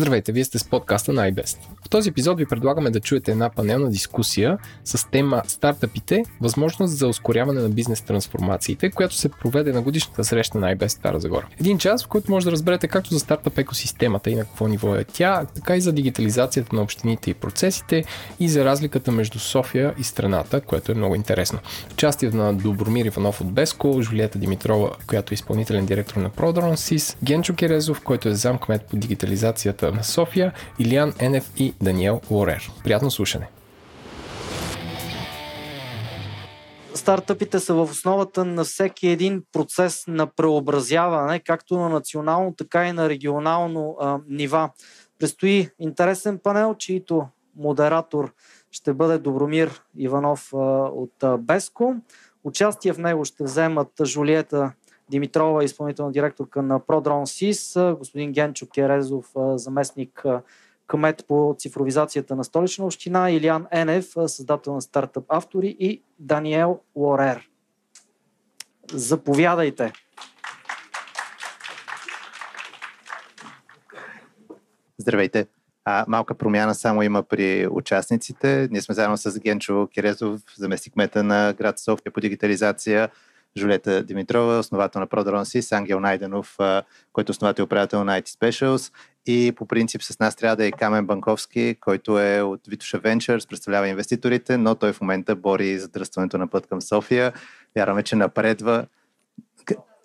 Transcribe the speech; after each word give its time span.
Здравейте, 0.00 0.32
вие 0.32 0.44
сте 0.44 0.58
с 0.58 0.64
подкаста 0.64 1.12
на 1.12 1.28
iBest. 1.28 1.58
В 1.90 1.98
този 1.98 2.08
епизод 2.08 2.38
ви 2.38 2.46
предлагаме 2.46 2.90
да 2.90 3.00
чуете 3.00 3.30
една 3.30 3.50
панелна 3.50 3.90
дискусия 3.90 4.58
с 4.84 5.10
тема 5.10 5.42
Стартъпите– 5.46 6.22
възможност 6.40 6.98
за 6.98 7.08
ускоряване 7.08 7.60
на 7.60 7.68
бизнес 7.68 8.00
трансформациите, 8.00 8.90
която 8.90 9.14
се 9.14 9.28
проведе 9.28 9.72
на 9.72 9.82
годишната 9.82 10.24
среща 10.24 10.58
на 10.58 10.76
iBest 10.76 10.88
Стара 10.88 11.20
Загора. 11.20 11.46
Един 11.60 11.78
час, 11.78 12.04
в 12.04 12.08
който 12.08 12.30
може 12.30 12.44
да 12.44 12.52
разберете 12.52 12.88
както 12.88 13.14
за 13.14 13.20
стартъп 13.20 13.58
екосистемата 13.58 14.30
и 14.30 14.34
на 14.34 14.44
какво 14.44 14.66
ниво 14.66 14.94
е 14.94 15.04
тя, 15.04 15.46
така 15.54 15.76
и 15.76 15.80
за 15.80 15.92
дигитализацията 15.92 16.76
на 16.76 16.82
общините 16.82 17.30
и 17.30 17.34
процесите 17.34 18.04
и 18.40 18.48
за 18.48 18.64
разликата 18.64 19.12
между 19.12 19.38
София 19.38 19.94
и 19.98 20.04
страната, 20.04 20.60
което 20.60 20.92
е 20.92 20.94
много 20.94 21.14
интересно. 21.14 21.58
Участие 21.92 22.30
на 22.30 22.54
Добромир 22.54 23.04
Иванов 23.04 23.40
от 23.40 23.52
Беско, 23.52 24.02
Жулиета 24.02 24.38
Димитрова, 24.38 24.90
която 25.06 25.32
е 25.32 25.34
изпълнителен 25.34 25.86
директор 25.86 26.16
на 26.16 26.30
ProDronSys, 26.30 27.16
Генчо 27.24 27.54
Керезов, 27.54 28.00
който 28.00 28.28
е 28.28 28.34
замкмет 28.34 28.82
по 28.82 28.96
дигитализацията 28.96 29.92
на 29.92 30.04
София, 30.04 30.52
Илиан 30.78 31.12
Енев 31.18 31.50
и 31.56 31.74
Даниел 31.82 32.20
Лорер. 32.30 32.70
Приятно 32.84 33.10
слушане! 33.10 33.50
Стартъпите 36.94 37.58
са 37.58 37.74
в 37.74 37.82
основата 37.82 38.44
на 38.44 38.64
всеки 38.64 39.08
един 39.08 39.42
процес 39.52 40.04
на 40.08 40.26
преобразяване, 40.26 41.40
както 41.40 41.78
на 41.78 41.88
национално, 41.88 42.54
така 42.54 42.88
и 42.88 42.92
на 42.92 43.08
регионално 43.08 43.96
а, 44.00 44.18
нива. 44.28 44.70
Престои 45.18 45.70
интересен 45.78 46.38
панел, 46.38 46.74
чието 46.78 47.26
модератор 47.56 48.32
ще 48.70 48.92
бъде 48.92 49.18
Добромир 49.18 49.82
Иванов 49.96 50.50
а, 50.54 50.56
от 50.84 51.22
а, 51.22 51.38
Беско. 51.38 51.94
Участие 52.44 52.92
в 52.92 52.98
него 52.98 53.24
ще 53.24 53.44
вземат 53.44 53.88
Жулиета 54.04 54.72
Димитрова, 55.10 55.64
изпълнителна 55.64 56.12
директорка 56.12 56.62
на 56.62 56.80
ProDrone 56.80 57.52
SIS, 57.52 57.98
господин 57.98 58.32
Генчо 58.32 58.66
Керезов, 58.74 59.32
заместник 59.54 60.24
кмет 60.90 61.24
по 61.28 61.54
цифровизацията 61.58 62.36
на 62.36 62.44
столична 62.44 62.84
община, 62.84 63.30
Илиан 63.30 63.66
Енев, 63.70 64.06
създател 64.26 64.74
на 64.74 64.82
стартъп 64.82 65.24
автори 65.28 65.76
и 65.80 66.02
Даниел 66.18 66.80
Лорер. 66.96 67.48
Заповядайте! 68.92 69.92
Здравейте! 74.98 75.46
А, 75.84 76.04
малка 76.08 76.34
промяна 76.34 76.74
само 76.74 77.02
има 77.02 77.22
при 77.22 77.68
участниците. 77.70 78.68
Ние 78.70 78.80
сме 78.80 78.94
заедно 78.94 79.16
с 79.16 79.40
Генчо 79.40 79.88
Кирезов, 79.94 80.40
заместник 80.56 80.96
мета 80.96 81.22
на 81.22 81.54
град 81.58 81.78
София 81.78 82.12
по 82.12 82.20
дигитализация, 82.20 83.08
Жулета 83.58 84.02
Димитрова, 84.02 84.58
основател 84.58 85.00
на 85.00 85.06
ProDronSys, 85.06 85.76
Ангел 85.76 86.00
Найденов, 86.00 86.56
който 87.12 87.30
е 87.30 87.34
основател 87.34 87.62
и 87.62 87.64
управител 87.64 88.04
на 88.04 88.20
IT 88.20 88.28
Specials 88.28 88.92
и 89.26 89.52
по 89.56 89.66
принцип 89.66 90.02
с 90.02 90.18
нас 90.18 90.36
трябва 90.36 90.56
да 90.56 90.66
е 90.66 90.72
Камен 90.72 91.06
Банковски, 91.06 91.76
който 91.80 92.18
е 92.18 92.42
от 92.42 92.60
Витуша 92.68 93.00
Ventures, 93.00 93.48
представлява 93.48 93.88
инвеститорите, 93.88 94.56
но 94.56 94.74
той 94.74 94.92
в 94.92 95.00
момента 95.00 95.36
бори 95.36 95.78
задръстването 95.78 96.38
на 96.38 96.48
път 96.48 96.66
към 96.66 96.82
София. 96.82 97.32
Вярваме, 97.76 98.02
че 98.02 98.16
напредва. 98.16 98.86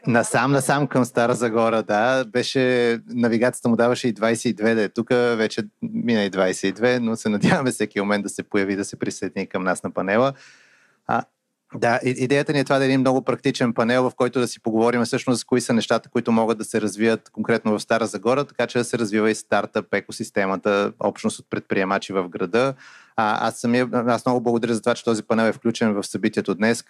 Насам, 0.07 0.51
насам 0.51 0.87
към 0.87 1.05
Стара 1.05 1.33
Загора, 1.33 1.83
да. 1.83 2.25
Беше, 2.25 2.99
навигацията 3.07 3.69
му 3.69 3.75
даваше 3.75 4.07
и 4.07 4.13
22 4.13 4.75
да 4.75 4.81
е 4.81 4.89
тук, 4.89 5.09
вече 5.09 5.63
мина 5.81 6.23
и 6.23 6.31
22, 6.31 6.99
но 6.99 7.15
се 7.15 7.29
надяваме 7.29 7.71
всеки 7.71 7.99
момент 7.99 8.23
да 8.23 8.29
се 8.29 8.43
появи, 8.43 8.75
да 8.75 8.85
се 8.85 8.99
присъедини 8.99 9.47
към 9.47 9.63
нас 9.63 9.83
на 9.83 9.91
панела. 9.91 10.33
А, 11.07 11.23
да, 11.73 11.99
идеята 12.03 12.53
ни 12.53 12.59
е 12.59 12.63
това 12.63 12.77
да 12.77 12.83
е 12.83 12.87
един 12.87 12.99
много 12.99 13.21
практичен 13.21 13.73
панел, 13.73 14.09
в 14.09 14.15
който 14.15 14.39
да 14.39 14.47
си 14.47 14.59
поговорим 14.59 15.03
всъщност 15.03 15.45
кои 15.45 15.61
са 15.61 15.73
нещата, 15.73 16.09
които 16.09 16.31
могат 16.31 16.57
да 16.57 16.63
се 16.63 16.81
развият 16.81 17.29
конкретно 17.29 17.77
в 17.77 17.81
Стара 17.81 18.05
Загора, 18.05 18.45
така 18.45 18.67
че 18.67 18.77
да 18.77 18.83
се 18.83 18.97
развива 18.97 19.31
и 19.31 19.35
стартъп 19.35 19.93
екосистемата, 19.93 20.93
общност 20.99 21.39
от 21.39 21.45
предприемачи 21.49 22.13
в 22.13 22.29
града. 22.29 22.73
А, 23.17 23.47
аз, 23.47 23.55
самия, 23.59 23.89
аз 23.93 24.25
много 24.25 24.41
благодаря 24.41 24.73
за 24.73 24.81
това, 24.81 24.95
че 24.95 25.03
този 25.03 25.23
панел 25.23 25.43
е 25.43 25.53
включен 25.53 25.93
в 25.93 26.03
събитието 26.03 26.55
днес. 26.55 26.83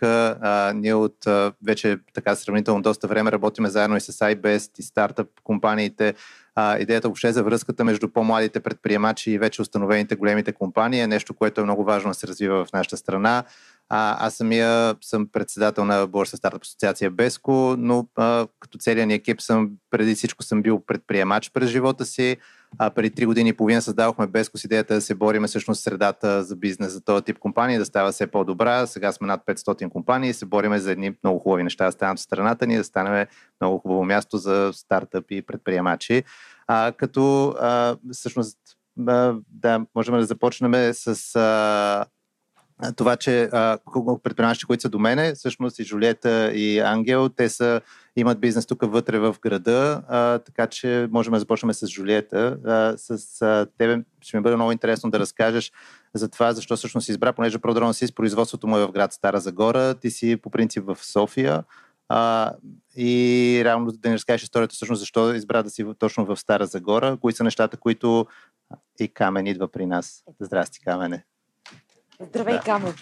ние 0.76 0.94
от 0.94 1.28
а, 1.28 1.54
вече 1.66 1.98
така 2.14 2.36
сравнително 2.36 2.82
доста 2.82 3.08
време 3.08 3.32
работиме 3.32 3.70
заедно 3.70 3.98
и 3.98 4.02
с 4.02 4.14
iBest 4.14 4.80
и 4.80 4.84
стартъп 4.84 5.28
компаниите. 5.44 6.14
А, 6.56 6.78
идеята 6.78 7.08
въобще 7.08 7.34
за 7.34 7.44
връзката 7.44 7.84
между 7.84 8.10
по-младите 8.10 8.60
предприемачи 8.60 9.32
и 9.32 9.38
вече 9.38 9.62
установените 9.62 10.16
големите 10.16 10.54
компании 10.54 11.00
е 11.00 11.08
нещо, 11.08 11.34
което 11.34 11.62
е 11.62 11.64
много 11.64 11.84
важно 11.84 12.10
да 12.10 12.14
се 12.14 12.28
развива 12.28 12.66
в 12.66 12.74
нашата 12.74 12.98
страна. 12.98 13.44
А, 13.90 14.28
аз 14.28 14.36
самия 14.36 14.96
съм 15.02 15.28
председател 15.32 15.86
на 15.86 16.08
Борса 16.08 16.38
Стартъп 16.38 16.64
Асоциация 16.64 17.12
Беско, 17.12 17.76
но 17.78 18.08
а, 18.16 18.48
като 18.60 18.78
целият 18.78 19.08
ни 19.08 19.14
екип 19.14 19.42
съм, 19.42 19.72
преди 19.90 20.16
всичко 20.16 20.44
съм 20.44 20.62
бил 20.62 20.84
предприемач 20.88 21.52
през 21.54 21.70
живота 21.70 22.06
си. 22.06 22.38
А, 22.78 22.90
преди 22.90 23.10
три 23.10 23.26
години 23.26 23.50
и 23.50 23.54
половина 23.54 23.82
създадохме 23.82 24.28
Беско 24.28 24.58
с 24.58 24.64
идеята 24.64 24.94
да 24.94 25.02
се 25.02 25.16
бориме 25.16 25.48
всъщност 25.48 25.84
средата 25.84 26.44
за 26.44 26.56
бизнес 26.56 26.94
за 26.94 27.02
този 27.02 27.24
тип 27.24 27.40
компании, 27.40 27.78
да 27.78 27.86
става 27.86 28.12
все 28.12 28.28
по-добра. 28.28 28.88
Сега 28.88 29.12
сме 29.12 29.28
над 29.28 29.42
500 29.46 29.90
компании 29.90 30.30
и 30.30 30.34
се 30.34 30.46
бориме 30.46 30.80
за 30.80 30.92
едни 30.92 31.14
много 31.24 31.40
хубави 31.40 31.64
неща 31.64 31.86
да 31.86 31.92
станат 31.92 32.18
в 32.18 32.22
страната 32.22 32.68
ни, 32.68 32.78
да 32.78 32.84
станем 32.84 33.28
много 33.62 33.80
хубаво 33.80 34.06
място 34.06 34.38
за 34.38 34.72
стартъпи 34.74 35.36
и 35.36 35.42
предприемачи. 35.42 36.24
А, 36.68 36.92
като 36.98 37.48
а, 37.50 37.98
всъщност 38.12 38.58
да, 38.98 39.86
можем 39.96 40.16
да 40.16 40.26
започнем 40.26 40.94
с 40.94 41.36
а, 41.36 42.06
това, 42.96 43.16
че 43.16 43.50
предприемачите, 44.24 44.66
които 44.66 44.82
са 44.82 44.90
до 44.90 45.00
мене, 45.00 45.34
всъщност 45.36 45.80
и 45.80 45.84
Жулиета 45.84 46.52
и 46.54 46.80
Ангел, 46.80 47.30
те 47.30 47.50
са, 47.50 47.82
имат 48.16 48.40
бизнес 48.40 48.66
тук 48.66 48.82
вътре 48.82 49.20
в 49.20 49.36
града, 49.42 50.02
а, 50.08 50.40
така 50.40 50.68
че 50.68 51.08
можем 51.12 51.34
да 51.34 51.40
започнем 51.40 51.74
с 51.74 51.88
Жулиета. 51.88 52.58
А, 52.66 52.94
с 52.98 53.42
а, 53.42 53.68
тебе 53.78 54.04
ще 54.22 54.38
ми 54.38 54.44
бъде 54.44 54.56
много 54.56 54.72
интересно 54.72 55.12
да 55.12 55.20
разкажеш 55.20 55.72
за 56.14 56.30
това, 56.30 56.54
защо 56.54 56.76
всъщност 56.76 57.06
си 57.06 57.12
избра, 57.12 57.34
понеже 57.34 57.60
Продрон 57.60 57.94
си 57.94 58.08
с 58.08 58.12
производството 58.12 58.68
му 58.68 58.78
е 58.78 58.86
в 58.86 58.92
град 58.92 59.14
Стара 59.14 59.40
Загора, 59.40 59.94
ти 59.94 60.12
си 60.12 60.38
по 60.38 60.50
принцип 60.50 60.84
в 60.86 60.98
София. 61.02 61.64
А, 62.10 62.52
и 62.98 63.62
реално 63.66 63.92
да 63.92 64.10
ни 64.10 64.16
разкажеш 64.16 64.44
историята 64.44 64.74
всъщност 64.74 65.00
защо 65.00 65.34
избра 65.34 65.64
да 65.64 65.70
си 65.70 65.86
точно 66.00 66.26
в 66.26 66.38
Стара 66.38 66.66
Загора, 66.66 67.18
кои 67.22 67.34
са 67.34 67.44
нещата, 67.44 67.78
които 67.78 68.26
и 69.00 69.08
Камен 69.08 69.48
идва 69.48 69.68
при 69.68 69.86
нас. 69.86 70.24
Здрасти, 70.40 70.80
Камене. 70.80 71.26
Здравей, 72.22 72.54
да. 72.54 72.62
Камо! 72.62 72.94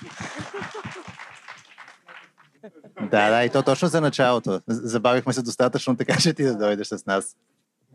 Да, 3.01 3.29
да, 3.29 3.43
и 3.43 3.49
то 3.49 3.63
точно 3.63 3.87
за 3.87 4.01
началото. 4.01 4.61
Забавихме 4.67 5.33
се 5.33 5.41
достатъчно, 5.41 5.97
така 5.97 6.17
че 6.17 6.33
ти 6.33 6.43
да 6.43 6.57
дойдеш 6.57 6.87
с 6.87 7.05
нас. 7.05 7.37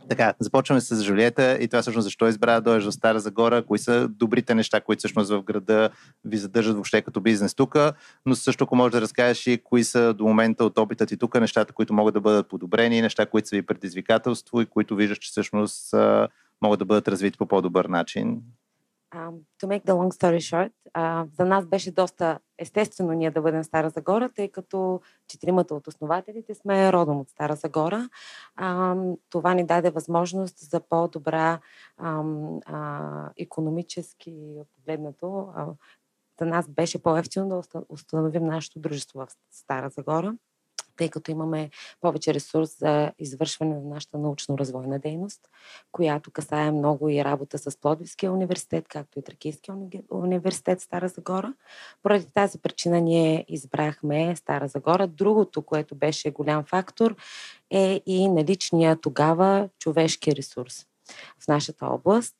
Така, 0.09 0.35
започваме 0.39 0.81
с 0.81 1.03
Жулиета 1.03 1.59
и 1.61 1.69
това 1.69 1.83
всъщност 1.83 2.05
защо 2.05 2.29
избра 2.29 2.55
да 2.55 2.61
дойдеш 2.61 2.85
в 2.85 2.93
Стара 2.93 3.21
Загора, 3.21 3.67
кои 3.67 3.79
са 3.79 4.09
добрите 4.09 4.55
неща, 4.55 4.81
които 4.81 4.99
всъщност 4.99 5.31
в 5.31 5.43
града 5.43 5.91
ви 6.25 6.37
задържат 6.37 6.75
въобще 6.75 7.03
като 7.03 7.21
бизнес 7.21 7.55
тук, 7.55 7.77
но 8.27 8.35
също 8.35 8.65
ако 8.65 8.77
можеш 8.77 8.93
да 8.93 9.01
разкажеш 9.01 9.47
и 9.47 9.63
кои 9.65 9.85
са 9.85 10.15
до 10.15 10.25
момента 10.25 10.65
от 10.65 10.79
опита 10.79 11.07
ти 11.07 11.17
тук, 11.17 11.41
нещата, 11.41 11.73
които 11.73 11.95
могат 11.95 12.15
да 12.15 12.21
бъдат 12.21 12.49
подобрени, 12.49 13.03
неща, 13.03 13.27
които 13.27 13.49
са 13.49 13.57
ви 13.57 13.67
предизвикателство 13.67 14.61
и 14.61 14.67
които 14.67 14.97
виждаш, 14.97 15.19
че 15.19 15.31
всъщност 15.31 15.95
могат 16.63 16.79
да 16.79 16.85
бъдат 16.85 17.09
развити 17.09 17.39
по 17.39 17.47
по-добър 17.47 17.85
начин. 17.85 18.43
Um, 19.15 19.35
to 19.61 19.67
make 19.67 19.85
the 19.87 19.95
long 19.95 20.13
story 20.13 20.41
short, 20.51 20.71
uh, 20.97 21.29
за 21.37 21.45
нас 21.45 21.67
беше 21.67 21.93
доста 21.93 22.39
естествено 22.59 23.13
ние 23.13 23.31
да 23.31 23.43
бъдем 23.43 23.65
Стара 23.65 23.91
Загора, 23.91 24.29
тъй 24.29 24.49
като 24.49 25.01
четиримата 25.29 25.75
от 25.75 25.87
основателите 25.87 26.55
сме 26.55 26.93
родом 26.93 27.21
от 27.21 27.29
Стара 27.29 27.57
Загора. 27.57 28.09
Uh, 28.61 29.19
това 29.31 29.55
ни 29.55 29.67
даде 29.67 29.91
възможност 29.91 30.59
за 30.59 30.81
по-добра 30.81 31.59
um, 32.01 32.59
uh, 32.65 33.31
економически 33.37 34.35
погледнато. 34.77 35.53
За 36.39 36.47
нас 36.47 36.69
беше 36.69 37.03
по-ефтино 37.03 37.49
да 37.49 37.63
установим 37.89 38.45
нашето 38.45 38.79
дружество 38.79 39.19
в 39.19 39.29
Стара 39.51 39.91
Загора 39.91 40.35
тъй 40.99 41.09
като 41.09 41.31
имаме 41.31 41.71
повече 42.01 42.35
ресурс 42.35 42.79
за 42.79 43.13
извършване 43.19 43.75
на 43.75 43.95
нашата 43.95 44.19
научно-развойна 44.19 45.01
дейност, 45.01 45.41
която 45.93 46.31
касае 46.31 46.71
много 46.71 47.09
и 47.09 47.25
работа 47.25 47.59
с 47.59 47.81
Плодивския 47.81 48.33
университет, 48.33 48.89
както 48.89 49.19
и 49.19 49.23
Тракийския 49.23 49.75
университет 50.11 50.81
Стара 50.81 51.09
Загора. 51.09 51.55
Поради 52.03 52.27
тази 52.35 52.59
причина 52.59 53.01
ние 53.01 53.45
избрахме 53.49 54.37
Стара 54.37 54.69
Загора. 54.69 55.07
Другото, 55.07 55.63
което 55.63 55.95
беше 55.95 56.31
голям 56.31 56.65
фактор, 56.65 57.17
е 57.71 58.01
и 58.07 58.29
наличния 58.29 58.97
тогава 59.01 59.69
човешки 59.79 60.37
ресурс 60.37 60.87
в 61.45 61.49
нашата 61.49 61.87
област, 61.87 62.35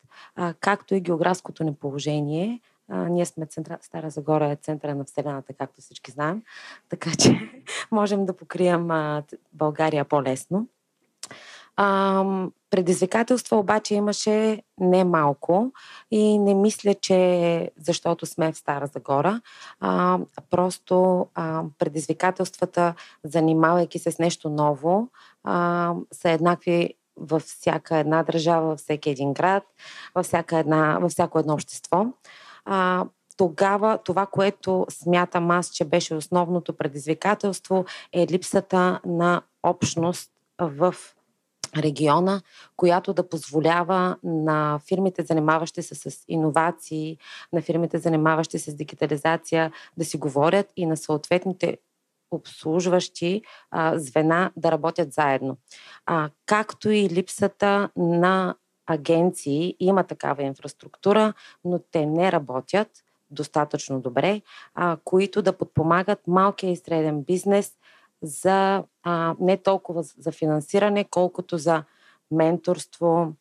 както 0.61 0.95
и 0.95 1.01
географското 1.01 1.65
ни 1.65 1.75
положение– 1.75 2.61
ние 2.89 3.27
сме 3.27 3.47
центра, 3.47 3.79
Стара 3.81 4.11
Загора 4.11 4.47
е 4.51 4.57
центъра 4.57 4.95
на 4.95 5.05
Вселената, 5.05 5.53
както 5.53 5.81
всички 5.81 6.11
знаем, 6.11 6.43
така 6.89 7.11
че 7.19 7.51
можем 7.91 8.27
да 8.27 8.37
покрием 8.37 8.91
а, 8.91 9.23
България 9.53 10.05
по-лесно. 10.05 10.67
А, 11.81 12.25
предизвикателства 12.71 13.57
обаче 13.57 13.95
имаше 13.95 14.63
не 14.81 15.05
малко 15.05 15.73
и 16.11 16.39
не 16.39 16.55
мисля, 16.55 16.95
че 16.95 17.71
защото 17.77 18.27
сме 18.27 18.53
в 18.53 18.57
Стара 18.57 18.87
Загора, 18.87 19.41
а, 19.81 20.19
просто 20.51 21.27
а, 21.35 21.63
предизвикателствата, 21.79 22.95
занимавайки 23.25 23.99
се 23.99 24.11
с 24.11 24.19
нещо 24.19 24.51
ново, 24.51 25.09
а, 25.45 25.95
са 26.13 26.31
еднакви 26.31 26.95
във 27.17 27.43
всяка 27.43 27.97
една 27.97 28.23
държава, 28.23 28.67
във 28.67 28.79
всеки 28.79 29.11
един 29.11 29.33
град, 29.33 29.63
във, 30.15 30.27
всяка 30.27 30.59
една, 30.59 30.99
във 30.99 31.11
всяко 31.11 31.39
едно 31.39 31.55
общество. 31.55 32.07
А, 32.65 33.05
тогава 33.37 33.99
това, 34.05 34.27
което 34.27 34.87
смятам 34.91 35.51
аз, 35.51 35.71
че 35.71 35.85
беше 35.85 36.15
основното 36.15 36.77
предизвикателство, 36.77 37.85
е 38.13 38.27
липсата 38.27 39.01
на 39.05 39.43
общност 39.63 40.31
в 40.61 40.95
региона, 41.77 42.41
която 42.77 43.13
да 43.13 43.29
позволява 43.29 44.17
на 44.23 44.81
фирмите, 44.89 45.23
занимаващи 45.23 45.83
се 45.83 45.95
с 45.95 46.25
иновации, 46.29 47.19
на 47.53 47.63
фирмите, 47.63 47.99
занимаващи 47.99 48.59
се 48.59 48.71
с 48.71 48.75
дигитализация, 48.75 49.73
да 49.97 50.05
си 50.05 50.17
говорят 50.17 50.67
и 50.77 50.87
на 50.87 50.97
съответните 50.97 51.79
обслужващи 52.31 53.43
а, 53.71 53.99
звена 53.99 54.51
да 54.57 54.73
работят 54.73 55.13
заедно. 55.13 55.57
А, 56.07 56.31
както 56.47 56.91
и 56.91 57.09
липсата 57.09 57.89
на 57.97 58.55
агенции, 58.89 59.77
има 59.81 60.05
такава 60.05 60.43
инфраструктура, 60.43 61.33
но 61.65 61.79
те 61.79 62.07
не 62.07 62.33
работят 62.33 62.89
достатъчно 63.31 64.01
добре, 64.01 64.43
а, 64.75 64.97
които 65.05 65.43
да 65.43 65.59
подпомагат 65.59 66.27
малкия 66.27 66.71
и 66.71 66.77
среден 66.77 67.23
бизнес 67.23 67.73
за 68.23 68.85
а, 69.03 69.35
не 69.41 69.57
толкова 69.57 70.03
за 70.03 70.33
финансиране, 70.33 71.05
колкото 71.05 71.59
за 71.59 71.85
менторство, 72.31 73.33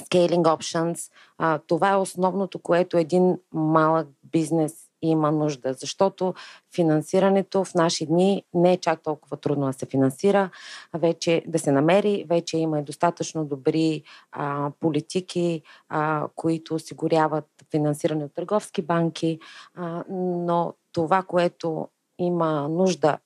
scaling 0.00 0.42
options. 0.42 1.12
А, 1.38 1.58
това 1.58 1.90
е 1.90 1.96
основното, 1.96 2.58
което 2.58 2.98
един 2.98 3.38
малък 3.52 4.08
бизнес 4.22 4.83
има 5.06 5.30
нужда, 5.30 5.72
защото 5.72 6.34
финансирането 6.74 7.64
в 7.64 7.74
наши 7.74 8.06
дни 8.06 8.44
не 8.54 8.72
е 8.72 8.76
чак 8.76 9.02
толкова 9.02 9.36
трудно 9.36 9.66
да 9.66 9.72
се 9.72 9.86
финансира, 9.86 10.50
вече 10.94 11.42
да 11.46 11.58
се 11.58 11.72
намери, 11.72 12.24
вече 12.28 12.58
има 12.58 12.78
и 12.78 12.82
достатъчно 12.82 13.44
добри 13.44 14.02
а, 14.32 14.70
политики, 14.80 15.62
а, 15.88 16.28
които 16.34 16.74
осигуряват 16.74 17.46
финансиране 17.70 18.24
от 18.24 18.34
търговски 18.34 18.82
банки, 18.82 19.38
а, 19.74 20.04
но 20.10 20.74
това, 20.92 21.22
което 21.22 21.88
има 22.18 22.68
нужда 22.68 23.18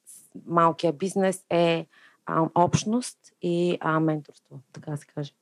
малкия 0.46 0.92
бизнес 0.92 1.44
е 1.50 1.86
а, 2.26 2.48
общност 2.54 3.18
и 3.42 3.78
а, 3.80 4.00
менторство, 4.00 4.60
така 4.72 4.96
се 4.96 5.06
каже. 5.06 5.32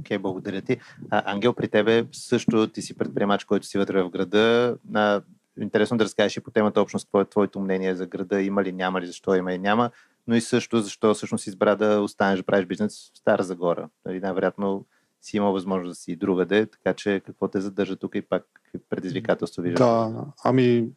Окей, 0.00 0.18
okay, 0.18 0.20
благодаря 0.20 0.62
ти. 0.62 0.76
А, 1.10 1.32
Ангел, 1.32 1.52
при 1.52 1.68
тебе 1.68 2.06
също 2.12 2.68
ти 2.68 2.82
си 2.82 2.96
предприемач, 2.96 3.44
който 3.44 3.66
си 3.66 3.78
вътре 3.78 4.02
в 4.02 4.10
града. 4.10 4.76
А, 4.94 5.22
интересно 5.60 5.96
да 5.96 6.04
разкажеш 6.04 6.36
и 6.36 6.40
по 6.40 6.50
темата 6.50 6.80
общност, 6.80 7.06
какво 7.06 7.20
е 7.20 7.24
твоето 7.24 7.60
мнение 7.60 7.94
за 7.94 8.06
града, 8.06 8.42
има 8.42 8.64
ли, 8.64 8.72
няма 8.72 9.00
ли, 9.00 9.06
защо 9.06 9.34
има 9.34 9.52
и 9.52 9.58
няма, 9.58 9.90
но 10.26 10.34
и 10.34 10.40
също 10.40 10.80
защо 10.80 11.14
всъщност 11.14 11.46
избра 11.46 11.74
да 11.74 12.00
останеш 12.00 12.38
да 12.38 12.46
правиш 12.46 12.66
бизнес 12.66 13.10
в 13.14 13.18
Стара 13.18 13.42
Загора. 13.42 13.88
Нали, 14.06 14.20
най-вероятно 14.20 14.84
си 15.22 15.36
имал 15.36 15.52
възможност 15.52 15.90
да 15.90 15.94
си 15.94 16.12
и 16.12 16.16
другаде, 16.16 16.66
така 16.66 16.94
че 16.94 17.22
какво 17.26 17.48
те 17.48 17.60
задържа 17.60 17.96
тук 17.96 18.14
и 18.14 18.22
пак 18.22 18.46
какви 18.52 18.78
предизвикателства 18.88 19.62
виждаш? 19.62 19.78
Да, 19.78 20.24
ами 20.44 20.88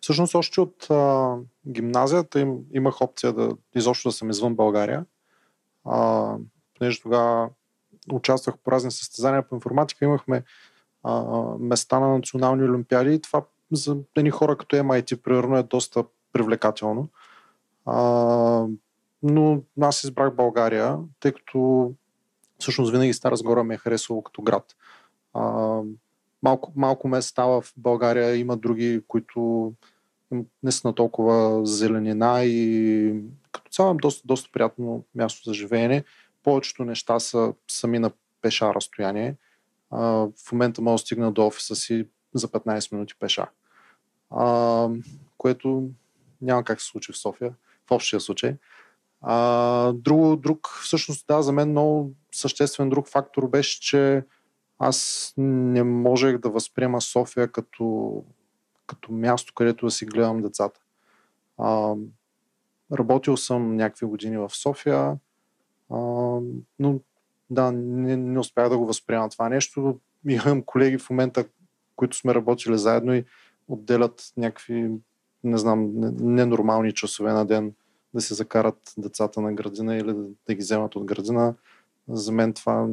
всъщност 0.00 0.34
още 0.34 0.60
от 0.60 0.90
а, 0.90 1.34
гимназията 1.68 2.40
им, 2.40 2.58
имах 2.72 3.00
опция 3.00 3.32
да 3.32 3.56
изобщо 3.74 4.08
да 4.08 4.12
съм 4.12 4.30
извън 4.30 4.54
България. 4.54 5.04
А, 5.84 6.34
понеже 6.78 7.00
тогава 7.00 7.50
участвах 8.12 8.58
по 8.58 8.72
разни 8.72 8.90
състезания 8.90 9.48
по 9.48 9.54
информатика, 9.54 10.04
имахме 10.04 10.44
а, 11.02 11.34
места 11.60 12.00
на 12.00 12.08
национални 12.08 12.64
олимпиади 12.64 13.14
и 13.14 13.20
това 13.20 13.42
за 13.72 13.96
едни 14.16 14.30
хора 14.30 14.56
като 14.56 14.76
MIT, 14.76 15.16
примерно, 15.22 15.56
е 15.56 15.62
доста 15.62 16.04
привлекателно. 16.32 17.08
А, 17.86 18.66
но 19.22 19.62
аз 19.80 20.04
избрах 20.04 20.34
България, 20.34 20.98
тъй 21.20 21.32
като 21.32 21.92
всъщност 22.58 22.92
винаги 22.92 23.12
Стара 23.12 23.36
Сгора 23.36 23.64
ми 23.64 23.74
е 23.74 23.78
харесвало 23.78 24.22
като 24.22 24.42
град. 24.42 24.76
А, 25.34 25.80
малко, 26.42 26.72
малко 26.76 27.08
места 27.08 27.44
в 27.44 27.64
България 27.76 28.36
има 28.36 28.56
други, 28.56 29.02
които 29.08 29.72
не 30.62 30.72
са 30.72 30.88
на 30.88 30.94
толкова 30.94 31.66
зеленина 31.66 32.44
и 32.44 33.14
като 33.52 33.70
цяло 33.70 33.90
е 33.90 33.94
доста, 33.94 34.22
доста 34.26 34.50
приятно 34.52 35.04
място 35.14 35.42
за 35.44 35.54
живеене. 35.54 36.04
Повечето 36.42 36.84
неща 36.84 37.20
са 37.20 37.54
сами 37.68 37.98
на 37.98 38.10
пеша 38.42 38.74
разстояние. 38.74 39.36
А, 39.90 40.00
в 40.46 40.52
момента 40.52 40.82
мога 40.82 40.94
да 40.94 40.98
стигна 40.98 41.32
до 41.32 41.46
офиса 41.46 41.76
си 41.76 42.06
за 42.34 42.48
15 42.48 42.92
минути 42.92 43.14
пеша. 43.18 43.46
А, 44.30 44.88
което 45.38 45.90
няма 46.42 46.64
как 46.64 46.80
се 46.80 46.86
случи 46.86 47.12
в 47.12 47.18
София, 47.18 47.54
в 47.86 47.90
общия 47.90 48.20
случай. 48.20 48.56
А, 49.20 49.92
друго, 49.92 50.36
друг, 50.36 50.68
всъщност, 50.82 51.26
да, 51.26 51.42
за 51.42 51.52
мен 51.52 51.70
много 51.70 52.12
съществен 52.32 52.88
друг 52.88 53.08
фактор 53.08 53.48
беше, 53.48 53.80
че 53.80 54.24
аз 54.78 55.32
не 55.36 55.82
можех 55.82 56.38
да 56.38 56.50
възприема 56.50 57.00
София 57.00 57.52
като, 57.52 58.24
като 58.86 59.12
място, 59.12 59.52
където 59.54 59.86
да 59.86 59.90
си 59.90 60.06
гледам 60.06 60.42
децата. 60.42 60.80
А, 61.58 61.94
работил 62.92 63.36
съм 63.36 63.76
някакви 63.76 64.06
години 64.06 64.38
в 64.38 64.50
София, 64.50 65.16
а, 65.90 65.98
но 66.78 67.00
да, 67.50 67.72
не, 67.72 68.16
не 68.16 68.38
успях 68.38 68.68
да 68.68 68.78
го 68.78 68.86
възприема 68.86 69.28
това 69.28 69.48
нещо. 69.48 70.00
Имам 70.28 70.62
колеги 70.62 70.98
в 70.98 71.10
момента, 71.10 71.44
които 71.96 72.16
сме 72.16 72.34
работили 72.34 72.78
заедно 72.78 73.14
и 73.14 73.24
отделят 73.68 74.32
някакви, 74.36 74.90
не 75.44 75.58
знам, 75.58 75.90
ненормални 76.20 76.92
часове 76.92 77.32
на 77.32 77.46
ден 77.46 77.74
да 78.14 78.20
се 78.20 78.34
закарат 78.34 78.94
децата 78.98 79.40
на 79.40 79.52
градина 79.52 79.96
или 79.96 80.14
да, 80.14 80.24
да 80.46 80.54
ги 80.54 80.60
вземат 80.60 80.96
от 80.96 81.04
градина. 81.04 81.54
За 82.08 82.32
мен 82.32 82.52
това, 82.52 82.88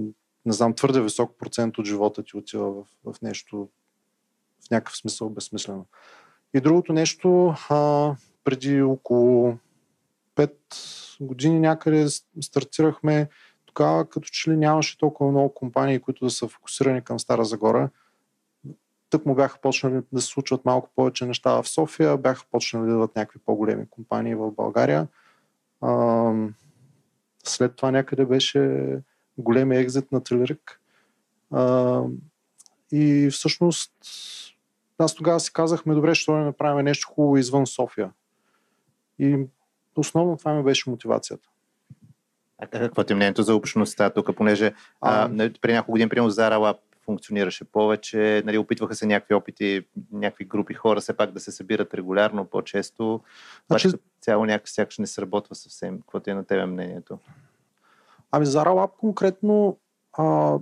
не 0.45 0.54
знам, 0.54 0.74
твърде 0.74 1.01
висок 1.01 1.38
процент 1.39 1.77
от 1.77 1.86
живота 1.86 2.24
ти 2.24 2.38
отива 2.38 2.72
в, 2.72 2.86
в 3.06 3.22
нещо 3.22 3.69
в 4.68 4.72
някакъв 4.72 4.98
смисъл 4.98 5.30
безсмислено. 5.30 5.86
И 6.54 6.62
другото 6.62 6.94
нещо, 6.94 7.54
а, 7.69 8.16
преди 8.44 8.81
около 8.81 9.57
5 10.36 10.51
години 11.21 11.60
някъде 11.60 12.07
стартирахме 12.42 13.30
тогава, 13.66 14.10
като 14.10 14.28
че 14.31 14.51
ли 14.51 14.57
нямаше 14.57 14.98
толкова 14.98 15.31
много 15.31 15.54
компании, 15.54 16.00
които 16.00 16.25
да 16.25 16.31
са 16.31 16.48
фокусирани 16.48 17.01
към 17.01 17.19
Стара 17.19 17.45
Загора 17.45 17.90
тък 19.09 19.26
му 19.26 19.35
бяха 19.35 19.59
почнали 19.62 20.02
да 20.12 20.21
се 20.21 20.28
случват 20.28 20.66
малко 20.66 20.90
повече 20.95 21.26
неща 21.26 21.62
в 21.62 21.68
София, 21.69 22.18
бяха 22.18 22.45
почнали 22.52 22.85
да 22.85 22.94
дадат 22.94 23.16
някакви 23.16 23.40
по-големи 23.45 23.90
компании 23.90 24.35
в 24.35 24.52
България. 24.52 25.07
А, 25.81 26.31
след 27.44 27.76
това 27.76 27.92
някъде 27.92 28.26
беше 28.26 28.90
големи 29.38 29.78
екзит 29.78 30.12
на 30.12 30.24
Телерик. 30.24 30.81
А, 31.52 32.02
и 32.92 33.30
всъщност 33.31 33.92
аз 34.97 35.16
тогава 35.16 35.40
си 35.40 35.54
казахме, 35.54 35.94
добре, 35.94 36.16
ще 36.16 36.31
не 36.31 36.44
направим 36.44 36.85
нещо 36.85 37.07
хубаво 37.07 37.38
извън 37.38 37.68
София. 37.68 38.12
И 39.19 39.45
основно 39.95 40.38
това 40.38 40.54
ми 40.54 40.64
беше 40.64 40.90
мотивацията. 40.90 41.50
А 42.57 42.68
какво 42.68 43.04
е 43.09 43.14
мнението 43.14 43.44
за 43.44 43.56
общността 43.56 44.09
тук, 44.09 44.35
понеже 44.35 44.74
а, 45.02 45.26
а, 45.26 45.52
при 45.62 45.74
няколко 45.74 45.92
години, 45.92 46.09
примерно, 46.09 46.31
Zara 46.31 46.54
Lab 46.54 46.78
функционираше 47.06 47.66
повече. 47.66 48.44
Нали, 48.45 48.57
опитваха 48.57 48.95
се 48.95 49.06
някакви 49.06 49.33
опити, 49.33 49.85
някакви 50.12 50.45
групи 50.45 50.74
хора 50.74 51.02
все 51.02 51.18
пак 51.18 51.31
да 51.31 51.40
се 51.40 51.52
събират 51.52 51.94
регулярно, 51.94 52.45
по-често. 52.45 53.21
Значи... 53.68 53.90
цяло 54.21 54.45
някак 54.45 54.69
сякаш 54.69 54.97
не 54.97 55.07
сработва 55.07 55.56
съвсем. 55.56 56.00
Какво 56.00 56.19
ти 56.19 56.30
е 56.30 56.33
на 56.33 56.44
тебе 56.44 56.66
мнението? 56.66 57.19
Ами 58.31 58.45
за 58.45 58.64
Ralab 58.64 58.92
конкретно 58.97 59.78
а, 60.14 60.57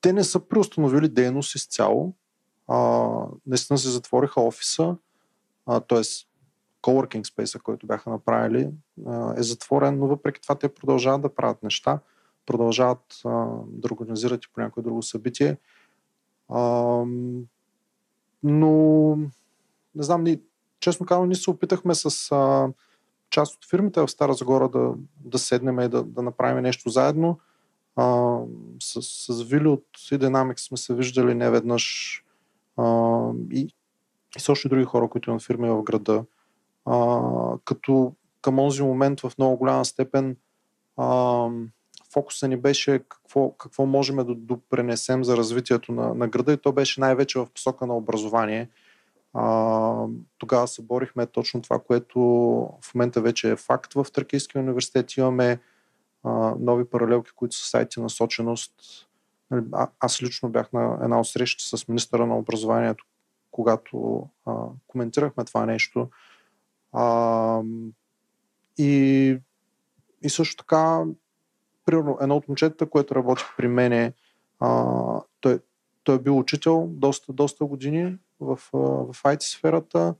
те 0.00 0.12
не 0.12 0.24
са 0.24 0.40
преустановили 0.40 1.08
дейност 1.08 1.54
изцяло. 1.54 2.14
А, 2.68 3.08
наистина 3.46 3.78
се 3.78 3.88
затвориха 3.88 4.40
офиса, 4.40 4.96
т.е. 5.66 6.02
coworking 6.82 7.24
space, 7.24 7.62
който 7.62 7.86
бяха 7.86 8.10
направили, 8.10 8.70
а, 9.06 9.34
е 9.38 9.42
затворен, 9.42 9.98
но 9.98 10.06
въпреки 10.06 10.40
това 10.40 10.54
те 10.54 10.68
продължават 10.68 11.22
да 11.22 11.34
правят 11.34 11.62
неща 11.62 11.98
продължават 12.48 13.20
а, 13.24 13.46
да 13.66 13.88
организират 13.92 14.44
и 14.44 14.48
по 14.54 14.60
някое 14.60 14.82
друго 14.82 15.02
събитие. 15.02 15.56
А, 16.48 16.62
но, 18.42 19.16
не 19.94 20.02
знам, 20.02 20.24
ни, 20.24 20.40
честно 20.80 21.06
казано, 21.06 21.26
ние 21.26 21.34
се 21.34 21.50
опитахме 21.50 21.94
с 21.94 22.32
а, 22.32 22.68
част 23.30 23.56
от 23.56 23.70
фирмите 23.70 24.00
в 24.00 24.08
Стара 24.08 24.34
Загора 24.34 24.68
да, 24.68 24.94
да 25.20 25.38
седнем 25.38 25.80
и 25.80 25.88
да, 25.88 26.02
да 26.02 26.22
направим 26.22 26.62
нещо 26.62 26.88
заедно. 26.88 27.38
А, 27.96 28.38
с, 28.82 29.02
с 29.02 29.42
Вили 29.42 29.68
от 29.68 29.84
e 29.98 30.58
сме 30.58 30.76
се 30.76 30.94
виждали 30.94 31.34
не 31.34 31.50
веднъж 31.50 32.14
а, 32.76 33.30
и, 33.52 33.74
и 34.36 34.40
с 34.40 34.48
още 34.48 34.68
други 34.68 34.84
хора, 34.84 35.08
които 35.08 35.30
имат 35.30 35.42
фирми 35.42 35.68
в 35.70 35.82
града. 35.82 36.24
А, 36.86 37.20
като 37.64 38.12
към 38.42 38.56
този 38.56 38.82
момент 38.82 39.20
в 39.20 39.32
много 39.38 39.56
голяма 39.56 39.84
степен 39.84 40.36
а, 40.96 41.48
фокуса 42.12 42.48
ни 42.48 42.56
беше 42.56 42.98
какво, 43.08 43.52
какво 43.52 43.86
можем 43.86 44.16
да 44.16 44.34
допренесем 44.34 45.24
за 45.24 45.36
развитието 45.36 45.92
на, 45.92 46.14
на 46.14 46.28
града 46.28 46.52
и 46.52 46.56
то 46.56 46.72
беше 46.72 47.00
най-вече 47.00 47.38
в 47.38 47.46
посока 47.46 47.86
на 47.86 47.96
образование. 47.96 48.68
А, 49.34 50.06
тогава 50.38 50.68
се 50.68 50.82
борихме 50.82 51.26
точно 51.26 51.62
това, 51.62 51.78
което 51.78 52.20
в 52.82 52.94
момента 52.94 53.20
вече 53.20 53.50
е 53.50 53.56
факт 53.56 53.94
в 53.94 54.06
Тракийския 54.12 54.62
университет. 54.62 55.16
Имаме 55.16 55.60
а, 56.24 56.54
нови 56.58 56.84
паралелки, 56.84 57.30
които 57.36 57.56
са 57.56 57.68
сайти 57.68 58.00
насоченост. 58.00 58.72
Нали, 59.50 59.64
а, 59.72 59.88
аз 60.00 60.22
лично 60.22 60.48
бях 60.48 60.72
на 60.72 60.98
една 61.02 61.20
от 61.20 61.28
срещи 61.28 61.76
с 61.76 61.88
министъра 61.88 62.26
на 62.26 62.38
образованието, 62.38 63.04
когато 63.50 64.26
а, 64.46 64.54
коментирахме 64.86 65.44
това 65.44 65.66
нещо. 65.66 66.08
А, 66.92 67.62
и, 68.78 69.38
и 70.22 70.30
също 70.30 70.56
така, 70.56 71.04
примерно, 71.88 72.18
едно 72.20 72.36
от 72.36 72.48
момчетата, 72.48 72.86
което 72.86 73.14
работи 73.14 73.42
при 73.56 73.68
мене, 73.68 74.12
а, 74.60 74.94
той, 75.40 75.58
той 76.04 76.16
е 76.16 76.18
бил 76.18 76.38
учител 76.38 76.88
доста, 76.90 77.32
доста 77.32 77.64
години 77.64 78.16
в, 78.40 78.58
в 78.72 79.22
IT 79.22 79.42
сферата. 79.42 80.14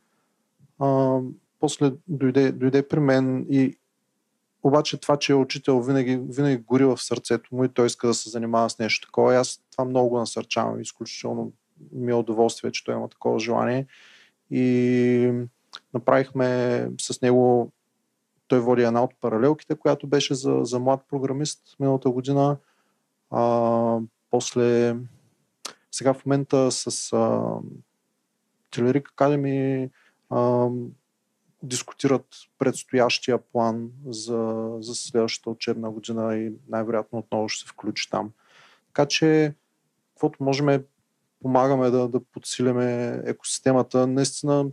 А, 0.78 1.18
после 1.60 1.92
дойде, 2.06 2.52
дойде 2.52 2.88
при 2.88 3.00
мен 3.00 3.46
и 3.50 3.78
обаче 4.62 5.00
това, 5.00 5.16
че 5.16 5.32
е 5.32 5.36
учител, 5.36 5.80
винаги, 5.80 6.20
винаги 6.28 6.56
гори 6.56 6.84
в 6.84 6.98
сърцето 6.98 7.54
му 7.54 7.64
и 7.64 7.68
той 7.68 7.86
иска 7.86 8.06
да 8.06 8.14
се 8.14 8.30
занимава 8.30 8.70
с 8.70 8.78
нещо 8.78 9.06
такова. 9.06 9.34
И 9.34 9.36
аз 9.36 9.62
това 9.70 9.84
много 9.84 10.08
го 10.08 10.18
насърчавам. 10.18 10.80
Изключително 10.80 11.52
ми 11.92 12.10
е 12.10 12.14
удоволствие, 12.14 12.72
че 12.72 12.84
той 12.84 12.94
има 12.94 13.08
такова 13.08 13.38
желание. 13.38 13.86
И 14.50 15.32
направихме 15.94 16.90
с 17.00 17.22
него 17.22 17.72
той 18.48 18.60
води 18.60 18.82
една 18.82 19.04
от 19.04 19.10
паралелките, 19.20 19.74
която 19.74 20.06
беше 20.06 20.34
за, 20.34 20.58
за 20.62 20.78
млад 20.78 21.00
програмист 21.10 21.76
миналата 21.80 22.10
година. 22.10 22.56
А, 23.30 23.98
после 24.30 24.96
сега 25.92 26.14
в 26.14 26.26
момента 26.26 26.70
с 26.70 27.10
Телерик 28.70 29.08
Академи 29.08 29.90
дискутират 31.62 32.26
предстоящия 32.58 33.38
план 33.38 33.90
за, 34.06 34.68
за 34.80 34.94
следващата 34.94 35.50
учебна 35.50 35.90
година 35.90 36.36
и 36.36 36.52
най-вероятно 36.68 37.18
отново 37.18 37.48
ще 37.48 37.66
се 37.66 37.72
включи 37.72 38.10
там. 38.10 38.30
Така 38.86 39.06
че, 39.06 39.54
каквото 40.14 40.42
можем, 40.42 40.84
помагаме 41.42 41.90
да, 41.90 42.08
да 42.08 42.20
подсилиме 42.20 43.20
екосистемата. 43.24 44.06
Наистина, 44.06 44.66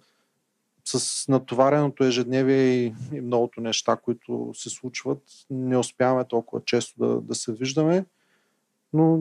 с 0.86 1.28
натовареното 1.28 2.04
ежедневие 2.04 2.64
и, 2.64 2.94
и 3.14 3.22
многото 3.22 3.62
неща, 3.62 3.96
които 3.96 4.52
се 4.54 4.70
случват, 4.70 5.24
не 5.50 5.78
успяваме 5.78 6.26
толкова 6.28 6.62
често 6.66 6.94
да, 7.00 7.22
да 7.22 7.36
се 7.36 7.54
виждаме, 7.54 8.06
но 8.94 9.20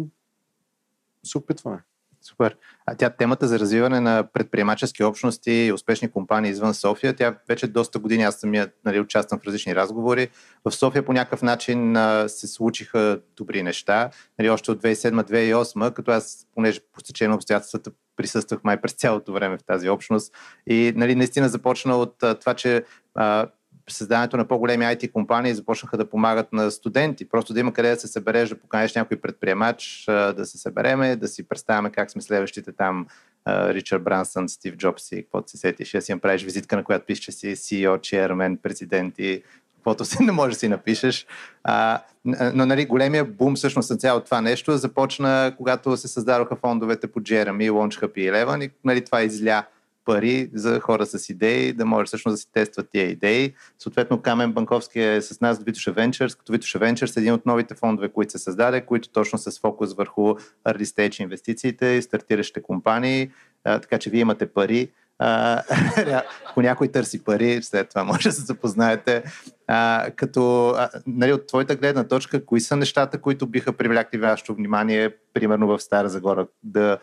се 1.25 1.39
опитваме. 1.39 1.83
Супер. 2.23 2.57
А 2.87 2.95
тя 2.95 3.11
темата 3.11 3.49
за 3.49 3.59
развиване 3.59 4.01
на 4.01 4.29
предприемачески 4.33 5.05
общности 5.05 5.53
и 5.53 5.73
успешни 5.73 6.11
компании 6.11 6.51
извън 6.51 6.75
София, 6.75 7.17
тя 7.17 7.39
вече 7.49 7.67
доста 7.67 7.99
години, 7.99 8.23
аз 8.23 8.41
самия 8.41 8.73
нали, 8.85 9.01
участвам 9.01 9.41
в 9.41 9.45
различни 9.47 9.75
разговори. 9.75 10.29
В 10.65 10.73
София 10.73 11.05
по 11.05 11.13
някакъв 11.13 11.43
начин 11.43 11.97
а, 11.97 12.29
се 12.29 12.47
случиха 12.47 13.21
добри 13.37 13.63
неща. 13.63 14.11
Нали, 14.39 14.51
още 14.51 14.71
от 14.71 14.83
2007-2008, 14.83 15.93
като 15.93 16.11
аз, 16.11 16.47
понеже 16.55 16.81
по 16.93 17.01
стечение 17.01 17.29
на 17.29 17.35
обстоятелствата, 17.35 17.91
присъствах 18.17 18.65
май 18.65 18.81
през 18.81 18.93
цялото 18.93 19.33
време 19.33 19.59
в 19.59 19.65
тази 19.65 19.89
общност. 19.89 20.35
И 20.67 20.93
нали, 20.97 21.15
наистина 21.15 21.49
започна 21.49 21.97
от 21.97 22.23
а, 22.23 22.35
това, 22.35 22.55
че 22.55 22.85
а, 23.15 23.47
създаването 23.91 24.37
на 24.37 24.49
по-големи 24.49 24.85
IT 24.85 25.13
компании 25.13 25.55
започнаха 25.55 25.97
да 25.97 26.11
помагат 26.11 26.53
на 26.53 26.71
студенти. 26.71 27.29
Просто 27.29 27.55
да 27.55 27.61
има 27.61 27.73
къде 27.73 27.91
да 27.91 27.97
се 27.97 28.09
събереш, 28.09 28.49
да 28.49 28.61
поканеш 28.61 28.95
някой 28.95 29.21
предприемач, 29.21 30.05
да 30.09 30.45
се 30.45 30.59
събереме, 30.59 31.17
да 31.17 31.29
си 31.29 31.49
представяме 31.49 31.91
как 31.91 32.11
сме 32.11 32.23
следващите 32.23 32.73
там 32.73 33.07
Ричард 33.49 34.03
Брансън, 34.03 34.49
Стив 34.49 34.77
Джобс 34.77 35.13
и 35.13 35.23
каквото 35.23 35.51
се 35.51 35.57
сетиш. 35.57 35.93
Да 35.93 36.03
си 36.03 36.15
направиш 36.15 36.45
визитка, 36.45 36.77
на 36.77 36.85
която 36.85 37.07
пише, 37.07 37.23
че 37.23 37.33
си 37.33 37.57
CEO, 37.57 37.99
chairman, 37.99 38.57
президент 38.63 39.19
и 39.19 39.43
каквото 39.85 40.05
си 40.05 40.23
не 40.23 40.33
можеш 40.33 40.55
да 40.55 40.59
си 40.59 40.69
напишеш. 40.69 41.27
А, 41.65 42.01
но 42.25 42.67
нали, 42.67 42.87
големия 42.87 43.25
бум 43.25 43.55
всъщност 43.55 43.91
на 43.91 43.97
цялото 43.97 44.25
това 44.25 44.41
нещо 44.41 44.77
започна, 44.77 45.55
когато 45.57 45.97
се 45.97 46.09
създадоха 46.09 46.57
фондовете 46.57 47.07
по 47.07 47.21
Jeremy, 47.21 47.71
Launch 47.71 48.03
Happy 48.03 48.33
Eleven 48.33 48.65
и 48.65 48.71
нали, 48.85 49.05
това 49.05 49.23
изля 49.23 49.65
пари 50.05 50.51
за 50.55 50.81
хора 50.81 51.07
с 51.07 51.29
идеи, 51.29 51.73
да 51.73 51.87
може 51.87 52.07
всъщност 52.07 52.35
да 52.35 52.37
си 52.37 52.53
тестват 52.53 52.91
тия 52.91 53.11
идеи. 53.11 53.55
Съответно, 53.79 54.23
Камен 54.23 54.53
Банковски 54.53 55.01
е 55.01 55.23
с 55.23 55.41
нас 55.41 55.59
от 55.59 55.65
Витоша 55.65 55.95
Ventures, 55.95 56.39
като 56.39 56.53
Витоша 56.53 56.79
Ventures 56.79 57.17
е 57.17 57.21
един 57.21 57.33
от 57.33 57.47
новите 57.47 57.75
фондове, 57.75 58.09
които 58.09 58.33
се 58.33 58.39
създаде, 58.39 58.81
които 58.81 59.09
точно 59.09 59.39
с 59.39 59.61
фокус 59.61 59.95
върху 59.95 60.35
early 60.69 60.85
stage 60.85 61.23
инвестициите 61.23 61.87
и 61.87 62.03
стартиращите 62.03 62.63
компании, 62.63 63.31
а, 63.65 63.79
така 63.79 63.99
че 63.99 64.11
вие 64.11 64.21
имате 64.21 64.47
пари. 64.47 64.91
Ако 65.19 66.63
някой 66.63 66.89
търси 66.89 67.25
пари, 67.25 67.63
след 67.63 67.89
това 67.89 68.05
може 68.05 68.29
да 68.29 68.33
се 68.33 68.43
запознаете. 68.43 69.23
А, 69.67 70.11
като, 70.17 70.69
а, 70.69 70.91
нали, 71.07 71.33
от 71.33 71.47
твоята 71.47 71.77
гледна 71.77 72.05
точка, 72.05 72.45
кои 72.47 72.61
са 72.61 72.77
нещата, 72.77 73.21
които 73.21 73.47
биха 73.47 73.73
привлякли 73.73 74.19
вашето 74.19 74.55
внимание, 74.55 75.11
примерно 75.35 75.67
в 75.67 75.81
Стара 75.81 76.09
Загора, 76.09 76.47
да 76.63 76.99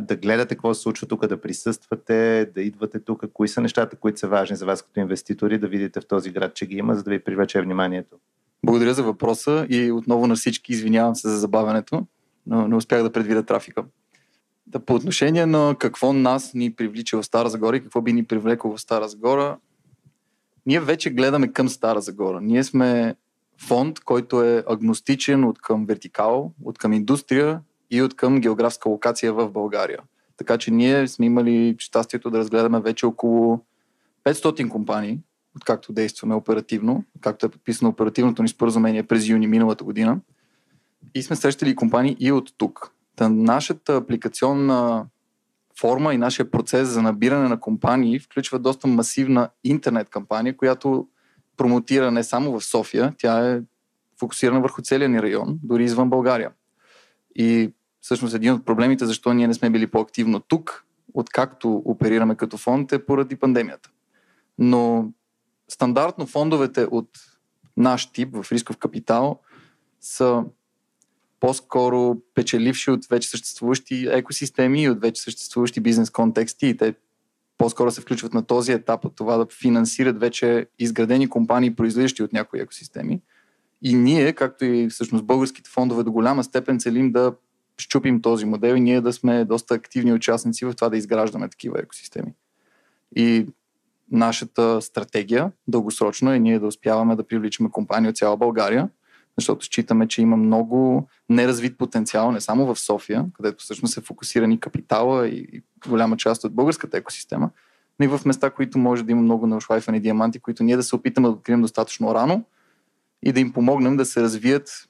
да 0.00 0.16
гледате 0.16 0.54
какво 0.54 0.74
се 0.74 0.82
случва 0.82 1.06
тук, 1.06 1.26
да 1.26 1.40
присъствате, 1.40 2.50
да 2.54 2.62
идвате 2.62 3.00
тук, 3.00 3.24
кои 3.32 3.48
са 3.48 3.60
нещата, 3.60 3.96
които 3.96 4.18
са 4.18 4.28
важни 4.28 4.56
за 4.56 4.66
вас 4.66 4.82
като 4.82 5.00
инвеститори, 5.00 5.58
да 5.58 5.68
видите 5.68 6.00
в 6.00 6.06
този 6.06 6.30
град, 6.30 6.54
че 6.54 6.66
ги 6.66 6.76
има, 6.76 6.94
за 6.94 7.02
да 7.02 7.10
ви 7.10 7.24
привлече 7.24 7.60
вниманието. 7.60 8.16
Благодаря 8.66 8.94
за 8.94 9.02
въпроса 9.02 9.66
и 9.70 9.92
отново 9.92 10.26
на 10.26 10.34
всички 10.34 10.72
извинявам 10.72 11.14
се 11.14 11.28
за 11.28 11.38
забавянето, 11.38 12.06
но 12.46 12.68
не 12.68 12.76
успях 12.76 13.02
да 13.02 13.12
предвида 13.12 13.42
трафика. 13.42 13.84
Да, 14.66 14.80
по 14.80 14.94
отношение 14.94 15.46
на 15.46 15.76
какво 15.78 16.12
нас 16.12 16.54
ни 16.54 16.74
привлича 16.74 17.22
в 17.22 17.26
Стара 17.26 17.48
Загора 17.48 17.76
и 17.76 17.82
какво 17.82 18.02
би 18.02 18.12
ни 18.12 18.24
привлекло 18.24 18.76
в 18.76 18.80
Стара 18.80 19.08
Загора, 19.08 19.56
ние 20.70 20.80
вече 20.80 21.10
гледаме 21.10 21.52
към 21.52 21.68
Стара 21.68 22.00
Загора. 22.00 22.40
Ние 22.40 22.64
сме 22.64 23.14
фонд, 23.58 24.00
който 24.00 24.42
е 24.42 24.64
агностичен 24.68 25.44
от 25.44 25.58
към 25.58 25.86
вертикал, 25.86 26.52
от 26.64 26.78
към 26.78 26.92
индустрия 26.92 27.60
и 27.90 28.02
от 28.02 28.16
към 28.16 28.40
географска 28.40 28.88
локация 28.88 29.32
в 29.32 29.50
България. 29.50 29.98
Така 30.36 30.58
че 30.58 30.70
ние 30.70 31.08
сме 31.08 31.26
имали 31.26 31.76
щастието 31.78 32.30
да 32.30 32.38
разгледаме 32.38 32.80
вече 32.80 33.06
около 33.06 33.60
500 34.24 34.68
компании, 34.68 35.18
откакто 35.56 35.92
действаме 35.92 36.34
оперативно, 36.34 37.04
както 37.20 37.46
е 37.46 37.48
подписано 37.48 37.90
оперативното 37.90 38.42
ни 38.42 38.48
споразумение 38.48 39.02
през 39.02 39.28
юни 39.28 39.46
миналата 39.46 39.84
година. 39.84 40.20
И 41.14 41.22
сме 41.22 41.36
срещали 41.36 41.76
компании 41.76 42.16
и 42.20 42.32
от 42.32 42.52
тук. 42.58 42.92
Та 43.16 43.28
нашата 43.28 43.96
апликационна 43.96 45.06
форма 45.80 46.14
и 46.14 46.18
нашия 46.18 46.50
процес 46.50 46.88
за 46.88 47.02
набиране 47.02 47.48
на 47.48 47.60
компании 47.60 48.18
включва 48.18 48.58
доста 48.58 48.86
масивна 48.86 49.48
интернет 49.64 50.08
кампания, 50.08 50.56
която 50.56 51.08
промотира 51.56 52.10
не 52.10 52.24
само 52.24 52.60
в 52.60 52.64
София, 52.64 53.14
тя 53.18 53.50
е 53.50 53.60
фокусирана 54.18 54.60
върху 54.60 54.82
целия 54.82 55.08
ни 55.08 55.22
район, 55.22 55.58
дори 55.62 55.84
извън 55.84 56.10
България. 56.10 56.50
И 57.36 57.72
всъщност 58.00 58.34
един 58.34 58.52
от 58.52 58.64
проблемите, 58.64 59.06
защо 59.06 59.32
ние 59.32 59.46
не 59.46 59.54
сме 59.54 59.70
били 59.70 59.86
по-активно 59.86 60.40
тук, 60.40 60.84
откакто 61.14 61.82
оперираме 61.84 62.34
като 62.34 62.56
фонд, 62.56 62.92
е 62.92 63.06
поради 63.06 63.36
пандемията. 63.36 63.90
Но 64.58 65.12
стандартно 65.68 66.26
фондовете 66.26 66.84
от 66.90 67.08
наш 67.76 68.12
тип 68.12 68.36
в 68.36 68.52
рисков 68.52 68.76
капитал 68.76 69.40
са 70.00 70.44
по-скоро 71.40 72.16
печеливши 72.34 72.90
от 72.90 73.06
вече 73.06 73.28
съществуващи 73.28 74.08
екосистеми 74.10 74.82
и 74.82 74.90
от 74.90 75.00
вече 75.00 75.22
съществуващи 75.22 75.80
бизнес 75.80 76.10
контексти 76.10 76.66
и 76.66 76.76
те 76.76 76.94
по-скоро 77.58 77.90
се 77.90 78.00
включват 78.00 78.34
на 78.34 78.46
този 78.46 78.72
етап 78.72 79.04
от 79.04 79.16
това 79.16 79.36
да 79.36 79.46
финансират 79.60 80.20
вече 80.20 80.66
изградени 80.78 81.28
компании, 81.28 81.74
произлизащи 81.74 82.22
от 82.22 82.32
някои 82.32 82.60
екосистеми. 82.60 83.20
И 83.82 83.94
ние, 83.94 84.32
както 84.32 84.64
и 84.64 84.88
всъщност 84.88 85.24
българските 85.24 85.70
фондове 85.70 86.02
до 86.02 86.12
голяма 86.12 86.44
степен 86.44 86.80
целим 86.80 87.12
да 87.12 87.32
щупим 87.78 88.22
този 88.22 88.44
модел 88.44 88.74
и 88.74 88.80
ние 88.80 89.00
да 89.00 89.12
сме 89.12 89.44
доста 89.44 89.74
активни 89.74 90.12
участници 90.12 90.64
в 90.64 90.74
това 90.74 90.88
да 90.88 90.96
изграждаме 90.96 91.48
такива 91.48 91.80
екосистеми. 91.80 92.34
И 93.16 93.46
нашата 94.10 94.82
стратегия 94.82 95.52
дългосрочно 95.68 96.32
е 96.32 96.38
ние 96.38 96.58
да 96.58 96.66
успяваме 96.66 97.16
да 97.16 97.26
привличаме 97.26 97.70
компании 97.70 98.10
от 98.10 98.16
цяла 98.16 98.36
България, 98.36 98.88
защото 99.38 99.64
считаме, 99.64 100.08
че 100.08 100.22
има 100.22 100.36
много 100.36 101.08
неразвит 101.28 101.78
потенциал 101.78 102.32
не 102.32 102.40
само 102.40 102.74
в 102.74 102.80
София, 102.80 103.26
където 103.32 103.64
всъщност 103.64 103.96
е 103.96 104.00
фокусирани 104.00 104.60
капитала 104.60 105.28
и 105.28 105.62
голяма 105.88 106.16
част 106.16 106.44
от 106.44 106.54
българската 106.54 106.96
екосистема, 106.96 107.50
но 107.98 108.04
и 108.04 108.08
в 108.08 108.20
места, 108.24 108.50
които 108.50 108.78
може 108.78 109.02
да 109.02 109.12
има 109.12 109.22
много 109.22 109.46
наушвайфани 109.46 110.00
диаманти, 110.00 110.40
които 110.40 110.62
ние 110.62 110.76
да 110.76 110.82
се 110.82 110.96
опитаме 110.96 111.28
да 111.28 111.32
открием 111.32 111.62
достатъчно 111.62 112.14
рано 112.14 112.44
и 113.22 113.32
да 113.32 113.40
им 113.40 113.52
помогнем 113.52 113.96
да 113.96 114.04
се 114.04 114.22
развият 114.22 114.88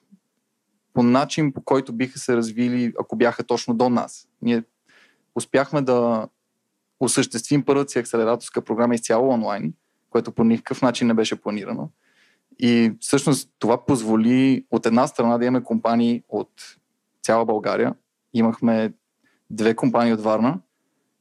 по 0.93 1.03
начин, 1.03 1.53
по 1.53 1.61
който 1.61 1.93
биха 1.93 2.19
се 2.19 2.37
развили, 2.37 2.93
ако 3.01 3.17
бяха 3.17 3.45
точно 3.45 3.75
до 3.75 3.89
нас. 3.89 4.29
Ние 4.43 4.63
успяхме 5.35 5.83
да 5.83 6.29
осъществим 7.01 7.65
първата 7.65 7.91
си 7.91 7.99
акселераторска 7.99 8.63
програма 8.63 8.95
изцяло 8.95 9.29
онлайн, 9.29 9.75
което 10.11 10.33
по 10.33 10.45
никакъв 10.45 10.83
начин 10.83 11.07
не 11.07 11.15
беше 11.15 11.41
планирано. 11.41 11.91
И 12.63 12.93
всъщност 13.01 13.51
това 13.59 13.85
позволи 13.85 14.65
от 14.71 14.87
една 14.87 15.07
страна 15.07 15.39
да 15.39 15.45
имаме 15.45 15.65
компании 15.65 16.23
от 16.29 16.51
цяла 17.23 17.45
България. 17.45 17.95
Имахме 18.35 18.93
две 19.51 19.75
компании 19.75 20.13
от 20.13 20.21
Варна, 20.21 20.59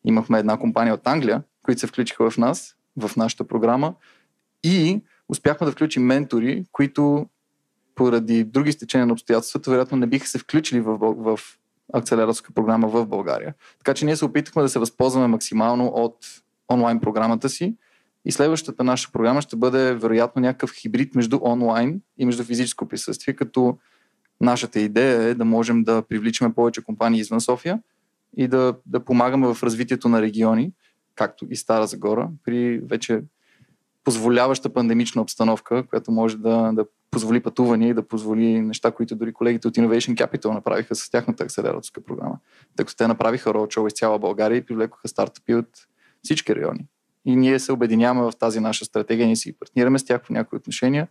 имахме 0.05 0.39
една 0.39 0.57
компания 0.57 0.93
от 0.93 1.07
Англия, 1.07 1.43
които 1.63 1.81
се 1.81 1.87
включиха 1.87 2.29
в 2.29 2.37
нас, 2.37 2.75
в 2.97 3.15
нашата 3.15 3.43
програма 3.43 3.93
и 4.63 5.01
успяхме 5.29 5.65
да 5.65 5.71
включим 5.71 6.03
ментори, 6.03 6.65
които 6.71 7.25
поради 7.95 8.43
други 8.43 8.71
стечения 8.71 9.07
на 9.07 9.13
обстоятелствата, 9.13 9.71
вероятно 9.71 9.97
не 9.97 10.07
биха 10.07 10.27
се 10.27 10.39
включили 10.39 10.81
в, 10.81 10.97
в 10.97 11.39
акцелераторска 11.93 12.53
програма 12.53 12.87
в 12.87 13.05
България. 13.05 13.53
Така 13.77 13.93
че 13.93 14.05
ние 14.05 14.15
се 14.15 14.25
опитахме 14.25 14.61
да 14.61 14.69
се 14.69 14.79
възползваме 14.79 15.27
максимално 15.27 15.87
от 15.87 16.17
онлайн 16.71 16.99
програмата 16.99 17.49
си 17.49 17.75
и 18.25 18.31
следващата 18.31 18.83
наша 18.83 19.11
програма 19.11 19.41
ще 19.41 19.55
бъде 19.55 19.93
вероятно 19.93 20.41
някакъв 20.41 20.71
хибрид 20.73 21.15
между 21.15 21.39
онлайн 21.41 22.01
и 22.17 22.25
между 22.25 22.43
физическо 22.43 22.87
присъствие, 22.87 23.35
като 23.35 23.77
нашата 24.41 24.79
идея 24.79 25.21
е 25.21 25.33
да 25.33 25.45
можем 25.45 25.83
да 25.83 26.01
привличаме 26.01 26.53
повече 26.53 26.83
компании 26.83 27.19
извън 27.19 27.41
София 27.41 27.79
и 28.37 28.47
да, 28.47 28.75
да 28.85 28.99
помагаме 28.99 29.53
в 29.53 29.63
развитието 29.63 30.09
на 30.09 30.21
региони, 30.21 30.71
както 31.15 31.47
и 31.49 31.55
Стара 31.55 31.87
Загора, 31.87 32.29
при 32.43 32.79
вече 32.79 33.21
позволяваща 34.03 34.73
пандемична 34.73 35.21
обстановка, 35.21 35.87
която 35.87 36.11
може 36.11 36.37
да, 36.37 36.71
да 36.73 36.85
позволи 37.11 37.39
пътувания 37.39 37.89
и 37.89 37.93
да 37.93 38.07
позволи 38.07 38.61
неща, 38.61 38.91
които 38.91 39.15
дори 39.15 39.33
колегите 39.33 39.67
от 39.67 39.75
Innovation 39.75 40.15
Capital 40.25 40.53
направиха 40.53 40.95
с 40.95 41.09
тяхната 41.09 41.43
акселераторска 41.43 42.01
програма. 42.01 42.39
Тъй 42.75 42.85
като 42.85 42.97
те 42.97 43.07
направиха 43.07 43.53
роучоу 43.53 43.87
из 43.87 43.93
цяла 43.93 44.19
България 44.19 44.57
и 44.57 44.65
привлекоха 44.65 45.07
стартъпи 45.07 45.55
от 45.55 45.69
всички 46.23 46.55
райони. 46.55 46.85
И 47.25 47.35
ние 47.35 47.59
се 47.59 47.71
обединяваме 47.71 48.31
в 48.31 48.37
тази 48.39 48.59
наша 48.59 48.85
стратегия, 48.85 49.25
ние 49.25 49.35
си 49.35 49.59
партнираме 49.59 49.99
с 49.99 50.05
тях 50.05 50.21
в 50.23 50.29
някои 50.29 50.57
отношения, 50.57 51.07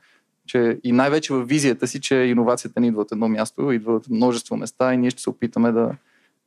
че 0.46 0.80
и 0.84 0.92
най-вече 0.92 1.32
в 1.32 1.44
визията 1.44 1.86
си, 1.86 2.00
че 2.00 2.14
иновацията 2.14 2.80
ни 2.80 2.88
идва 2.88 3.00
от 3.00 3.12
едно 3.12 3.28
място, 3.28 3.72
идва 3.72 3.94
от 3.94 4.08
множество 4.10 4.56
места 4.56 4.94
и 4.94 4.96
ние 4.96 5.10
ще 5.10 5.22
се 5.22 5.30
опитаме 5.30 5.72
да, 5.72 5.90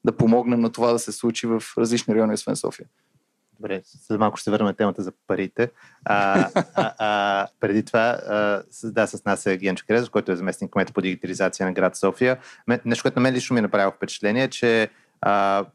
да 0.06 0.12
помогнем 0.12 0.60
на 0.60 0.72
това 0.72 0.94
да 0.94 1.00
се 1.00 1.12
случи 1.12 1.48
в 1.48 1.64
различни 1.78 2.16
райони, 2.16 2.34
освен 2.34 2.56
София. 2.56 2.88
Добре, 3.60 3.82
след 3.86 4.20
малко 4.20 4.38
ще 4.38 4.44
се 4.44 4.52
върнем 4.52 4.76
темата 4.76 5.04
за 5.04 5.12
парите. 5.28 5.72
А, 6.06 6.50
а, 6.56 6.94
а, 6.98 7.48
преди 7.60 7.84
това, 7.84 8.00
а, 8.00 8.64
да, 8.84 9.08
с 9.08 9.26
нас 9.26 9.46
е 9.46 9.58
Генчо 9.58 9.86
Крезов, 9.88 10.10
който 10.10 10.32
е 10.32 10.36
заместник 10.36 10.72
кмет 10.72 10.94
по 10.94 11.02
дигитализация 11.02 11.66
на 11.66 11.74
град 11.74 11.96
София. 11.96 12.38
Нещо, 12.86 13.02
което 13.02 13.20
на 13.20 13.24
мен 13.24 13.34
лично 13.34 13.54
ми 13.54 13.60
е 13.60 13.62
направило 13.62 13.92
впечатление, 13.92 14.48
че 14.48 14.90
а, 15.22 15.66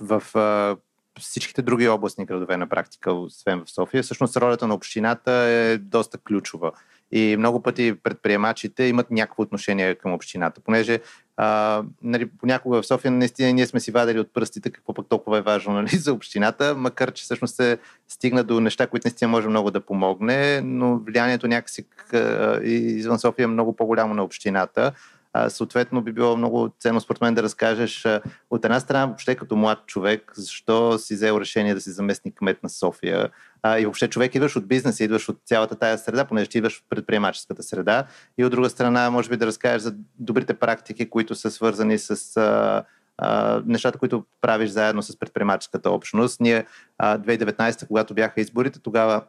в 0.00 0.22
а, 0.34 0.76
всичките 1.20 1.62
други 1.62 1.88
областни 1.88 2.24
градове 2.24 2.56
на 2.56 2.66
практика, 2.66 3.12
освен 3.12 3.64
в 3.64 3.70
София, 3.70 4.02
всъщност 4.02 4.36
ролята 4.36 4.66
на 4.66 4.74
общината 4.74 5.32
е 5.32 5.78
доста 5.78 6.18
ключова. 6.18 6.72
И 7.12 7.36
много 7.38 7.62
пъти 7.62 7.94
предприемачите 8.02 8.84
имат 8.84 9.10
някакво 9.10 9.42
отношение 9.42 9.94
към 9.94 10.12
общината, 10.12 10.60
понеже 10.60 11.00
а, 11.36 11.82
нали, 12.02 12.26
понякога 12.26 12.82
в 12.82 12.86
София 12.86 13.10
наистина 13.10 13.52
ние 13.52 13.66
сме 13.66 13.80
си 13.80 13.90
вадили 13.90 14.20
от 14.20 14.34
пръстите 14.34 14.70
какво 14.70 14.94
пък 14.94 15.06
толкова 15.08 15.38
е 15.38 15.42
важно 15.42 15.72
нали, 15.82 15.88
за 15.88 16.12
общината, 16.12 16.74
макар 16.74 17.12
че 17.12 17.24
всъщност 17.24 17.54
се 17.54 17.78
стигна 18.08 18.44
до 18.44 18.60
неща, 18.60 18.86
които 18.86 19.06
наистина 19.06 19.28
може 19.28 19.48
много 19.48 19.70
да 19.70 19.80
помогне, 19.80 20.60
но 20.60 20.98
влиянието 20.98 21.48
някакси 21.48 21.84
извън 22.62 23.18
София 23.18 23.44
е 23.44 23.46
много 23.46 23.76
по-голямо 23.76 24.14
на 24.14 24.24
общината 24.24 24.92
а, 25.34 25.50
съответно 25.50 26.02
би 26.02 26.12
било 26.12 26.36
много 26.36 26.70
ценно 26.80 27.00
според 27.00 27.20
мен 27.20 27.34
да 27.34 27.42
разкажеш 27.42 28.06
а, 28.06 28.20
от 28.50 28.64
една 28.64 28.80
страна 28.80 29.06
въобще 29.06 29.34
като 29.34 29.56
млад 29.56 29.86
човек, 29.86 30.32
защо 30.34 30.98
си 30.98 31.14
взел 31.14 31.40
решение 31.40 31.74
да 31.74 31.80
си 31.80 31.90
заместник 31.90 32.34
кмет 32.34 32.62
на 32.62 32.68
София 32.68 33.30
а, 33.62 33.78
и 33.78 33.84
въобще 33.84 34.08
човек 34.08 34.34
идваш 34.34 34.56
от 34.56 34.68
бизнеса, 34.68 35.04
идваш 35.04 35.28
от 35.28 35.40
цялата 35.44 35.74
тая 35.74 35.98
среда, 35.98 36.24
понеже 36.24 36.48
ти 36.50 36.58
идваш 36.58 36.78
в 36.78 36.82
предприемаческата 36.88 37.62
среда 37.62 38.04
и 38.38 38.44
от 38.44 38.50
друга 38.50 38.70
страна 38.70 39.10
може 39.10 39.28
би 39.28 39.36
да 39.36 39.46
разкажеш 39.46 39.82
за 39.82 39.94
добрите 40.18 40.54
практики, 40.54 41.10
които 41.10 41.34
са 41.34 41.50
свързани 41.50 41.98
с 41.98 42.36
а, 42.36 42.84
Uh, 43.22 43.62
нещата, 43.66 43.98
които 43.98 44.24
правиш 44.40 44.70
заедно 44.70 45.02
с 45.02 45.18
предприемаческата 45.18 45.90
общност. 45.90 46.40
Ние 46.40 46.66
uh, 47.02 47.18
2019, 47.18 47.86
когато 47.86 48.14
бяха 48.14 48.40
изборите, 48.40 48.78
тогава 48.78 49.22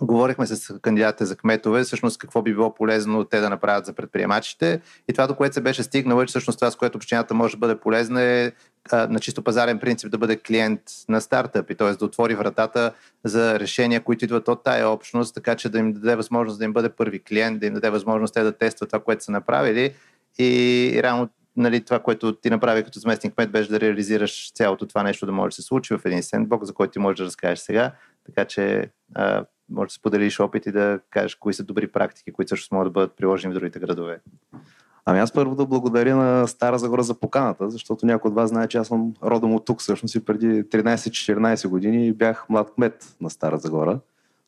Говорихме 0.00 0.46
с 0.46 0.78
кандидатите 0.78 1.24
за 1.24 1.36
кметове, 1.36 1.82
всъщност 1.82 2.18
какво 2.18 2.42
би 2.42 2.54
било 2.54 2.74
полезно 2.74 3.24
те 3.24 3.40
да 3.40 3.50
направят 3.50 3.86
за 3.86 3.92
предприемачите. 3.92 4.80
И 5.08 5.12
това, 5.12 5.26
до 5.26 5.34
което 5.34 5.54
се 5.54 5.60
беше 5.60 5.82
стигнало, 5.82 6.22
е, 6.22 6.26
че 6.26 6.30
всъщност 6.30 6.58
това, 6.58 6.70
с 6.70 6.76
което 6.76 6.96
общината 6.96 7.34
може 7.34 7.54
да 7.54 7.58
бъде 7.58 7.80
полезна 7.80 8.22
е 8.22 8.52
на 8.92 9.20
чисто 9.20 9.42
пазарен 9.42 9.78
принцип 9.78 10.10
да 10.10 10.18
бъде 10.18 10.36
клиент 10.36 10.80
на 11.08 11.20
стартъпи, 11.20 11.74
т.е. 11.74 11.92
да 11.92 12.04
отвори 12.04 12.34
вратата 12.34 12.92
за 13.24 13.60
решения, 13.60 14.00
които 14.00 14.24
идват 14.24 14.48
от 14.48 14.64
тая 14.64 14.88
общност, 14.88 15.34
така 15.34 15.54
че 15.54 15.68
да 15.68 15.78
им 15.78 15.92
даде 15.92 16.16
възможност 16.16 16.58
да 16.58 16.64
им 16.64 16.72
бъде 16.72 16.88
първи 16.88 17.22
клиент, 17.22 17.60
да 17.60 17.66
им 17.66 17.74
даде 17.74 17.90
възможност 17.90 18.34
те 18.34 18.42
да 18.42 18.52
тестват 18.52 18.90
това, 18.90 19.02
което 19.02 19.24
са 19.24 19.32
направили. 19.32 19.94
И, 20.38 20.46
и 20.94 21.02
реално 21.02 21.28
нали, 21.56 21.84
това, 21.84 21.98
което 21.98 22.34
ти 22.34 22.50
направи 22.50 22.84
като 22.84 22.98
заместник 22.98 23.34
кмет, 23.34 23.50
беше 23.50 23.70
да 23.70 23.80
реализираш 23.80 24.52
цялото 24.52 24.86
това 24.86 25.02
нещо 25.02 25.26
да 25.26 25.32
може 25.32 25.50
да 25.50 25.54
се 25.54 25.62
случи 25.62 25.94
в 25.94 26.00
един 26.04 26.22
сендбок, 26.22 26.64
за 26.64 26.72
който 26.74 26.92
ти 26.92 26.98
можеш 26.98 27.18
да 27.18 27.24
разкажеш 27.24 27.58
сега. 27.58 27.92
Така 28.26 28.44
че 28.44 28.90
може 29.70 29.88
да 29.88 29.94
споделиш 29.94 30.40
опит 30.40 30.66
и 30.66 30.72
да 30.72 31.00
кажеш 31.10 31.34
кои 31.34 31.54
са 31.54 31.64
добри 31.64 31.88
практики, 31.88 32.32
които 32.32 32.48
също 32.48 32.74
могат 32.74 32.86
да 32.86 32.90
бъдат 32.90 33.16
приложени 33.16 33.54
в 33.54 33.58
другите 33.58 33.78
градове. 33.78 34.20
Ами 35.06 35.18
аз 35.18 35.32
първо 35.32 35.54
да 35.54 35.66
благодаря 35.66 36.16
на 36.16 36.48
Стара 36.48 36.78
Загора 36.78 37.02
за 37.02 37.14
поканата, 37.14 37.70
защото 37.70 38.06
някой 38.06 38.28
от 38.28 38.34
вас 38.34 38.50
знае, 38.50 38.68
че 38.68 38.78
аз 38.78 38.88
съм 38.88 39.14
родом 39.22 39.54
от 39.54 39.64
тук. 39.64 39.80
Всъщност 39.80 40.14
и 40.14 40.24
преди 40.24 40.64
13-14 40.64 41.68
години 41.68 42.12
бях 42.12 42.46
млад 42.48 42.74
кмет 42.74 43.16
на 43.20 43.30
Стара 43.30 43.58
Загора. 43.58 44.00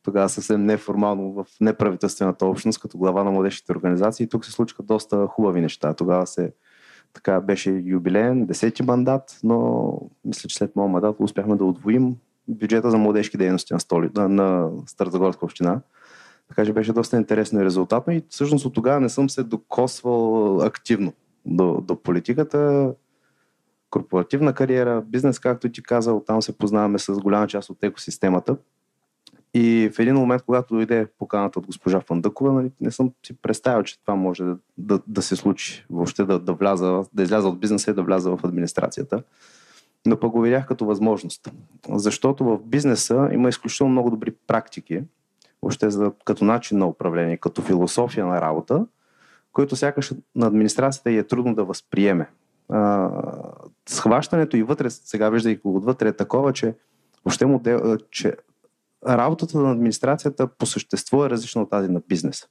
Тогава 0.02 0.28
съвсем 0.28 0.64
неформално 0.64 1.32
в 1.32 1.46
неправителствената 1.60 2.46
общност, 2.46 2.80
като 2.80 2.98
глава 2.98 3.24
на 3.24 3.30
младежките 3.30 3.72
организации. 3.72 4.28
Тук 4.28 4.44
се 4.44 4.52
случиха 4.52 4.82
доста 4.82 5.26
хубави 5.26 5.60
неща. 5.60 5.94
Тогава 5.94 6.26
се 6.26 6.52
така 7.12 7.40
беше 7.40 7.82
юбилеен, 7.84 8.46
десети 8.46 8.82
мандат, 8.82 9.38
но 9.42 9.92
мисля, 10.24 10.48
че 10.48 10.56
след 10.56 10.76
моят 10.76 10.92
мандат 10.92 11.16
успяхме 11.18 11.56
да 11.56 11.64
отвоим 11.64 12.16
бюджета 12.48 12.90
за 12.90 12.98
младежки 12.98 13.36
дейности 13.36 13.72
на, 13.72 13.80
столи, 13.80 14.10
на, 14.14 14.70
Старозагорска 14.86 15.44
община. 15.44 15.80
Така 16.48 16.64
че 16.64 16.72
беше 16.72 16.92
доста 16.92 17.16
интересно 17.16 17.60
и 17.60 17.64
резултатно 17.64 18.12
и 18.12 18.22
всъщност 18.28 18.64
от 18.64 18.74
тогава 18.74 19.00
не 19.00 19.08
съм 19.08 19.30
се 19.30 19.42
докосвал 19.42 20.60
активно 20.60 21.12
до, 21.46 21.80
до 21.80 22.02
политиката. 22.02 22.92
Корпоративна 23.90 24.52
кариера, 24.52 25.02
бизнес, 25.02 25.38
както 25.38 25.68
ти 25.68 25.82
казал, 25.82 26.24
там 26.26 26.42
се 26.42 26.58
познаваме 26.58 26.98
с 26.98 27.12
голяма 27.12 27.46
част 27.46 27.70
от 27.70 27.82
екосистемата. 27.82 28.56
И 29.54 29.90
в 29.94 29.98
един 29.98 30.14
момент, 30.14 30.42
когато 30.42 30.74
дойде 30.74 31.06
поканата 31.18 31.58
от 31.58 31.66
госпожа 31.66 32.00
Фандъкова, 32.00 32.52
нали, 32.52 32.70
не 32.80 32.90
съм 32.90 33.12
си 33.26 33.36
представил, 33.42 33.82
че 33.82 34.00
това 34.00 34.14
може 34.14 34.44
да, 34.44 34.56
да, 34.78 35.00
да 35.06 35.22
се 35.22 35.36
случи. 35.36 35.86
Въобще 35.90 36.24
да, 36.24 36.38
да, 36.38 36.52
вляза, 36.52 37.04
да 37.12 37.22
изляза 37.22 37.48
от 37.48 37.60
бизнеса 37.60 37.90
и 37.90 37.94
да 37.94 38.02
вляза 38.02 38.36
в 38.36 38.44
администрацията 38.44 39.22
но 40.06 40.20
пък 40.20 40.30
го 40.30 40.40
видях 40.40 40.66
като 40.66 40.84
възможност. 40.84 41.52
Защото 41.88 42.44
в 42.44 42.58
бизнеса 42.64 43.28
има 43.32 43.48
изключително 43.48 43.92
много 43.92 44.10
добри 44.10 44.30
практики, 44.46 45.02
въобще 45.62 45.90
за, 45.90 46.12
като 46.24 46.44
начин 46.44 46.78
на 46.78 46.86
управление, 46.86 47.36
като 47.36 47.62
философия 47.62 48.26
на 48.26 48.40
работа, 48.40 48.86
които 49.52 49.76
сякаш 49.76 50.12
на 50.34 50.46
администрацията 50.46 51.10
е 51.10 51.22
трудно 51.22 51.54
да 51.54 51.64
възприеме. 51.64 52.28
А, 52.68 53.10
схващането 53.88 54.56
и 54.56 54.62
вътре, 54.62 54.90
сега 54.90 55.30
виждайки 55.30 55.60
го 55.60 55.76
отвътре, 55.76 56.08
е 56.08 56.12
такова, 56.12 56.52
че 56.52 56.74
въобще 57.24 57.46
модел, 57.46 57.96
че 58.10 58.36
работата 59.08 59.58
на 59.58 59.72
администрацията 59.72 60.46
по 60.46 60.66
същество 60.66 61.24
е 61.24 61.30
различна 61.30 61.62
от 61.62 61.70
тази 61.70 61.88
на 61.88 62.00
бизнеса. 62.08 62.46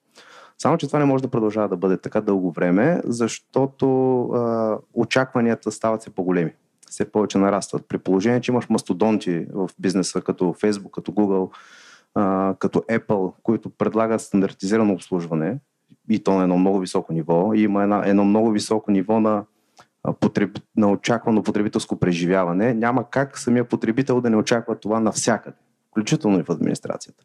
Само, 0.58 0.78
че 0.78 0.88
това 0.88 1.00
не 1.00 1.06
може 1.06 1.24
да 1.24 1.30
продължава 1.30 1.70
да 1.70 1.78
бъде 1.78 1.98
така 1.98 2.22
дълго 2.22 2.52
време, 2.52 3.02
защото 3.06 4.22
а, 4.24 4.78
очакванията 4.94 5.72
стават 5.72 6.02
се 6.02 6.10
по-големи 6.10 6.52
все 6.90 7.12
повече 7.12 7.38
нарастват. 7.38 7.86
При 7.88 7.98
положение, 7.98 8.42
че 8.42 8.52
имаш 8.52 8.70
мастодонти 8.70 9.46
в 9.54 9.70
бизнеса, 9.80 10.22
като 10.22 10.44
Facebook, 10.46 10.92
като 10.92 11.12
Google, 11.12 11.50
като 12.60 12.80
Apple, 12.80 13.34
които 13.44 13.70
предлагат 13.70 14.22
стандартизирано 14.22 14.94
обслужване, 14.94 15.60
и 16.10 16.24
то 16.24 16.34
на 16.34 16.44
едно 16.44 16.58
много 16.58 16.80
високо 16.80 17.14
ниво, 17.14 17.54
и 17.54 17.62
има 17.62 17.84
една, 17.84 18.04
едно 18.06 18.26
много 18.26 18.52
високо 18.52 18.92
ниво 18.92 19.20
на, 19.20 19.44
на 20.78 20.92
очаквано 20.92 21.44
потребителско 21.44 22.00
преживяване, 22.00 22.74
няма 22.74 23.10
как 23.10 23.40
самия 23.40 23.64
потребител 23.64 24.22
да 24.22 24.30
не 24.30 24.38
очаква 24.38 24.76
това 24.76 25.00
навсякъде, 25.00 25.58
включително 25.90 26.40
и 26.40 26.44
в 26.44 26.50
администрацията. 26.50 27.24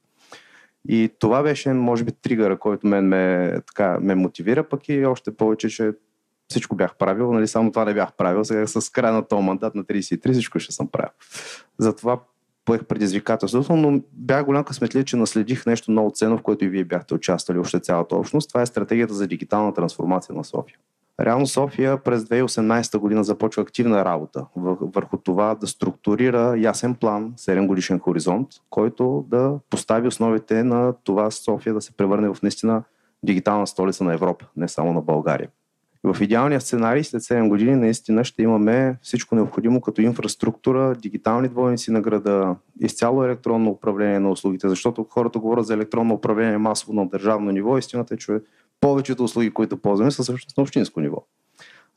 И 0.88 1.10
това 1.18 1.42
беше, 1.42 1.72
може 1.72 2.04
би, 2.04 2.12
тригъра, 2.12 2.58
който 2.58 2.86
мен 2.86 3.08
ме, 3.08 3.54
така, 3.66 3.98
ме 4.00 4.14
мотивира, 4.14 4.68
пък 4.68 4.88
и 4.88 5.06
още 5.06 5.36
повече, 5.36 5.68
че 5.68 5.92
всичко 6.50 6.76
бях 6.76 6.96
правил, 6.96 7.32
нали, 7.32 7.46
само 7.46 7.72
това 7.72 7.84
не 7.84 7.94
бях 7.94 8.12
правил. 8.12 8.44
Сега 8.44 8.66
с 8.66 8.92
края 8.92 9.12
на 9.12 9.22
този 9.22 9.42
мандат 9.42 9.74
на 9.74 9.84
33 9.84 10.32
всичко 10.32 10.58
ще 10.58 10.72
съм 10.72 10.88
правил. 10.88 11.10
Затова 11.78 12.20
поех 12.64 12.84
предизвикателството, 12.84 13.76
но 13.76 14.00
бях 14.12 14.44
голям 14.44 14.64
късметлив, 14.64 15.04
че 15.04 15.16
наследих 15.16 15.66
нещо 15.66 15.90
много 15.90 16.10
ценно, 16.14 16.38
в 16.38 16.42
което 16.42 16.64
и 16.64 16.68
вие 16.68 16.84
бяхте 16.84 17.14
участвали 17.14 17.58
още 17.58 17.80
цялата 17.80 18.16
общност. 18.16 18.48
Това 18.48 18.62
е 18.62 18.66
стратегията 18.66 19.14
за 19.14 19.26
дигитална 19.26 19.74
трансформация 19.74 20.34
на 20.34 20.44
София. 20.44 20.78
Реално 21.20 21.46
София 21.46 22.02
през 22.02 22.22
2018 22.22 22.98
година 22.98 23.24
започва 23.24 23.62
активна 23.62 24.04
работа 24.04 24.46
върху 24.56 25.16
това 25.16 25.54
да 25.54 25.66
структурира 25.66 26.54
ясен 26.58 26.94
план, 26.94 27.32
7 27.36 27.66
годишен 27.66 27.98
хоризонт, 27.98 28.48
който 28.70 29.26
да 29.28 29.58
постави 29.70 30.08
основите 30.08 30.64
на 30.64 30.94
това 31.04 31.30
София 31.30 31.74
да 31.74 31.80
се 31.80 31.96
превърне 31.96 32.28
в 32.28 32.42
наистина 32.42 32.82
дигитална 33.22 33.66
столица 33.66 34.04
на 34.04 34.14
Европа, 34.14 34.46
не 34.56 34.68
само 34.68 34.92
на 34.92 35.00
България. 35.00 35.48
В 36.04 36.16
идеалния 36.20 36.60
сценарий 36.60 37.04
след 37.04 37.22
7 37.22 37.48
години 37.48 37.76
наистина 37.76 38.24
ще 38.24 38.42
имаме 38.42 38.98
всичко 39.02 39.34
необходимо 39.34 39.80
като 39.80 40.00
инфраструктура, 40.00 40.94
дигитални 40.94 41.48
двойници 41.48 41.90
на 41.90 42.00
града, 42.00 42.56
изцяло 42.80 43.24
електронно 43.24 43.70
управление 43.70 44.18
на 44.18 44.30
услугите, 44.30 44.68
защото 44.68 45.06
хората 45.10 45.38
говорят 45.38 45.66
за 45.66 45.74
електронно 45.74 46.14
управление 46.14 46.58
масово 46.58 46.92
на 46.92 47.08
държавно 47.08 47.50
ниво. 47.50 47.78
Истината 47.78 48.14
е, 48.14 48.16
че 48.16 48.40
повечето 48.80 49.24
услуги, 49.24 49.50
които 49.50 49.76
ползваме, 49.76 50.10
са 50.10 50.22
всъщност 50.22 50.56
на 50.56 50.62
общинско 50.62 51.00
ниво. 51.00 51.24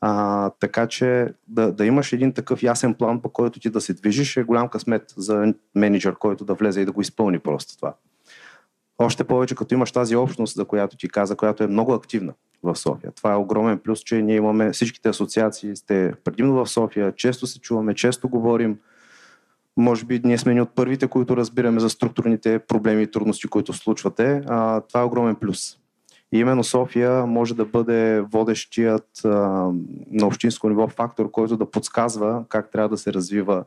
А, 0.00 0.50
така 0.50 0.86
че 0.86 1.28
да, 1.48 1.72
да 1.72 1.86
имаш 1.86 2.12
един 2.12 2.32
такъв 2.32 2.62
ясен 2.62 2.94
план, 2.94 3.20
по 3.22 3.28
който 3.28 3.60
ти 3.60 3.70
да 3.70 3.80
се 3.80 3.94
движиш, 3.94 4.36
е 4.36 4.42
голям 4.42 4.68
късмет 4.68 5.14
за 5.16 5.54
менеджер, 5.74 6.14
който 6.14 6.44
да 6.44 6.54
влезе 6.54 6.80
и 6.80 6.84
да 6.84 6.92
го 6.92 7.00
изпълни 7.00 7.38
просто 7.38 7.76
това. 7.76 7.94
Още 8.98 9.24
повече, 9.24 9.54
като 9.54 9.74
имаш 9.74 9.92
тази 9.92 10.16
общност, 10.16 10.54
за 10.54 10.64
която 10.64 10.96
ти 10.96 11.08
каза, 11.08 11.36
която 11.36 11.64
е 11.64 11.66
много 11.66 11.92
активна 11.92 12.32
в 12.64 12.76
София. 12.76 13.12
Това 13.12 13.32
е 13.32 13.36
огромен 13.36 13.78
плюс, 13.78 14.00
че 14.00 14.22
ние 14.22 14.36
имаме 14.36 14.72
всичките 14.72 15.08
асоциации, 15.08 15.76
сте 15.76 16.12
предимно 16.24 16.54
в 16.54 16.70
София, 16.70 17.12
често 17.16 17.46
се 17.46 17.60
чуваме, 17.60 17.94
често 17.94 18.28
говорим. 18.28 18.78
Може 19.76 20.04
би 20.04 20.20
ние 20.24 20.38
сме 20.38 20.54
ни 20.54 20.60
от 20.60 20.74
първите, 20.74 21.08
които 21.08 21.36
разбираме 21.36 21.80
за 21.80 21.90
структурните 21.90 22.58
проблеми 22.58 23.02
и 23.02 23.10
трудности, 23.10 23.48
които 23.48 23.72
случвате. 23.72 24.42
А, 24.46 24.80
това 24.80 25.00
е 25.00 25.04
огромен 25.04 25.36
плюс. 25.36 25.78
И 26.32 26.38
именно 26.38 26.64
София 26.64 27.26
може 27.26 27.54
да 27.54 27.64
бъде 27.64 28.20
водещият 28.20 29.24
а, 29.24 29.28
на 30.10 30.26
общинско 30.26 30.68
ниво 30.68 30.88
фактор, 30.88 31.30
който 31.30 31.56
да 31.56 31.70
подсказва 31.70 32.44
как 32.48 32.70
трябва 32.70 32.88
да 32.88 32.98
се 32.98 33.12
развива 33.12 33.64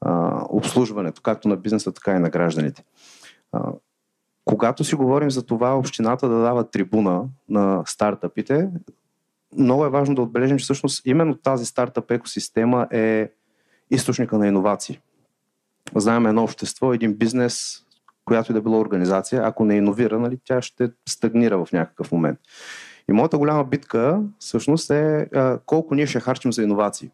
а, 0.00 0.42
обслужването, 0.48 1.22
както 1.22 1.48
на 1.48 1.56
бизнеса, 1.56 1.92
така 1.92 2.16
и 2.16 2.18
на 2.18 2.30
гражданите. 2.30 2.84
А, 3.52 3.72
когато 4.44 4.84
си 4.84 4.94
говорим 4.94 5.30
за 5.30 5.42
това 5.42 5.78
общината 5.78 6.28
да 6.28 6.38
дава 6.38 6.70
трибуна 6.70 7.24
на 7.48 7.82
стартъпите, 7.86 8.68
много 9.58 9.84
е 9.84 9.90
важно 9.90 10.14
да 10.14 10.22
отбележим, 10.22 10.58
че 10.58 10.62
всъщност 10.62 11.06
именно 11.06 11.34
тази 11.34 11.66
стартъп 11.66 12.10
екосистема 12.10 12.88
е 12.90 13.30
източника 13.90 14.38
на 14.38 14.46
иновации. 14.46 15.00
Знаем 15.96 16.26
едно 16.26 16.42
общество, 16.42 16.92
един 16.92 17.14
бизнес, 17.14 17.84
която 18.24 18.52
и 18.52 18.54
да 18.54 18.62
била 18.62 18.78
организация, 18.78 19.42
ако 19.44 19.64
не 19.64 19.76
иновира, 19.76 20.18
нали, 20.18 20.38
тя 20.44 20.62
ще 20.62 20.90
стагнира 21.08 21.64
в 21.64 21.72
някакъв 21.72 22.12
момент. 22.12 22.38
И 23.08 23.12
моята 23.12 23.38
голяма 23.38 23.64
битка 23.64 24.22
всъщност 24.38 24.90
е 24.90 25.28
колко 25.66 25.94
ние 25.94 26.06
ще 26.06 26.20
харчим 26.20 26.52
за 26.52 26.62
иновации. 26.62 27.10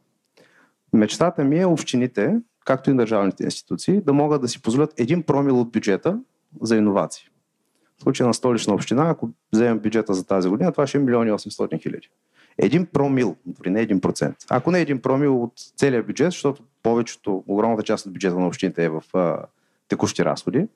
Мечтата 0.93 1.45
ми 1.45 1.61
е 1.61 1.67
общините, 1.67 2.41
както 2.65 2.91
и 2.91 2.95
държавните 2.95 3.45
институции, 3.45 4.01
да 4.01 4.13
могат 4.13 4.43
да 4.43 4.49
си 4.49 4.63
позволят 4.63 5.01
един 5.01 5.23
промил 5.23 5.61
от 5.61 5.73
бюджета 5.73 6.19
за 6.63 6.77
иновации. 6.77 7.29
В 7.99 8.03
случая 8.03 8.27
на 8.27 8.35
столична 8.35 8.75
община, 8.75 9.11
ако 9.11 9.31
вземем 9.53 9.79
бюджета 9.79 10.15
за 10.15 10.27
тази 10.27 10.49
година, 10.49 10.73
това 10.73 10.87
ще 10.87 10.99
е 10.99 11.01
1 11.01 11.35
800 11.35 11.83
хиляди. 11.83 12.09
Един 12.59 12.87
промил, 12.87 13.37
дори 13.47 13.71
не 13.71 13.81
един 13.81 14.01
процент. 14.01 14.37
Ако 14.51 14.71
не 14.71 14.81
един 14.81 15.03
промил 15.03 15.43
от 15.43 15.53
целия 15.77 16.03
бюджет, 16.03 16.27
защото 16.27 16.63
повечето, 16.83 17.45
огромната 17.47 17.83
част 17.83 18.07
от 18.07 18.13
бюджета 18.13 18.39
на 18.39 18.47
общините 18.47 18.85
е 18.85 18.89
в 18.89 19.03
а, 19.15 19.45
текущи 19.89 20.25
разходи, 20.25 20.67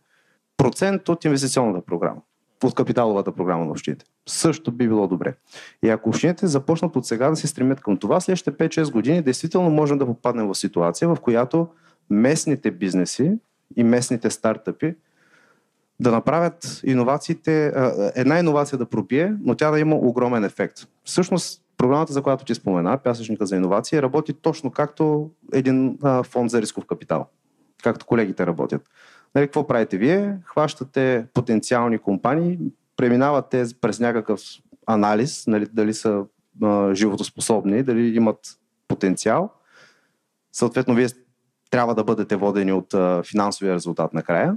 процент 0.57 1.09
от 1.09 1.25
инвестиционната 1.25 1.87
програма, 1.87 2.21
от 2.65 2.75
капиталовата 2.75 3.33
програма 3.33 3.65
на 3.65 3.71
общините. 3.71 4.05
Също 4.27 4.73
би 4.73 4.89
било 4.89 5.09
добре. 5.09 5.35
И 5.83 5.89
ако 5.89 6.09
общините 6.09 6.47
започнат 6.47 6.97
от 6.97 7.07
сега 7.07 7.31
да 7.31 7.37
се 7.37 7.47
стремят 7.47 7.81
към 7.81 7.97
това, 7.97 8.21
следващите 8.21 8.69
5-6 8.69 8.93
години 8.93 9.23
действително 9.23 9.71
можем 9.71 9.99
да 9.99 10.07
попаднем 10.07 10.49
в 10.49 10.55
ситуация, 10.55 11.09
в 11.09 11.21
която 11.21 11.69
местните 12.11 12.71
бизнеси 12.71 13.33
и 13.77 13.85
местните 13.85 14.31
стартъпи 14.31 14.95
да 16.05 16.11
направят 16.11 16.81
иновациите, 16.85 17.73
една 18.15 18.39
иновация 18.39 18.79
да 18.79 18.87
пробие, 18.87 19.35
но 19.41 19.55
тя 19.55 19.71
да 19.71 19.81
има 19.81 19.97
огромен 19.97 20.45
ефект. 20.45 20.79
Всъщност, 21.05 21.63
програмата, 21.77 22.13
за 22.13 22.23
която 22.23 22.45
ти 22.45 22.55
спомена, 22.55 22.99
Пясъчника 22.99 23.47
за 23.47 23.57
иновации, 23.57 24.03
работи 24.03 24.33
точно 24.33 24.71
както 24.71 25.31
един 25.53 25.99
фонд 26.25 26.51
за 26.51 26.63
рисков 26.63 26.87
капитал. 26.87 27.27
Както 27.83 28.07
колегите 28.07 28.47
работят. 28.47 28.83
Нали, 29.35 29.47
какво 29.47 29.67
правите 29.67 29.99
вие? 29.99 30.39
Хващате 30.45 31.27
потенциални 31.35 31.99
компании, 31.99 32.59
преминавате 32.97 33.65
през 33.81 34.01
някакъв 34.01 34.41
анализ, 34.87 35.47
нали, 35.47 35.67
дали 35.73 35.95
са 35.95 36.25
а, 36.63 36.95
животоспособни, 36.95 37.83
дали 37.83 38.17
имат 38.17 38.39
потенциал. 38.89 39.51
Съответно, 40.53 40.95
вие 40.95 41.09
трябва 41.71 41.95
да 41.95 42.05
бъдете 42.05 42.37
водени 42.37 42.73
от 42.73 42.95
а, 42.95 43.23
финансовия 43.23 43.75
резултат 43.75 44.15
накрая 44.15 44.57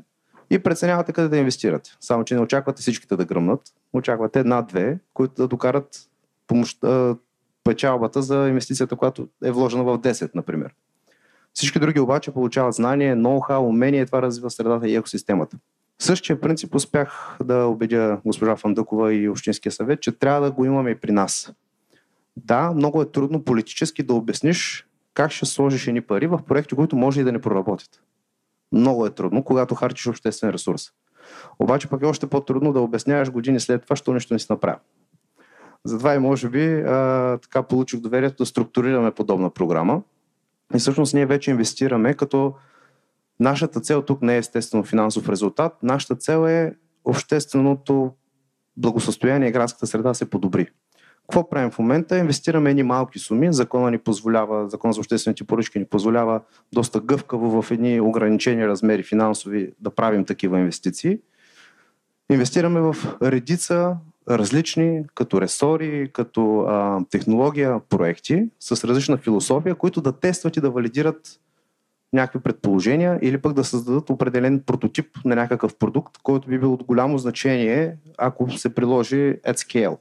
и 0.50 0.60
преценявате 0.60 1.14
къде 1.14 1.28
да 1.28 1.38
инвестирате. 1.38 1.92
Само, 2.00 2.24
че 2.24 2.36
не 2.36 2.42
очаквате 2.42 2.82
всичките 2.82 3.16
да 3.16 3.26
гръмнат, 3.26 3.62
очаквате 3.94 4.40
една-две, 4.40 5.00
които 5.14 5.34
да 5.34 5.48
докарат 5.48 6.10
помощта, 6.48 7.16
печалбата 7.64 8.22
за 8.22 8.48
инвестицията, 8.50 8.96
която 8.96 9.28
е 9.44 9.52
вложена 9.52 9.84
в 9.84 10.00
10, 10.00 10.36
например. 10.36 10.74
Всички 11.54 11.80
други 11.80 12.00
обаче 12.00 12.32
получават 12.32 12.74
знание, 12.74 13.16
ноу-хау, 13.16 13.68
умение, 13.68 14.06
това 14.06 14.22
развива 14.22 14.50
средата 14.50 14.90
и 14.90 14.96
екосистемата. 14.96 15.58
Същия 16.00 16.42
принцип 16.42 16.76
успях 16.76 17.38
да 17.44 17.66
убедя 17.66 18.20
госпожа 18.26 18.56
Фандъкова 18.56 19.14
и 19.14 19.30
Общинския 19.30 19.72
съвет, 19.72 20.02
че 20.02 20.12
трябва 20.12 20.42
да 20.42 20.52
го 20.52 20.66
имаме 20.66 20.90
и 20.90 20.96
при 20.96 21.12
нас. 21.12 21.54
Да, 22.38 22.72
много 22.72 23.02
е 23.02 23.12
трудно 23.12 23.44
политически 23.44 24.04
да 24.04 24.14
обясниш 24.14 24.88
как 25.14 25.32
ще 25.32 25.46
сложиш 25.46 25.88
едни 25.88 26.02
пари 26.02 26.28
в 26.28 26.40
проекти, 26.48 26.76
които 26.76 26.96
може 26.96 27.22
и 27.22 27.24
да 27.24 27.32
не 27.32 27.42
проработят. 27.42 28.02
Много 28.72 29.06
е 29.06 29.10
трудно, 29.10 29.44
когато 29.44 29.76
харчиш 29.76 30.08
обществен 30.08 30.50
ресурс. 30.50 30.84
Обаче 31.60 31.88
пък 31.88 32.02
е 32.02 32.06
още 32.06 32.28
по-трудно 32.28 32.74
да 32.74 32.80
обясняваш 32.80 33.32
години 33.32 33.60
след 33.60 33.84
това, 33.84 33.96
що 33.96 34.14
нищо 34.14 34.34
не 34.34 34.40
си 34.40 34.48
направи. 34.50 34.78
Затова 35.86 36.16
и 36.16 36.20
може 36.20 36.50
би 36.50 36.82
а, 36.82 37.38
така 37.42 37.64
получих 37.64 38.00
доверието 38.00 38.36
да 38.38 38.46
структурираме 38.46 39.12
подобна 39.12 39.50
програма. 39.50 40.02
И 40.76 40.80
всъщност 40.80 41.14
ние 41.14 41.26
вече 41.26 41.52
инвестираме, 41.52 42.14
като 42.14 42.54
нашата 43.40 43.80
цел 43.82 44.02
тук 44.02 44.22
не 44.22 44.36
е 44.36 44.38
естествено 44.38 44.84
финансов 44.84 45.30
резултат, 45.30 45.78
нашата 45.84 46.16
цел 46.16 46.48
е 46.48 46.76
общественото 47.06 48.12
благосъстояние 48.78 49.50
и 49.50 49.52
градската 49.52 49.88
среда 49.88 50.14
се 50.14 50.30
подобри. 50.30 50.70
Какво 51.28 51.50
правим 51.50 51.72
в 51.72 51.80
момента? 51.80 52.18
Инвестираме 52.18 52.70
едни 52.70 52.84
малки 52.84 53.20
суми. 53.20 53.54
Закона 53.54 53.92
ни 53.92 53.98
позволява, 53.98 54.70
закон 54.70 54.94
за 54.94 55.00
обществените 55.00 55.44
поръчки 55.44 55.80
ни 55.80 55.86
позволява 55.86 56.42
доста 56.74 57.00
гъвкаво 57.00 57.62
в 57.62 57.72
едни 57.72 58.02
ограничени 58.02 58.68
размери 58.68 59.04
финансови 59.04 59.72
да 59.80 59.90
правим 59.90 60.26
такива 60.26 60.60
инвестиции. 60.60 61.20
Инвестираме 62.32 62.80
в 62.80 62.96
редица 63.22 63.98
различни, 64.30 65.04
като 65.16 65.42
ресори, 65.42 66.10
като 66.14 66.60
а, 66.60 67.06
технология, 67.10 67.80
проекти 67.90 68.50
с 68.60 68.88
различна 68.88 69.18
философия, 69.18 69.76
които 69.76 70.02
да 70.02 70.12
тестват 70.12 70.58
и 70.58 70.62
да 70.62 70.70
валидират 70.70 71.40
някакви 72.14 72.40
предположения 72.40 73.20
или 73.22 73.38
пък 73.38 73.54
да 73.54 73.64
създадат 73.64 74.10
определен 74.10 74.64
прототип 74.66 75.08
на 75.26 75.36
някакъв 75.36 75.76
продукт, 75.76 76.18
който 76.24 76.48
би 76.48 76.60
бил 76.60 76.74
от 76.74 76.84
голямо 76.84 77.18
значение, 77.18 77.98
ако 78.18 78.52
се 78.52 78.76
приложи 78.76 79.36
at 79.46 79.54
scale 79.54 79.98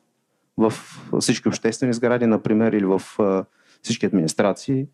в 0.59 0.73
всички 1.21 1.49
обществени 1.49 1.95
сгради, 1.95 2.27
например, 2.27 2.73
или 2.73 2.85
в 2.85 3.03
всички 3.83 4.07
администрации. 4.07 4.87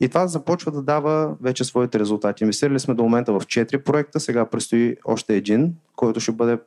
И 0.00 0.08
това 0.08 0.26
започва 0.26 0.72
да 0.72 0.82
дава 0.82 1.36
вече 1.40 1.64
своите 1.64 1.98
резултати. 1.98 2.44
Инвестирали 2.44 2.78
сме 2.78 2.94
до 2.94 3.02
момента 3.02 3.32
в 3.32 3.40
4 3.40 3.82
проекта, 3.82 4.20
сега 4.20 4.46
предстои 4.46 4.96
още 5.04 5.36
един, 5.36 5.74
който 5.96 6.20
ще 6.20 6.32
бъде 6.32 6.58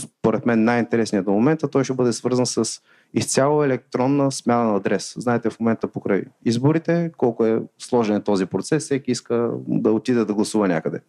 според 0.00 0.46
мен 0.46 0.64
най-интересният 0.64 1.24
до 1.24 1.32
момента, 1.32 1.68
той 1.68 1.84
ще 1.84 1.94
бъде 1.94 2.12
свързан 2.12 2.46
с 2.46 2.64
изцяло 3.14 3.64
електронна 3.64 4.32
смяна 4.32 4.64
на 4.64 4.76
адрес. 4.76 5.14
Знаете 5.16 5.50
в 5.50 5.60
момента 5.60 5.88
покрай 5.88 6.22
изборите 6.44 7.10
колко 7.16 7.46
е 7.46 7.62
сложен 7.78 8.22
този 8.22 8.46
процес, 8.46 8.84
всеки 8.84 9.10
иска 9.10 9.50
да 9.68 9.92
отиде 9.92 10.24
да 10.24 10.34
гласува 10.34 10.68
някъде. 10.68 11.00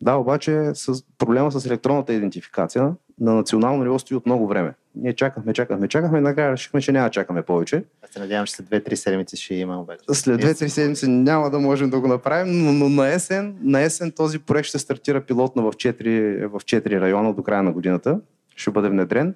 Да, 0.00 0.14
обаче 0.14 0.70
с 0.74 1.02
проблема 1.18 1.52
с 1.52 1.66
електронната 1.66 2.12
идентификация 2.12 2.92
на 3.20 3.34
национално 3.34 3.84
ниво 3.84 3.98
стои 3.98 4.16
от 4.16 4.26
много 4.26 4.46
време. 4.46 4.74
Ние 4.94 5.12
чакахме, 5.12 5.52
чакахме, 5.52 5.88
чакахме 5.88 6.18
и 6.18 6.22
накрая 6.22 6.52
решихме, 6.52 6.80
че 6.80 6.92
няма 6.92 7.06
да 7.06 7.10
чакаме 7.10 7.42
повече. 7.42 7.84
Аз 8.02 8.10
се 8.10 8.18
надявам, 8.18 8.46
че 8.46 8.52
след 8.52 8.66
2-3 8.66 8.94
седмици 8.94 9.36
ще 9.36 9.54
има 9.54 9.80
обаче. 9.80 10.00
След 10.12 10.42
2-3 10.42 10.66
седмици 10.66 11.08
няма 11.08 11.50
да 11.50 11.58
можем 11.58 11.90
да 11.90 12.00
го 12.00 12.08
направим, 12.08 12.64
но, 12.64 12.72
но 12.72 12.88
на, 12.88 13.08
есен, 13.08 13.56
на 13.62 13.80
есен 13.80 14.12
този 14.12 14.38
проект 14.38 14.68
ще 14.68 14.78
стартира 14.78 15.20
пилотно 15.20 15.62
в 15.62 15.72
4, 15.72 16.46
в 16.46 16.60
4 16.60 17.00
района 17.00 17.34
до 17.34 17.42
края 17.42 17.62
на 17.62 17.72
годината. 17.72 18.20
Ще 18.56 18.70
бъде 18.70 18.88
внедрен. 18.88 19.34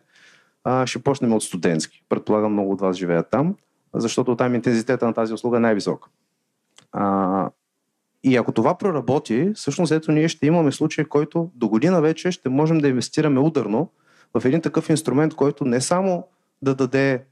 А, 0.64 0.86
ще 0.86 1.02
почнем 1.02 1.32
от 1.32 1.42
студентски. 1.42 2.04
Предполагам, 2.08 2.52
много 2.52 2.72
от 2.72 2.80
вас 2.80 2.96
живеят 2.96 3.26
там, 3.30 3.56
защото 3.94 4.36
там 4.36 4.54
интензитета 4.54 5.06
на 5.06 5.14
тази 5.14 5.34
услуга 5.34 5.56
е 5.56 5.60
най-висок. 5.60 6.10
А, 6.92 7.50
и 8.24 8.36
ако 8.36 8.52
това 8.52 8.78
проработи, 8.78 9.52
всъщност 9.54 9.92
ето 9.92 10.12
ние 10.12 10.28
ще 10.28 10.46
имаме 10.46 10.72
случай, 10.72 11.04
който 11.04 11.50
до 11.54 11.68
година 11.68 12.00
вече 12.00 12.30
ще 12.30 12.48
можем 12.48 12.78
да 12.78 12.88
инвестираме 12.88 13.40
ударно 13.40 13.90
в 14.38 14.44
един 14.44 14.60
такъв 14.60 14.90
инструмент, 14.90 15.34
който 15.34 15.64
не 15.64 15.80
само 15.80 16.26
да 16.62 16.74
даде 16.74 17.24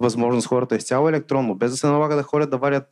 възможност 0.00 0.46
хората 0.46 0.76
изцяло 0.76 1.08
електронно, 1.08 1.54
без 1.54 1.70
да 1.70 1.76
се 1.76 1.86
налага 1.86 2.16
да 2.16 2.22
ходят 2.22 2.50
да 2.50 2.58
варят 2.58 2.88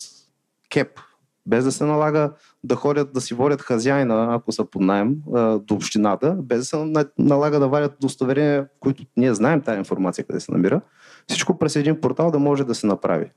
кеп, 0.71 1.01
без 1.47 1.65
да 1.65 1.73
се 1.73 1.85
налага 1.85 2.33
да 2.65 2.77
ходят 2.77 3.13
да 3.13 3.21
си 3.21 3.35
водят 3.35 3.63
хазяйна, 3.63 4.35
ако 4.35 4.53
са 4.53 4.65
под 4.65 4.83
найем, 4.83 5.17
до 5.59 5.75
общината, 5.75 6.37
без 6.43 6.59
да 6.59 6.65
се 6.65 7.05
налага 7.19 7.61
да 7.61 7.69
варят 7.69 7.95
удостоверения, 7.97 8.69
които 8.81 9.05
ние 9.17 9.35
знаем 9.35 9.61
тази 9.61 9.79
информация 9.79 10.25
къде 10.25 10.41
се 10.41 10.53
намира, 10.53 10.81
всичко 11.29 11.59
през 11.59 11.77
един 11.77 12.01
портал 12.01 12.31
да 12.31 12.39
може 12.39 12.65
да 12.65 12.75
се 12.75 12.87
направи 12.87 13.31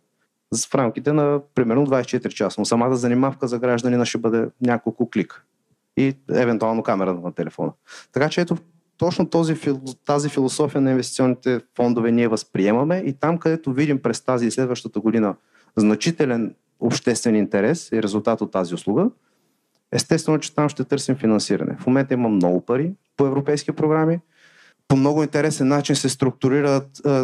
в 0.69 0.75
рамките 0.75 1.13
на 1.13 1.41
примерно 1.55 1.87
24 1.87 2.27
часа. 2.27 2.61
Но 2.61 2.65
самата 2.65 2.95
занимавка 2.95 3.47
за 3.47 3.59
гражданина 3.59 4.05
ще 4.05 4.17
бъде 4.17 4.47
няколко 4.61 5.09
клика 5.09 5.43
и 5.97 6.13
евентуално 6.31 6.83
камера 6.83 7.13
на 7.13 7.31
телефона. 7.31 7.71
Така 8.11 8.29
че 8.29 8.41
ето 8.41 8.57
точно 8.97 9.29
този, 9.29 9.55
тази 10.05 10.29
философия 10.29 10.81
на 10.81 10.91
инвестиционните 10.91 11.61
фондове 11.75 12.11
ние 12.11 12.27
възприемаме 12.27 12.97
и 13.05 13.13
там, 13.13 13.37
където 13.37 13.73
видим 13.73 14.01
през 14.01 14.21
тази 14.21 14.47
и 14.47 14.51
следващата 14.51 14.99
година 14.99 15.35
значителен 15.75 16.55
обществен 16.79 17.35
интерес 17.35 17.91
и 17.91 18.03
резултат 18.03 18.41
от 18.41 18.51
тази 18.51 18.73
услуга, 18.73 19.09
естествено, 19.91 20.39
че 20.39 20.55
там 20.55 20.69
ще 20.69 20.83
търсим 20.83 21.15
финансиране. 21.15 21.77
В 21.79 21.87
момента 21.87 22.13
има 22.13 22.29
много 22.29 22.61
пари 22.61 22.93
по 23.17 23.25
европейски 23.25 23.71
програми. 23.71 24.19
По 24.87 24.95
много 24.95 25.23
интересен 25.23 25.67
начин 25.67 25.95
се, 25.95 26.09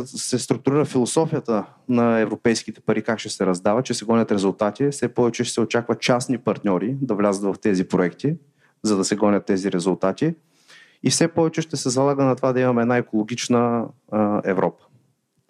се 0.06 0.40
структурира 0.40 0.86
философията 0.86 1.66
на 1.90 2.20
европейските 2.20 2.82
пари, 2.82 3.02
как 3.02 3.20
ще 3.20 3.30
се 3.30 3.46
раздават, 3.46 3.86
че 3.86 3.94
се 3.94 4.06
гонят 4.06 4.32
резултати. 4.32 4.90
Все 4.90 5.08
повече 5.08 5.44
ще 5.44 5.54
се 5.54 5.62
очаква 5.62 5.96
частни 5.96 6.38
партньори 6.38 6.96
да 7.02 7.16
влязат 7.16 7.44
в 7.44 7.60
тези 7.62 7.88
проекти, 7.88 8.36
за 8.84 8.98
да 8.98 9.06
се 9.06 9.16
гонят 9.16 9.46
тези 9.46 9.72
резултати. 9.72 10.36
И 11.04 11.10
все 11.10 11.28
повече 11.28 11.62
ще 11.62 11.78
се 11.78 11.90
залага 11.90 12.24
на 12.24 12.36
това 12.36 12.54
да 12.54 12.60
имаме 12.60 12.82
една 12.82 12.98
екологична 12.98 13.86
Европа. 14.44 14.84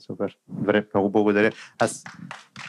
Супер. 0.02 0.38
Добре, 0.48 0.86
много 0.94 1.10
благодаря. 1.10 1.52
Аз, 1.80 2.04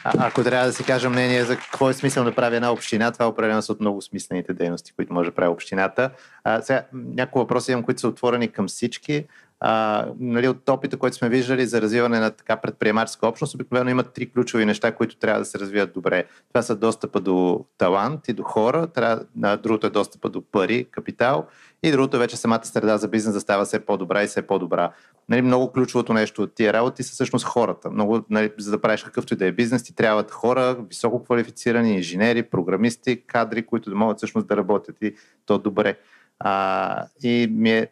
а, 0.03 0.27
ако 0.27 0.43
трябва 0.43 0.67
да 0.67 0.73
си 0.73 0.83
кажа 0.83 1.09
мнение 1.09 1.43
за 1.43 1.57
какво 1.57 1.89
е 1.89 1.93
смисъл 1.93 2.23
да 2.23 2.35
прави 2.35 2.55
една 2.55 2.71
община, 2.71 3.11
това 3.11 3.25
е 3.25 3.27
определено 3.27 3.61
са 3.61 3.71
от 3.71 3.79
много 3.79 4.01
смислените 4.01 4.53
дейности, 4.53 4.93
които 4.95 5.13
може 5.13 5.29
да 5.29 5.35
прави 5.35 5.49
общината. 5.49 6.09
А, 6.43 6.61
сега, 6.61 6.85
няколко 6.93 7.39
въпроси 7.39 7.71
имам, 7.71 7.83
които 7.83 8.01
са 8.01 8.07
отворени 8.07 8.47
към 8.47 8.67
всички. 8.67 9.25
А, 9.59 10.05
нали, 10.19 10.47
от 10.47 10.69
опита, 10.69 10.97
който 10.97 11.17
сме 11.17 11.29
виждали 11.29 11.65
за 11.65 11.81
развиване 11.81 12.19
на 12.19 12.31
така 12.31 12.55
предприемаческа 12.55 13.27
общност, 13.27 13.55
обикновено 13.55 13.89
има 13.89 14.03
три 14.03 14.31
ключови 14.31 14.65
неща, 14.65 14.95
които 14.95 15.17
трябва 15.17 15.39
да 15.39 15.45
се 15.45 15.59
развият 15.59 15.93
добре. 15.93 16.25
Това 16.49 16.61
са 16.61 16.75
достъпа 16.75 17.19
до 17.19 17.65
талант 17.77 18.27
и 18.27 18.33
до 18.33 18.43
хора, 18.43 18.87
трябва, 18.87 19.25
другото 19.57 19.87
е 19.87 19.89
достъпа 19.89 20.29
до 20.29 20.41
пари, 20.51 20.87
капитал 20.91 21.47
и 21.83 21.91
другото 21.91 22.17
вече 22.17 22.37
самата 22.37 22.65
среда 22.65 22.97
за 22.97 23.07
бизнес 23.07 23.33
да 23.33 23.39
става 23.39 23.65
все 23.65 23.85
по-добра 23.85 24.23
и 24.23 24.27
все 24.27 24.41
по-добра. 24.41 24.91
Нали, 25.29 25.41
много 25.41 25.71
ключовото 25.71 26.13
нещо 26.13 26.41
от 26.41 26.55
тия 26.55 26.73
работи 26.73 27.03
са 27.03 27.11
всъщност 27.11 27.45
хората. 27.45 27.89
Много, 27.91 28.21
нали, 28.29 28.51
за 28.57 28.71
да 28.71 28.81
правиш 28.81 29.03
какъвто 29.03 29.33
и 29.33 29.37
да 29.37 29.45
е 29.45 29.51
бизнес, 29.51 29.83
ти 29.83 29.95
трябват 29.95 30.31
хора, 30.31 30.77
високо 30.89 31.23
квалифицирани 31.23 31.95
инженери, 31.95 32.43
програмисти, 32.43 33.21
кадри, 33.27 33.65
които 33.65 33.89
да 33.89 33.95
могат 33.95 34.17
всъщност 34.17 34.47
да 34.47 34.57
работят 34.57 34.95
и 35.01 35.15
то 35.45 35.57
добре. 35.57 35.97
А, 36.39 37.05
и 37.23 37.47
ми 37.51 37.71
е 37.71 37.87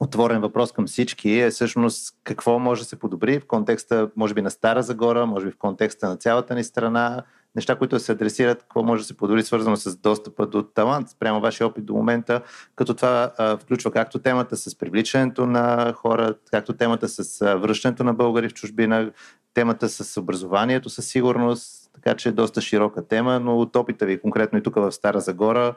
отворен 0.00 0.40
въпрос 0.40 0.72
към 0.72 0.86
всички 0.86 1.38
е 1.38 1.50
всъщност 1.50 2.16
какво 2.24 2.58
може 2.58 2.82
да 2.82 2.88
се 2.88 2.98
подобри 2.98 3.40
в 3.40 3.46
контекста, 3.46 4.10
може 4.16 4.34
би 4.34 4.42
на 4.42 4.50
Стара 4.50 4.82
Загора, 4.82 5.26
може 5.26 5.46
би 5.46 5.52
в 5.52 5.58
контекста 5.58 6.08
на 6.08 6.16
цялата 6.16 6.54
ни 6.54 6.64
страна, 6.64 7.22
неща, 7.56 7.76
които 7.76 8.00
се 8.00 8.12
адресират, 8.12 8.62
какво 8.62 8.82
може 8.82 9.02
да 9.02 9.06
се 9.06 9.16
подобри 9.16 9.42
свързано 9.42 9.76
с 9.76 9.96
достъпа 9.96 10.46
до 10.46 10.62
талант, 10.62 11.08
спрямо 11.08 11.40
вашия 11.40 11.66
опит 11.66 11.84
до 11.84 11.94
момента, 11.94 12.40
като 12.76 12.94
това 12.94 13.32
а, 13.38 13.56
включва 13.56 13.90
както 13.90 14.18
темата 14.18 14.56
с 14.56 14.78
привличането 14.78 15.46
на 15.46 15.92
хора, 15.92 16.34
както 16.50 16.72
темата 16.72 17.08
с 17.08 17.42
а, 17.42 17.54
връщането 17.54 18.04
на 18.04 18.14
българи 18.14 18.48
в 18.48 18.54
чужбина, 18.54 19.12
темата 19.54 19.88
с 19.88 20.20
образованието 20.20 20.90
със 20.90 21.06
сигурност, 21.06 21.90
така 21.94 22.16
че 22.16 22.28
е 22.28 22.32
доста 22.32 22.60
широка 22.60 23.08
тема, 23.08 23.40
но 23.40 23.58
от 23.58 23.76
опита 23.76 24.06
ви 24.06 24.20
конкретно 24.20 24.58
и 24.58 24.62
тук 24.62 24.74
в 24.74 24.92
Стара 24.92 25.20
Загора, 25.20 25.74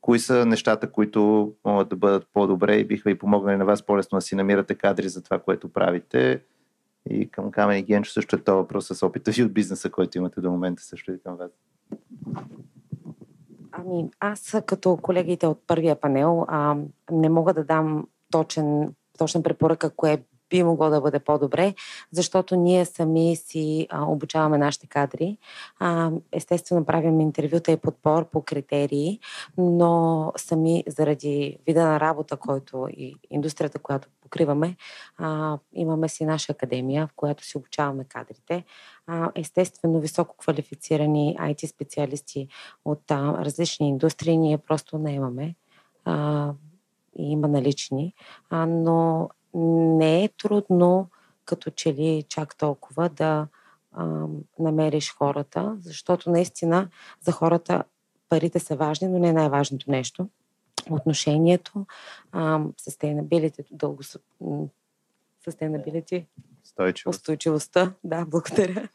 кои 0.00 0.18
са 0.18 0.46
нещата, 0.46 0.90
които 0.90 1.52
могат 1.64 1.88
да 1.88 1.96
бъдат 1.96 2.26
по-добре 2.32 2.76
и 2.76 2.84
биха 2.84 3.10
ви 3.10 3.18
помогнали 3.18 3.56
на 3.56 3.64
вас 3.64 3.82
по-лесно 3.82 4.16
да 4.16 4.22
си 4.22 4.34
намирате 4.34 4.74
кадри 4.74 5.08
за 5.08 5.22
това, 5.22 5.38
което 5.38 5.68
правите. 5.68 6.40
И 7.10 7.30
към 7.30 7.50
Камен 7.50 7.78
и 7.78 7.82
Генчо 7.82 8.10
също 8.10 8.36
е 8.36 8.42
този 8.42 8.56
въпрос 8.56 8.86
с 8.86 9.06
опита 9.06 9.30
ви 9.30 9.42
от 9.42 9.52
бизнеса, 9.52 9.90
който 9.90 10.18
имате 10.18 10.40
до 10.40 10.50
момента 10.50 10.82
също 10.82 11.12
и 11.12 11.20
към 11.22 11.36
вас. 11.36 11.50
Ами, 13.72 14.10
аз 14.20 14.56
като 14.66 14.96
колегите 14.96 15.46
от 15.46 15.62
първия 15.66 16.00
панел 16.00 16.44
а, 16.48 16.76
не 17.10 17.28
мога 17.28 17.54
да 17.54 17.64
дам 17.64 18.06
точен, 18.30 18.94
точен 19.18 19.42
препоръка, 19.42 19.90
кое 19.90 20.22
би 20.50 20.62
могло 20.62 20.90
да 20.90 21.00
бъде 21.00 21.18
по-добре, 21.18 21.74
защото 22.12 22.56
ние 22.56 22.84
сами 22.84 23.36
си 23.36 23.86
а, 23.90 24.04
обучаваме 24.04 24.58
нашите 24.58 24.86
кадри. 24.86 25.38
А, 25.78 26.10
естествено, 26.32 26.84
правим 26.84 27.20
интервюта 27.20 27.72
и 27.72 27.76
подбор 27.76 28.30
по 28.30 28.42
критерии, 28.42 29.20
но 29.58 30.32
сами 30.36 30.84
заради 30.86 31.58
вида 31.66 31.84
на 31.84 32.00
работа, 32.00 32.36
който 32.36 32.88
и 32.90 33.14
индустрията, 33.30 33.78
която 33.78 34.08
покриваме, 34.34 34.76
а, 35.18 35.58
имаме 35.72 36.08
си 36.08 36.24
наша 36.24 36.52
академия, 36.52 37.06
в 37.06 37.10
която 37.16 37.44
си 37.44 37.58
обучаваме 37.58 38.04
кадрите. 38.04 38.64
А, 39.06 39.30
естествено, 39.34 40.00
високо 40.00 40.36
квалифицирани 40.36 41.36
IT 41.40 41.66
специалисти 41.66 42.48
от 42.84 43.10
а, 43.10 43.44
различни 43.44 43.88
индустрии 43.88 44.36
ние 44.36 44.58
просто 44.58 44.98
не 44.98 45.12
имаме. 45.12 45.54
А, 46.04 46.52
и 47.18 47.30
има 47.30 47.48
налични, 47.48 48.14
а, 48.50 48.66
но 48.66 49.28
не 49.54 50.24
е 50.24 50.28
трудно 50.28 51.08
като 51.44 51.70
че 51.70 51.94
ли 51.94 52.24
чак 52.28 52.56
толкова 52.56 53.08
да 53.08 53.46
а, 53.92 54.26
намериш 54.58 55.14
хората, 55.14 55.76
защото 55.80 56.30
наистина 56.30 56.88
за 57.20 57.32
хората 57.32 57.84
парите 58.28 58.58
са 58.58 58.76
важни, 58.76 59.08
но 59.08 59.18
не 59.18 59.28
е 59.28 59.32
най-важното 59.32 59.90
нещо. 59.90 60.28
Отношението, 60.90 61.86
а, 62.32 62.58
sustainability, 62.58 63.66
дълго, 63.70 64.02
sustainability, 65.46 66.26
Устойчивост. 66.64 67.18
устойчивостта, 67.18 67.92
да, 68.04 68.24
благодаря, 68.24 68.88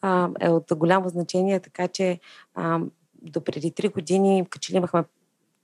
а, 0.00 0.30
е 0.40 0.48
от 0.48 0.66
голямо 0.76 1.08
значение, 1.08 1.60
така 1.60 1.88
че 1.88 2.20
а, 2.54 2.80
до 3.22 3.40
преди 3.44 3.70
три 3.70 3.88
години, 3.88 4.46
като 4.50 4.62
че 4.62 4.72
ли 4.72 4.76
имахме 4.76 5.04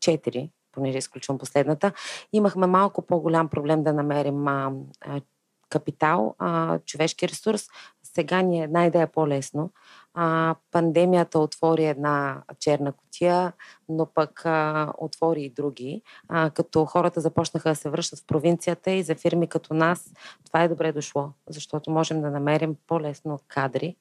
четири 0.01 0.51
понеже 0.73 0.99
изключвам 0.99 1.39
последната, 1.39 1.93
имахме 2.33 2.67
малко 2.67 3.03
по-голям 3.03 3.49
проблем 3.49 3.83
да 3.83 3.93
намерим 3.93 4.49
а, 4.49 4.73
а, 5.01 5.21
капитал, 5.69 6.35
а, 6.39 6.79
човешки 6.79 7.29
ресурс. 7.29 7.69
Сега 8.15 8.43
ни 8.43 8.61
е 8.61 8.65
една 8.65 8.87
идея 8.87 9.07
по-лесно. 9.07 9.71
А, 10.15 10.55
пандемията 10.71 11.39
отвори 11.39 11.85
една 11.85 12.43
черна 12.59 12.93
котия, 12.93 13.53
но 13.89 14.07
пък 14.07 14.43
а, 14.45 14.93
отвори 14.99 15.43
и 15.43 15.51
други. 15.51 16.03
А, 16.29 16.51
като 16.51 16.85
хората 16.85 17.21
започнаха 17.21 17.69
да 17.69 17.75
се 17.75 17.91
връщат 17.91 18.19
в 18.19 18.27
провинцията 18.27 18.91
и 18.91 19.03
за 19.03 19.15
фирми 19.15 19.47
като 19.47 19.75
нас 19.75 20.13
това 20.47 20.63
е 20.63 20.69
добре 20.69 20.93
дошло, 20.93 21.31
защото 21.49 21.91
можем 21.91 22.21
да 22.21 22.31
намерим 22.31 22.77
по-лесно 22.87 23.41
кадри, 23.49 23.97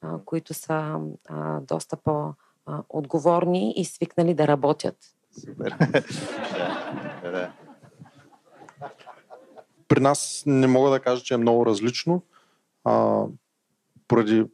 а, 0.00 0.18
които 0.24 0.54
са 0.54 1.00
а, 1.28 1.60
доста 1.60 1.96
по-отговорни 1.96 3.72
и 3.76 3.84
свикнали 3.84 4.34
да 4.34 4.46
работят 4.46 4.96
Супер. 5.40 5.76
При 9.88 10.00
нас 10.00 10.42
не 10.46 10.66
мога 10.66 10.90
да 10.90 11.00
кажа, 11.00 11.22
че 11.22 11.34
е 11.34 11.36
много 11.36 11.66
различно. 11.66 12.22
А, 12.84 13.24
поради 14.08 14.44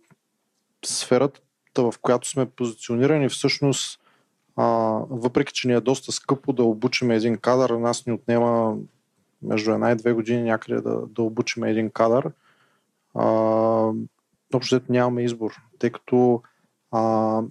сферата, 0.85 1.41
в 1.79 1.95
която 2.03 2.29
сме 2.29 2.47
позиционирани, 2.47 3.29
всъщност, 3.29 4.01
а, 4.57 4.65
въпреки 5.11 5.53
че 5.53 5.69
ни 5.69 5.75
е 5.75 5.81
доста 5.81 6.13
скъпо 6.13 6.53
да 6.53 6.65
обучим 6.65 7.11
един 7.11 7.37
кадър, 7.37 7.71
нас 7.71 8.07
ни 8.07 8.13
отнема 8.13 8.77
между 9.43 9.73
една 9.73 9.91
и 9.91 9.97
две 9.97 10.13
години 10.13 10.43
някъде 10.43 10.81
да, 10.81 11.07
да 11.07 11.23
обучим 11.23 11.65
един 11.65 11.91
кадър. 11.91 12.31
Общо 14.55 14.81
нямаме 14.89 15.25
избор, 15.25 15.53
тъй 15.79 15.91
като 15.91 16.43
а, 16.91 17.43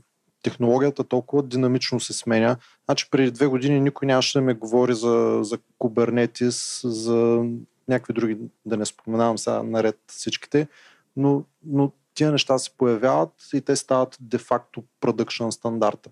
технологията 0.44 1.04
толкова 1.04 1.44
динамично 1.44 2.00
се 2.00 2.14
сменя. 2.14 2.58
Значи 2.86 3.08
преди 3.12 3.32
две 3.32 3.48
години 3.48 3.80
никой 3.80 4.06
нямаше 4.06 4.38
да 4.38 4.42
ме 4.42 4.54
говори 4.54 4.94
за, 4.94 5.40
за 5.42 5.58
Kubernetes, 5.80 6.88
за 6.88 7.46
някакви 7.88 8.14
други, 8.14 8.38
да 8.66 8.78
не 8.78 8.86
споменавам 8.86 9.38
сега 9.38 9.64
наред 9.64 10.00
всичките, 10.08 10.68
но, 11.16 11.44
но 11.66 11.92
тия 12.14 12.32
неща 12.32 12.58
се 12.58 12.78
появяват 12.78 13.34
и 13.54 13.62
те 13.62 13.76
стават 13.76 14.18
де-факто 14.22 14.84
продъкшн 15.00 15.50
стандарта. 15.50 16.10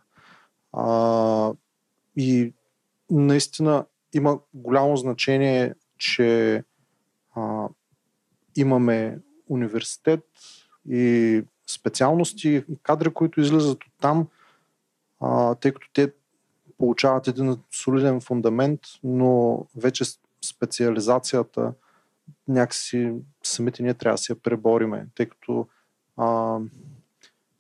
А, 0.74 1.54
и 2.16 2.54
наистина 3.10 3.86
има 4.14 4.40
голямо 4.54 4.98
значение, 4.98 5.76
че 5.98 6.64
а, 7.36 7.68
имаме 8.56 9.20
университет 9.50 10.20
и 10.90 11.44
специалности 11.70 12.50
и 12.50 12.78
кадри, 12.84 13.14
които 13.14 13.42
излизат 13.42 13.84
от 13.84 13.92
там, 14.02 14.28
а, 15.20 15.56
тъй 15.56 15.72
като 15.72 15.88
те 15.94 16.14
получават 16.78 17.28
един 17.28 17.58
солиден 17.72 18.22
фундамент, 18.22 18.80
но 19.04 19.60
вече 19.76 20.04
специализацията 20.46 21.74
някакси 22.48 23.14
самите 23.44 23.84
ние 23.84 23.94
трябва 23.94 24.14
да 24.14 24.18
се 24.18 24.34
я 24.34 24.40
пребориме, 24.40 25.08
тъй 25.16 25.26
като 25.26 25.68
а, 26.18 26.60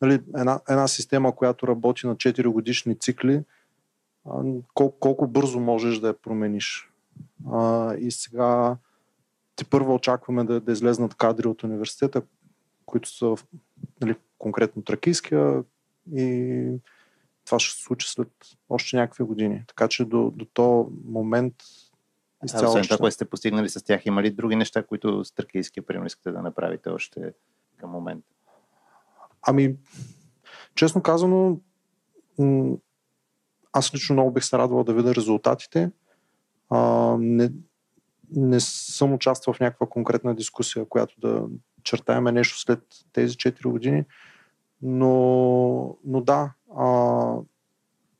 нали, 0.01 0.13
една, 0.13 0.59
една 0.69 0.87
система, 0.87 1.35
която 1.35 1.67
работи 1.67 2.07
на 2.07 2.15
4 2.15 2.47
годишни 2.47 2.99
цикли, 2.99 3.43
а, 4.25 4.43
колко, 4.73 4.99
колко 4.99 5.27
бързо 5.27 5.59
можеш 5.59 5.99
да 5.99 6.07
я 6.07 6.13
промениш. 6.13 6.91
А, 7.51 7.93
и 7.95 8.11
сега 8.11 8.77
ти 9.55 9.65
първо 9.65 9.93
очакваме 9.93 10.43
да, 10.43 10.59
да 10.59 10.71
излезнат 10.71 11.15
кадри 11.15 11.47
от 11.47 11.63
университета, 11.63 12.21
които 12.85 13.09
са 13.09 13.35
нали, 14.01 14.15
конкретно 14.37 14.81
тракийския 14.81 15.63
и 16.15 16.67
това 17.45 17.59
ще 17.59 17.77
се 17.77 17.83
случи 17.83 18.09
след 18.09 18.31
още 18.69 18.97
някакви 18.97 19.23
години. 19.23 19.63
Така 19.67 19.87
че 19.87 20.05
до, 20.05 20.31
до 20.35 20.45
този 20.45 20.89
момент 21.05 21.53
А, 22.53 22.65
освен 22.67 22.83
това, 22.83 22.97
което 22.97 23.15
сте 23.15 23.25
постигнали 23.25 23.69
с 23.69 23.83
тях, 23.83 24.05
има 24.05 24.23
ли 24.23 24.31
други 24.31 24.55
неща, 24.55 24.83
които 24.83 25.25
с 25.25 25.31
тракийския 25.31 25.85
пример 25.85 26.05
искате 26.05 26.31
да 26.31 26.41
направите 26.41 26.89
още 26.89 27.33
към 27.77 27.89
момента? 27.89 28.27
Ами, 29.41 29.75
честно 30.75 31.01
казано, 31.01 31.59
аз 33.73 33.93
лично 33.93 34.13
много 34.13 34.31
бих 34.31 34.43
се 34.43 34.57
радвал 34.57 34.83
да 34.83 34.93
видя 34.93 35.15
резултатите. 35.15 35.91
А, 36.69 37.15
не, 37.19 37.51
не 38.35 38.59
съм 38.59 39.13
участвал 39.13 39.53
в 39.53 39.59
някаква 39.59 39.87
конкретна 39.87 40.35
дискусия, 40.35 40.85
която 40.85 41.19
да 41.19 41.45
чертаеме 41.83 42.31
нещо 42.31 42.59
след 42.59 42.83
тези 43.13 43.35
4 43.35 43.69
години. 43.69 44.03
Но, 44.81 45.97
но 46.05 46.21
да, 46.21 46.53
а, 46.77 47.35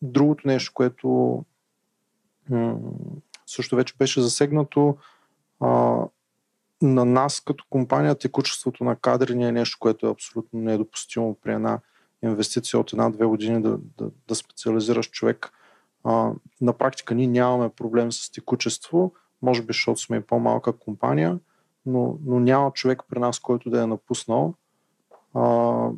другото 0.02 0.48
нещо, 0.48 0.72
което 0.74 1.46
м- 2.50 2.80
също 3.52 3.76
вече 3.76 3.94
беше 3.98 4.22
засегнато, 4.22 4.98
а, 5.60 6.00
на 6.82 7.06
нас 7.06 7.42
като 7.46 7.66
компания 7.70 8.16
текучеството 8.16 8.84
на 8.84 8.96
кадри 8.96 9.36
не 9.36 9.48
е 9.48 9.52
нещо, 9.52 9.78
което 9.80 10.08
е 10.08 10.12
абсолютно 10.12 10.60
недопустимо 10.60 11.38
при 11.42 11.54
една 11.54 11.80
инвестиция 12.24 12.80
от 12.80 12.94
една-две 12.94 13.26
години 13.26 13.62
да, 13.62 13.78
да, 13.98 14.12
да 14.28 14.36
специализираш 14.36 15.10
човек. 15.10 15.52
А, 16.04 16.32
на 16.62 16.74
практика 16.74 17.16
ние 17.16 17.28
нямаме 17.28 17.70
проблем 17.70 18.12
с 18.12 18.32
текучество, 18.32 19.14
може 19.42 19.62
би 19.62 19.68
защото 19.68 20.02
сме 20.02 20.18
и 20.18 20.22
по-малка 20.22 20.74
компания, 20.74 21.40
но, 21.86 22.18
но 22.26 22.40
няма 22.40 22.72
човек 22.74 23.04
при 23.10 23.20
нас, 23.20 23.40
който 23.40 23.70
да 23.70 23.82
е 23.82 23.88
напуснал. 23.88 24.54
А, 25.34 25.90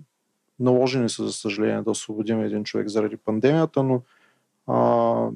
наложени 0.59 1.09
са, 1.09 1.23
за 1.23 1.33
съжаление, 1.33 1.81
да 1.81 1.91
освободим 1.91 2.41
един 2.41 2.63
човек 2.63 2.87
заради 2.87 3.17
пандемията, 3.17 3.83
но 3.83 4.01
а, 4.67 5.29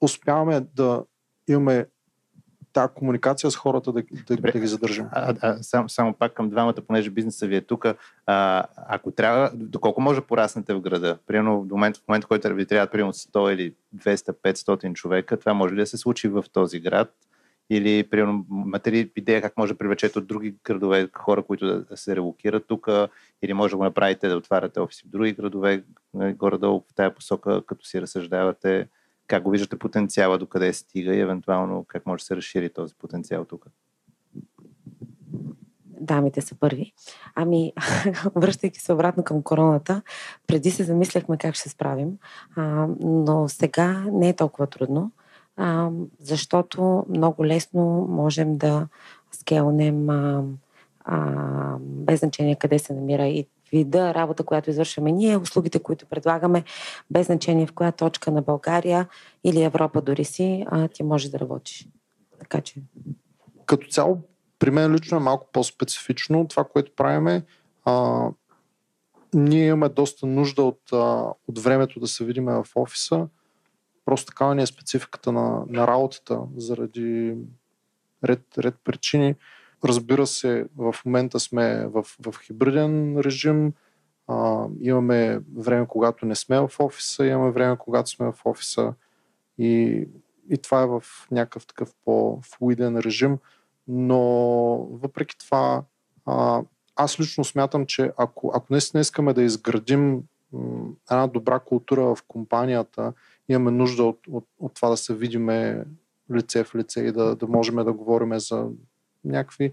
успяваме 0.00 0.60
да 0.60 1.04
имаме 1.52 1.86
тази 2.72 2.94
комуникация 2.94 3.50
с 3.50 3.56
хората 3.56 3.92
да, 3.92 4.02
да, 4.26 4.36
Добре. 4.36 4.52
да 4.52 4.60
ги 4.60 4.66
задържим. 4.66 5.06
А, 5.12 5.34
а, 5.40 5.62
само, 5.62 5.88
само 5.88 6.14
пак 6.14 6.34
към 6.34 6.50
двамата, 6.50 6.74
понеже 6.86 7.10
бизнеса 7.10 7.46
ви 7.46 7.56
е 7.56 7.60
тук. 7.60 7.86
А, 8.26 8.64
ако 8.76 9.10
трябва, 9.10 9.50
доколко 9.54 10.00
може 10.00 10.20
да 10.20 10.26
пораснете 10.26 10.74
в 10.74 10.80
града? 10.80 11.18
Примерно 11.26 11.60
в 11.60 11.70
момента, 11.70 12.00
в 12.00 12.08
момента, 12.08 12.24
в 12.24 12.28
който 12.28 12.54
ви 12.54 12.66
трябва 12.66 12.86
примерно 12.86 13.12
100 13.12 13.54
или 13.54 13.74
200-500 13.96 14.92
човека, 14.92 15.36
това 15.36 15.54
може 15.54 15.74
ли 15.74 15.78
да 15.78 15.86
се 15.86 15.96
случи 15.96 16.28
в 16.28 16.44
този 16.52 16.80
град? 16.80 17.14
Или, 17.72 18.04
примерно, 18.10 18.46
имате 18.66 18.92
ли 18.92 19.10
идея 19.16 19.42
как 19.42 19.56
може 19.56 19.72
да 19.72 19.78
привлечете 19.78 20.18
от 20.18 20.26
други 20.26 20.54
градове 20.64 21.08
хора, 21.16 21.42
които 21.42 21.84
да 21.84 21.96
се 21.96 22.16
релокират 22.16 22.64
тук? 22.66 22.88
Или 23.42 23.52
може 23.52 23.70
да 23.70 23.76
го 23.76 23.84
направите 23.84 24.28
да 24.28 24.36
отваряте 24.36 24.80
офиси 24.80 25.04
в 25.06 25.10
други 25.10 25.32
градове, 25.32 25.84
нали, 26.14 26.32
горе-долу 26.32 26.84
в 26.90 26.94
тая 26.94 27.14
посока, 27.14 27.62
като 27.66 27.86
си 27.86 28.00
разсъждавате? 28.00 28.88
Как 29.30 29.42
го 29.42 29.50
виждате 29.50 29.78
потенциала, 29.78 30.38
докъде 30.38 30.72
стига 30.72 31.14
и 31.14 31.20
евентуално 31.20 31.84
как 31.88 32.06
може 32.06 32.20
да 32.20 32.24
се 32.24 32.36
разшири 32.36 32.70
този 32.70 32.94
потенциал 32.94 33.44
тук? 33.44 33.66
дамите 36.02 36.40
са 36.40 36.54
първи. 36.54 36.92
Ами, 37.34 37.72
връщайки 38.34 38.80
се 38.80 38.92
обратно 38.92 39.24
към 39.24 39.42
короната, 39.42 40.02
преди 40.46 40.70
се 40.70 40.84
замисляхме 40.84 41.38
как 41.38 41.54
ще 41.54 41.68
справим, 41.68 42.18
а, 42.56 42.86
но 43.00 43.48
сега 43.48 44.04
не 44.12 44.28
е 44.28 44.36
толкова 44.36 44.66
трудно 44.66 45.10
а, 45.60 45.90
защото 46.18 47.04
много 47.08 47.46
лесно 47.46 48.06
можем 48.10 48.56
да 48.56 48.88
скелнем 49.32 50.10
а, 50.10 50.42
а, 51.04 51.76
без 51.80 52.20
значение 52.20 52.56
къде 52.56 52.78
се 52.78 52.94
намира 52.94 53.26
и 53.26 53.46
вида 53.72 54.14
работа, 54.14 54.44
която 54.44 54.70
извършваме 54.70 55.12
ние, 55.12 55.36
услугите, 55.36 55.78
които 55.78 56.06
предлагаме, 56.06 56.64
без 57.10 57.26
значение 57.26 57.66
в 57.66 57.72
коя 57.72 57.92
точка 57.92 58.30
на 58.30 58.42
България 58.42 59.08
или 59.44 59.62
Европа 59.62 60.02
дори 60.02 60.24
си, 60.24 60.64
а, 60.70 60.88
ти 60.88 61.02
може 61.02 61.30
да 61.30 61.38
работиш. 61.38 61.88
Така 62.38 62.60
че. 62.60 62.74
Като 63.66 63.88
цяло, 63.88 64.18
при 64.58 64.70
мен 64.70 64.94
лично 64.94 65.16
е 65.16 65.20
малко 65.20 65.48
по-специфично. 65.52 66.48
Това, 66.48 66.64
което 66.64 66.92
правиме, 66.96 67.42
а, 67.84 68.24
ние 69.34 69.66
имаме 69.66 69.88
доста 69.88 70.26
нужда 70.26 70.62
от, 70.62 70.80
а, 70.92 71.24
от 71.48 71.58
времето 71.58 72.00
да 72.00 72.06
се 72.06 72.24
видим 72.24 72.44
в 72.44 72.66
офиса 72.74 73.28
Просто 74.10 74.26
такава 74.26 74.54
ни 74.54 74.62
е 74.62 74.66
спецификата 74.66 75.32
на, 75.32 75.62
на 75.68 75.86
работата 75.86 76.40
заради 76.56 77.36
ред, 78.24 78.58
ред 78.58 78.74
причини. 78.84 79.34
Разбира 79.84 80.26
се, 80.26 80.66
в 80.76 80.94
момента 81.04 81.40
сме 81.40 81.86
в, 81.86 82.06
в 82.26 82.34
хибриден 82.42 83.18
режим. 83.18 83.72
А, 84.28 84.66
имаме 84.80 85.40
време, 85.56 85.86
когато 85.86 86.26
не 86.26 86.34
сме 86.34 86.60
в 86.60 86.70
офиса, 86.78 87.26
имаме 87.26 87.50
време, 87.50 87.76
когато 87.76 88.10
сме 88.10 88.32
в 88.32 88.34
офиса. 88.44 88.94
И, 89.58 90.04
и 90.50 90.58
това 90.58 90.82
е 90.82 90.86
в 90.86 91.02
някакъв 91.30 91.66
такъв 91.66 91.94
по-флуиден 92.04 92.98
режим. 92.98 93.38
Но 93.88 94.20
въпреки 94.90 95.38
това, 95.38 95.82
а, 96.26 96.62
аз 96.96 97.20
лично 97.20 97.44
смятам, 97.44 97.86
че 97.86 98.12
ако, 98.16 98.52
ако 98.54 98.66
наистина 98.70 99.00
искаме 99.00 99.32
да 99.32 99.42
изградим 99.42 100.22
една 101.10 101.26
добра 101.26 101.58
култура 101.58 102.02
в 102.02 102.18
компанията 102.28 103.12
имаме 103.48 103.70
нужда 103.70 104.04
от, 104.04 104.18
от, 104.28 104.46
от 104.58 104.74
това 104.74 104.88
да 104.88 104.96
се 104.96 105.14
видиме 105.14 105.84
лице 106.34 106.64
в 106.64 106.74
лице 106.74 107.00
и 107.00 107.12
да, 107.12 107.36
да 107.36 107.46
можем 107.46 107.76
да 107.76 107.92
говорим 107.92 108.38
за 108.38 108.68
някакви 109.24 109.72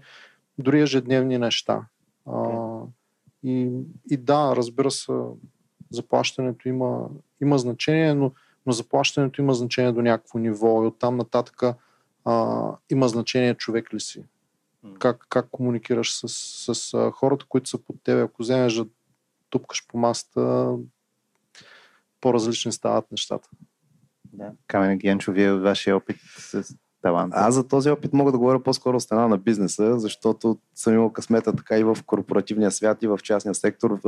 дори 0.58 0.80
ежедневни 0.80 1.38
неща. 1.38 1.86
А, 2.26 2.80
и, 3.42 3.70
и 4.10 4.16
да, 4.16 4.56
разбира 4.56 4.90
се, 4.90 5.12
заплащането 5.90 6.68
има, 6.68 7.08
има 7.40 7.58
значение, 7.58 8.14
но, 8.14 8.32
но 8.66 8.72
заплащането 8.72 9.40
има 9.40 9.54
значение 9.54 9.92
до 9.92 10.02
някакво 10.02 10.38
ниво 10.38 10.82
и 10.82 10.86
оттам 10.86 11.16
нататък 11.16 11.62
а, 12.24 12.72
има 12.90 13.08
значение 13.08 13.54
човек 13.54 13.94
ли 13.94 14.00
си. 14.00 14.24
Как, 14.98 15.26
как 15.28 15.48
комуникираш 15.50 16.12
с, 16.12 16.28
с, 16.28 16.74
с 16.74 17.10
хората, 17.14 17.46
които 17.48 17.70
са 17.70 17.78
под 17.78 18.02
тебе. 18.02 18.20
Ако 18.20 18.42
вземеш 18.42 18.74
да 18.74 18.86
тупкаш 19.50 19.86
по 19.86 19.98
масата, 19.98 20.74
по-различни 22.20 22.72
стават 22.72 23.10
нещата. 23.10 23.48
Да. 24.32 24.52
Камен 24.66 24.98
Генчо, 24.98 25.32
вие 25.32 25.52
от 25.52 25.62
вашия 25.62 25.96
опит 25.96 26.16
с 26.38 26.76
талант. 27.02 27.32
Аз 27.36 27.54
за 27.54 27.68
този 27.68 27.90
опит 27.90 28.12
мога 28.12 28.32
да 28.32 28.38
говоря 28.38 28.62
по-скоро 28.62 29.00
страна 29.00 29.28
на 29.28 29.38
бизнеса, 29.38 29.98
защото 29.98 30.58
съм 30.74 30.94
имал 30.94 31.12
късмета 31.12 31.56
така 31.56 31.78
и 31.78 31.84
в 31.84 31.98
корпоративния 32.06 32.70
свят 32.70 33.02
и 33.02 33.06
в 33.06 33.18
частния 33.22 33.54
сектор 33.54 34.00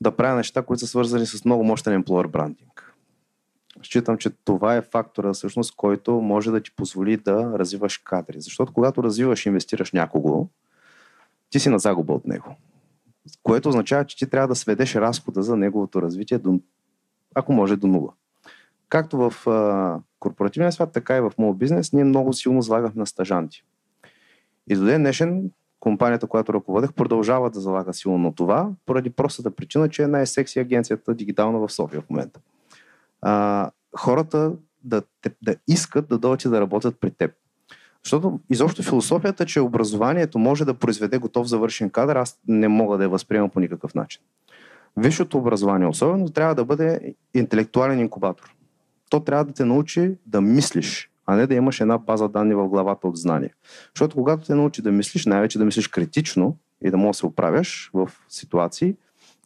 да, 0.00 0.16
правя 0.16 0.36
неща, 0.36 0.62
които 0.62 0.80
са 0.80 0.86
свързани 0.86 1.26
с 1.26 1.44
много 1.44 1.64
мощен 1.64 2.02
employer 2.02 2.28
брандинг. 2.28 2.94
Считам, 3.82 4.18
че 4.18 4.30
това 4.30 4.76
е 4.76 4.82
фактора, 4.82 5.32
всъщност, 5.32 5.76
който 5.76 6.12
може 6.12 6.50
да 6.50 6.60
ти 6.60 6.70
позволи 6.76 7.16
да 7.16 7.58
развиваш 7.58 7.98
кадри. 7.98 8.40
Защото 8.40 8.72
когато 8.72 9.02
развиваш 9.02 9.46
и 9.46 9.48
инвестираш 9.48 9.92
някого, 9.92 10.48
ти 11.50 11.60
си 11.60 11.68
на 11.68 11.78
загуба 11.78 12.12
от 12.12 12.26
него. 12.26 12.56
Което 13.42 13.68
означава, 13.68 14.04
че 14.04 14.16
ти 14.16 14.30
трябва 14.30 14.48
да 14.48 14.54
сведеш 14.54 14.94
разхода 14.94 15.42
за 15.42 15.56
неговото 15.56 16.02
развитие 16.02 16.38
до, 16.38 16.60
ако 17.34 17.52
може, 17.52 17.76
до 17.76 17.86
нула. 17.86 18.12
Както 18.88 19.30
в 19.30 19.46
корпоративния 20.20 20.72
свят, 20.72 20.92
така 20.92 21.16
и 21.16 21.20
в 21.20 21.32
моят 21.38 21.58
бизнес, 21.58 21.92
ние 21.92 22.04
много 22.04 22.32
силно 22.32 22.62
залагахме 22.62 23.00
на 23.00 23.06
стажанти. 23.06 23.64
И 24.68 24.76
до 24.76 24.84
ден 24.84 25.02
днешен 25.02 25.50
компанията, 25.80 26.26
която 26.26 26.54
ръководех, 26.54 26.92
продължава 26.92 27.50
да 27.50 27.60
залага 27.60 27.94
силно 27.94 28.18
на 28.18 28.34
това, 28.34 28.70
поради 28.86 29.10
простата 29.10 29.50
причина, 29.50 29.88
че 29.88 30.02
е 30.02 30.06
най-секси 30.06 30.58
агенцията 30.58 31.14
дигитална 31.14 31.58
в 31.58 31.72
София 31.72 32.00
в 32.00 32.10
момента. 32.10 32.40
А, 33.22 33.70
хората 33.98 34.52
да, 34.84 35.02
да 35.42 35.56
искат 35.68 36.08
да 36.08 36.18
дойдат 36.18 36.44
и 36.44 36.48
да 36.48 36.60
работят 36.60 37.00
при 37.00 37.10
теб. 37.10 37.32
Защото 38.04 38.40
изобщо 38.50 38.82
философията, 38.82 39.46
че 39.46 39.60
образованието 39.60 40.38
може 40.38 40.64
да 40.64 40.74
произведе 40.74 41.18
готов 41.18 41.46
завършен 41.46 41.90
кадър, 41.90 42.16
аз 42.16 42.40
не 42.48 42.68
мога 42.68 42.96
да 42.96 43.02
я 43.02 43.08
възприемам 43.08 43.50
по 43.50 43.60
никакъв 43.60 43.94
начин. 43.94 44.22
Висшето 44.96 45.38
образование 45.38 45.88
особено 45.88 46.28
трябва 46.28 46.54
да 46.54 46.64
бъде 46.64 47.14
интелектуален 47.34 48.00
инкубатор 48.00 48.54
то 49.10 49.20
трябва 49.20 49.44
да 49.44 49.52
те 49.52 49.64
научи 49.64 50.16
да 50.26 50.40
мислиш, 50.40 51.10
а 51.26 51.36
не 51.36 51.46
да 51.46 51.54
имаш 51.54 51.80
една 51.80 51.98
база 51.98 52.28
данни 52.28 52.54
в 52.54 52.68
главата 52.68 53.08
от 53.08 53.16
знания. 53.16 53.50
Защото 53.94 54.16
когато 54.16 54.44
те 54.44 54.54
научи 54.54 54.82
да 54.82 54.92
мислиш, 54.92 55.26
най-вече 55.26 55.58
да 55.58 55.64
мислиш 55.64 55.88
критично 55.88 56.56
и 56.84 56.90
да 56.90 56.96
можеш 56.96 57.16
да 57.16 57.20
се 57.20 57.26
оправяш 57.26 57.90
в 57.94 58.10
ситуации, 58.28 58.94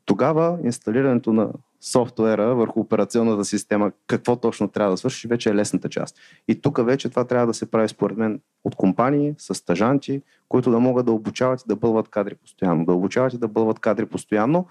тогава 0.04 0.58
инсталирането 0.64 1.32
на 1.32 1.48
софтуера 1.80 2.54
върху 2.54 2.80
операционната 2.80 3.44
система, 3.44 3.92
какво 4.06 4.36
точно 4.36 4.68
трябва 4.68 4.90
да 4.90 4.96
свърши, 4.96 5.28
вече 5.28 5.50
е 5.50 5.54
лесната 5.54 5.88
част. 5.88 6.16
И 6.48 6.60
тук 6.60 6.86
вече 6.86 7.10
това 7.10 7.24
трябва 7.24 7.46
да 7.46 7.54
се 7.54 7.70
прави 7.70 7.88
според 7.88 8.16
мен 8.16 8.40
от 8.64 8.74
компании, 8.74 9.34
с 9.38 9.54
стажанти, 9.54 10.22
които 10.48 10.70
да 10.70 10.80
могат 10.80 11.06
да 11.06 11.12
обучават 11.12 11.60
и 11.60 11.68
да 11.68 11.76
бълват 11.76 12.08
кадри 12.08 12.34
постоянно. 12.34 12.84
Да 12.84 12.92
обучават 12.92 13.32
и 13.32 13.38
да 13.38 13.48
бълват 13.48 13.78
кадри 13.78 14.06
постоянно. 14.06 14.66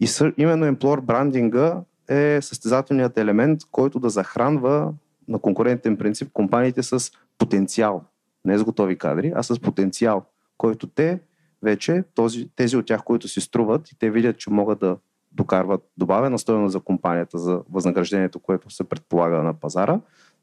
И 0.00 0.08
именно 0.36 0.66
employer 0.66 1.00
брандинга 1.00 1.80
е 2.08 2.42
състезателният 2.42 3.18
елемент, 3.18 3.60
който 3.70 4.00
да 4.00 4.10
захранва 4.10 4.92
на 5.28 5.38
конкурентен 5.38 5.96
принцип 5.96 6.32
компаниите 6.32 6.82
с 6.82 7.10
потенциал. 7.38 8.04
Не 8.44 8.58
с 8.58 8.64
готови 8.64 8.98
кадри, 8.98 9.32
а 9.36 9.42
с 9.42 9.60
потенциал, 9.60 10.24
който 10.58 10.86
те 10.86 11.20
вече, 11.62 12.04
този, 12.14 12.48
тези 12.56 12.76
от 12.76 12.86
тях, 12.86 13.04
които 13.04 13.28
си 13.28 13.40
струват 13.40 13.90
и 13.90 13.98
те 13.98 14.10
видят, 14.10 14.38
че 14.38 14.50
могат 14.50 14.78
да 14.78 14.96
докарват 15.32 15.88
добавена 15.96 16.38
стоеност 16.38 16.72
за 16.72 16.80
компанията, 16.80 17.38
за 17.38 17.62
възнаграждението, 17.70 18.40
което 18.40 18.70
се 18.70 18.84
предполага 18.84 19.42
на 19.42 19.54
пазара, 19.54 20.00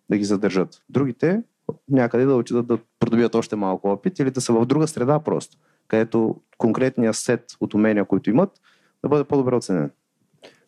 да 0.10 0.18
ги 0.18 0.24
задържат. 0.24 0.82
Другите 0.90 1.44
някъде 1.90 2.26
да 2.26 2.36
отидат 2.36 2.68
да 2.68 2.78
придобият 3.00 3.36
още 3.36 3.56
малко 3.56 3.90
опит 3.90 4.20
или 4.20 4.32
да 4.32 4.42
са 4.42 4.54
в 4.54 4.66
друга 4.66 4.88
среда 4.88 5.20
просто, 5.20 5.58
където 5.88 6.42
конкретният 6.58 7.16
сет 7.16 7.46
от 7.60 7.74
умения, 7.74 8.06
които 8.06 8.30
имат, 8.30 8.62
да 9.04 9.10
бъде 9.10 9.24
по-добре 9.24 9.56
оценен. 9.56 9.92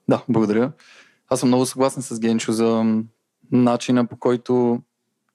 Да, 0.09 0.23
благодаря. 0.29 0.71
Аз 1.29 1.39
съм 1.39 1.49
много 1.49 1.65
съгласен 1.65 2.03
с 2.03 2.19
Генчо 2.19 2.51
за 2.51 2.83
начина 3.51 4.05
по 4.05 4.17
който 4.17 4.81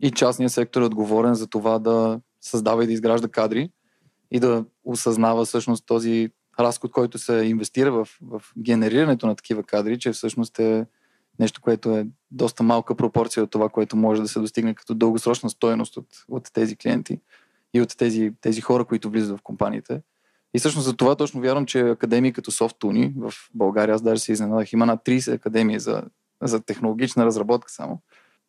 и 0.00 0.10
частният 0.10 0.52
сектор 0.52 0.82
е 0.82 0.84
отговорен 0.84 1.34
за 1.34 1.46
това 1.46 1.78
да 1.78 2.20
създава 2.40 2.84
и 2.84 2.86
да 2.86 2.92
изгражда 2.92 3.28
кадри 3.28 3.70
и 4.30 4.40
да 4.40 4.64
осъзнава 4.84 5.44
всъщност 5.44 5.86
този 5.86 6.30
разход, 6.60 6.90
който 6.92 7.18
се 7.18 7.34
инвестира 7.34 7.92
в, 7.92 8.08
в 8.22 8.42
генерирането 8.58 9.26
на 9.26 9.34
такива 9.34 9.62
кадри, 9.62 9.98
че 9.98 10.12
всъщност 10.12 10.58
е 10.58 10.86
нещо, 11.38 11.60
което 11.60 11.96
е 11.96 12.06
доста 12.30 12.62
малка 12.62 12.94
пропорция 12.94 13.44
от 13.44 13.50
това, 13.50 13.68
което 13.68 13.96
може 13.96 14.22
да 14.22 14.28
се 14.28 14.40
достигне 14.40 14.74
като 14.74 14.94
дългосрочна 14.94 15.50
стоеност 15.50 15.96
от, 15.96 16.06
от 16.28 16.52
тези 16.52 16.76
клиенти 16.76 17.20
и 17.74 17.80
от 17.80 17.96
тези, 17.96 18.32
тези 18.40 18.60
хора, 18.60 18.84
които 18.84 19.10
влизат 19.10 19.38
в 19.38 19.42
компаниите. 19.42 20.02
И 20.55 20.59
всъщност 20.59 20.86
за 20.86 20.96
това 20.96 21.14
точно 21.14 21.40
вярвам, 21.40 21.66
че 21.66 21.80
академии 21.80 22.32
като 22.32 22.51
SoftTuny 22.51 23.12
в 23.16 23.34
България, 23.55 23.94
аз 23.94 24.03
даже 24.03 24.20
се 24.20 24.32
изненадах, 24.32 24.72
има 24.72 24.86
над 24.86 25.05
30 25.05 25.34
академии 25.34 25.80
за, 25.80 26.03
за 26.42 26.61
технологична 26.61 27.26
разработка 27.26 27.72
само. 27.72 28.03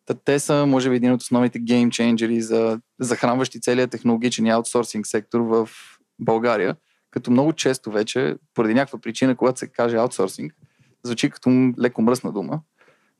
Та 0.06 0.14
те 0.14 0.38
са, 0.38 0.66
може 0.66 0.90
би, 0.90 0.96
един 0.96 1.12
от 1.12 1.20
основните 1.20 1.58
геймченджери 1.58 2.40
за 2.40 2.80
захранващи 3.00 3.60
целият 3.60 3.90
технологичен 3.90 4.46
и 4.46 4.50
аутсорсинг 4.50 5.06
сектор 5.06 5.40
в 5.40 5.68
България. 6.18 6.76
Като 7.10 7.30
много 7.30 7.52
често 7.52 7.90
вече, 7.90 8.36
поради 8.54 8.74
някаква 8.74 8.98
причина, 8.98 9.36
когато 9.36 9.58
се 9.58 9.66
каже 9.66 9.96
аутсорсинг, 9.96 10.52
звучи 11.02 11.30
като 11.30 11.72
леко 11.80 12.02
мръсна 12.02 12.32
дума, 12.32 12.60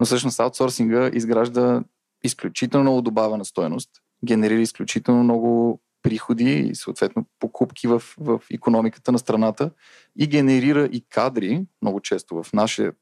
но 0.01 0.07
всъщност 0.07 0.41
аутсорсинга 0.41 1.11
изгражда 1.12 1.83
изключително 2.24 2.83
много 2.83 3.03
добавена 3.03 3.45
стоеност, 3.45 3.91
генерира 4.24 4.61
изключително 4.61 5.24
много 5.24 5.80
приходи 6.03 6.50
и 6.59 6.74
съответно 6.74 7.26
покупки 7.38 7.86
в, 7.86 8.03
в 8.18 8.40
економиката 8.50 9.12
на 9.12 9.18
страната 9.18 9.70
и 10.18 10.26
генерира 10.26 10.84
и 10.84 11.05
кадри, 11.11 11.66
много 11.82 12.00
често 12.00 12.42
в 12.42 12.53
нашия 12.53 12.92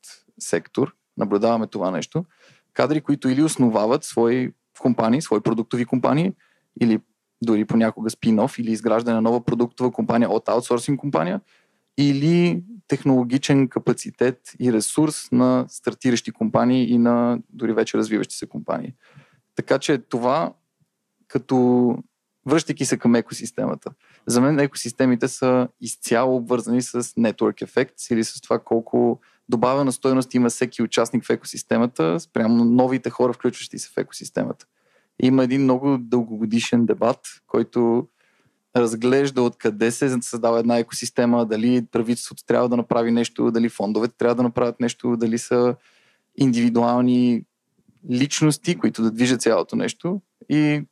сектор, 0.41 0.95
наблюдаваме 1.17 1.67
това 1.67 1.91
нещо, 1.91 2.25
кадри, 2.73 3.01
които 3.01 3.29
или 3.29 3.43
основават 3.43 4.05
свои 4.05 4.53
компании, 4.81 5.23
свои 5.23 5.41
продуктови 5.41 5.85
компании, 5.85 6.33
или 6.81 7.01
дори 7.43 7.65
понякога 7.65 8.11
спин-оф, 8.11 8.61
или 8.61 8.73
изграждане 8.73 9.15
на 9.15 9.21
нова 9.21 9.45
продуктова 9.45 9.91
компания 9.91 10.31
от 10.31 10.49
аутсорсинг 10.49 11.01
компания, 11.01 11.41
или 11.99 12.63
технологичен 12.89 13.69
капацитет 13.69 14.53
и 14.61 14.73
ресурс 14.73 15.29
на 15.33 15.65
стартиращи 15.69 16.31
компании 16.31 16.91
и 16.91 16.99
на 16.99 17.39
дори 17.51 17.73
вече 17.73 17.99
развиващи 17.99 18.37
се 18.37 18.47
компании. 18.47 18.95
Така 19.55 19.79
че 19.79 19.99
това 19.99 20.53
като 21.29 21.97
връщайки 22.47 22.85
се 22.85 22.99
към 22.99 23.15
екосистемата. 23.15 23.91
За 24.27 24.41
мен 24.41 24.59
екосистемите 24.59 25.29
са 25.29 25.69
изцяло 25.81 26.37
обвързани 26.37 26.83
с 26.83 27.03
network 27.03 27.63
ефект 27.63 27.95
или 28.11 28.25
с 28.25 28.41
това 28.41 28.59
колко 28.59 29.21
добавена 29.49 29.93
стоеност 29.93 30.35
има 30.35 30.49
всеки 30.49 30.83
участник 30.83 31.25
в 31.25 31.31
екосистемата 31.31 32.21
спрямо 32.21 32.65
новите 32.65 33.11
хора, 33.11 33.33
включващи 33.33 33.79
се 33.79 33.89
в 33.89 33.97
екосистемата. 33.97 34.67
Има 35.23 35.45
един 35.45 35.63
много 35.63 35.99
дългогодишен 35.99 36.87
дебат, 36.87 37.21
който 37.47 38.09
разглежда 38.77 39.43
откъде 39.43 39.91
се 39.91 40.19
създава 40.23 40.59
една 40.59 40.79
екосистема, 40.79 41.47
дали 41.47 41.87
правителството 41.93 42.45
трябва 42.45 42.69
да 42.69 42.77
направи 42.77 43.11
нещо, 43.11 43.51
дали 43.51 43.69
фондовете 43.69 44.15
трябва 44.19 44.35
да 44.35 44.43
направят 44.43 44.81
нещо, 44.81 45.17
дали 45.17 45.39
са 45.39 45.75
индивидуални 46.37 47.45
личности, 48.11 48.79
които 48.79 49.03
да 49.03 49.11
движат 49.11 49.43
цялото 49.43 49.77
нещо. 49.77 50.21
И 50.49 50.83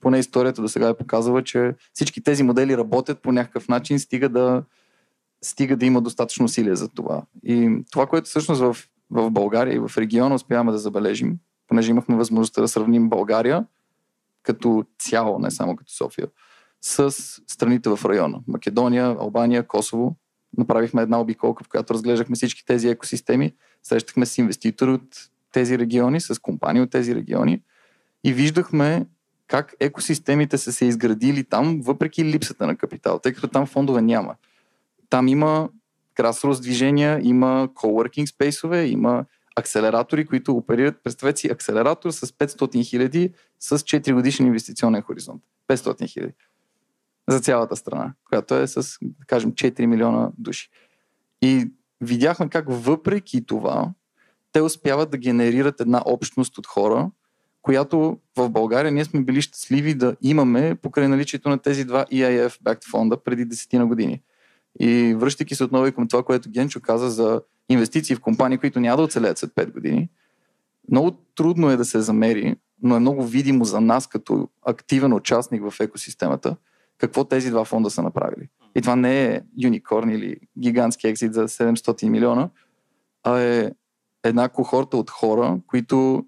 поне 0.00 0.18
историята 0.18 0.62
до 0.62 0.68
сега 0.68 0.88
е 0.88 0.96
показала, 0.96 1.42
че 1.44 1.74
всички 1.92 2.22
тези 2.22 2.42
модели 2.42 2.76
работят 2.76 3.22
по 3.22 3.32
някакъв 3.32 3.68
начин, 3.68 3.98
стига 3.98 4.28
да, 4.28 4.62
стига 5.42 5.76
да 5.76 5.86
има 5.86 6.00
достатъчно 6.00 6.44
усилия 6.44 6.76
за 6.76 6.88
това. 6.88 7.22
И 7.44 7.84
това, 7.92 8.06
което 8.06 8.28
всъщност 8.28 8.60
в, 8.60 8.76
в 9.10 9.30
България 9.30 9.74
и 9.74 9.78
в 9.78 9.90
региона 9.98 10.34
успяваме 10.34 10.72
да 10.72 10.78
забележим, 10.78 11.38
понеже 11.68 11.90
имахме 11.90 12.16
възможността 12.16 12.60
да 12.60 12.68
сравним 12.68 13.08
България 13.08 13.66
като 14.42 14.84
цяло, 14.98 15.38
не 15.38 15.50
само 15.50 15.76
като 15.76 15.92
София, 15.92 16.28
с 16.80 17.10
страните 17.46 17.88
в 17.88 18.00
района. 18.04 18.40
Македония, 18.48 19.06
Албания, 19.06 19.66
Косово. 19.66 20.16
Направихме 20.58 21.02
една 21.02 21.20
обиколка, 21.20 21.64
в 21.64 21.68
която 21.68 21.94
разглеждахме 21.94 22.36
всички 22.36 22.66
тези 22.66 22.88
екосистеми. 22.88 23.52
Срещахме 23.82 24.26
с 24.26 24.38
инвеститори 24.38 24.90
от 24.90 25.30
тези 25.52 25.78
региони, 25.78 26.20
с 26.20 26.38
компании 26.42 26.82
от 26.82 26.90
тези 26.90 27.14
региони 27.14 27.62
и 28.24 28.32
виждахме 28.32 29.06
как 29.46 29.74
екосистемите 29.80 30.58
са 30.58 30.72
се 30.72 30.84
изградили 30.84 31.44
там, 31.44 31.80
въпреки 31.80 32.24
липсата 32.24 32.66
на 32.66 32.76
капитал, 32.76 33.18
тъй 33.18 33.32
като 33.32 33.48
там 33.48 33.66
фондове 33.66 34.02
няма. 34.02 34.34
Там 35.10 35.28
има 35.28 35.68
красрост 36.14 36.62
движения, 36.62 37.20
има 37.22 37.68
coworking 37.74 38.26
спейсове, 38.26 38.86
има 38.86 39.24
акселератори, 39.56 40.26
които 40.26 40.52
оперират. 40.52 41.02
Представете 41.04 41.40
си 41.40 41.48
акселератор 41.48 42.10
с 42.10 42.26
500 42.26 42.84
хиляди 42.84 43.32
с 43.60 43.78
4 43.78 44.14
годишен 44.14 44.46
инвестиционен 44.46 45.02
хоризонт. 45.02 45.42
500 45.68 46.08
хиляди. 46.08 46.34
За 47.28 47.40
цялата 47.40 47.76
страна, 47.76 48.12
която 48.28 48.54
е 48.54 48.66
с, 48.66 48.98
да 49.02 49.26
кажем, 49.26 49.52
4 49.52 49.86
милиона 49.86 50.30
души. 50.38 50.70
И 51.42 51.70
видяхме 52.00 52.48
как 52.48 52.64
въпреки 52.68 53.46
това, 53.46 53.92
те 54.52 54.60
успяват 54.60 55.10
да 55.10 55.18
генерират 55.18 55.80
една 55.80 56.02
общност 56.06 56.58
от 56.58 56.66
хора, 56.66 57.10
която 57.64 58.18
в 58.36 58.50
България 58.50 58.92
ние 58.92 59.04
сме 59.04 59.20
били 59.20 59.42
щастливи 59.42 59.94
да 59.94 60.16
имаме 60.22 60.74
покрай 60.74 61.08
наличието 61.08 61.48
на 61.48 61.58
тези 61.58 61.84
два 61.84 62.04
EIF 62.04 62.62
Backed 62.62 62.90
фонда 62.90 63.16
преди 63.24 63.44
десетина 63.44 63.86
години. 63.86 64.22
И 64.80 65.14
връщайки 65.14 65.54
се 65.54 65.64
отново 65.64 65.86
и 65.86 65.92
към 65.92 66.08
това, 66.08 66.22
което 66.22 66.50
Генчо 66.50 66.80
каза 66.80 67.10
за 67.10 67.42
инвестиции 67.68 68.16
в 68.16 68.20
компании, 68.20 68.58
които 68.58 68.80
няма 68.80 68.96
да 68.96 69.02
оцелеят 69.02 69.38
след 69.38 69.50
5 69.50 69.72
години, 69.72 70.08
много 70.90 71.10
трудно 71.10 71.70
е 71.70 71.76
да 71.76 71.84
се 71.84 72.00
замери, 72.00 72.56
но 72.82 72.96
е 72.96 73.00
много 73.00 73.24
видимо 73.26 73.64
за 73.64 73.80
нас 73.80 74.06
като 74.06 74.48
активен 74.66 75.12
участник 75.12 75.70
в 75.70 75.80
екосистемата, 75.80 76.56
какво 76.98 77.24
тези 77.24 77.50
два 77.50 77.64
фонда 77.64 77.90
са 77.90 78.02
направили. 78.02 78.48
И 78.76 78.80
това 78.80 78.96
не 78.96 79.24
е 79.24 79.40
юникорн 79.58 80.10
или 80.10 80.36
гигантски 80.58 81.06
екзит 81.06 81.34
за 81.34 81.48
700 81.48 82.08
милиона, 82.08 82.48
а 83.22 83.40
е 83.40 83.72
една 84.24 84.48
кохорта 84.48 84.96
от 84.96 85.10
хора, 85.10 85.58
които 85.66 86.24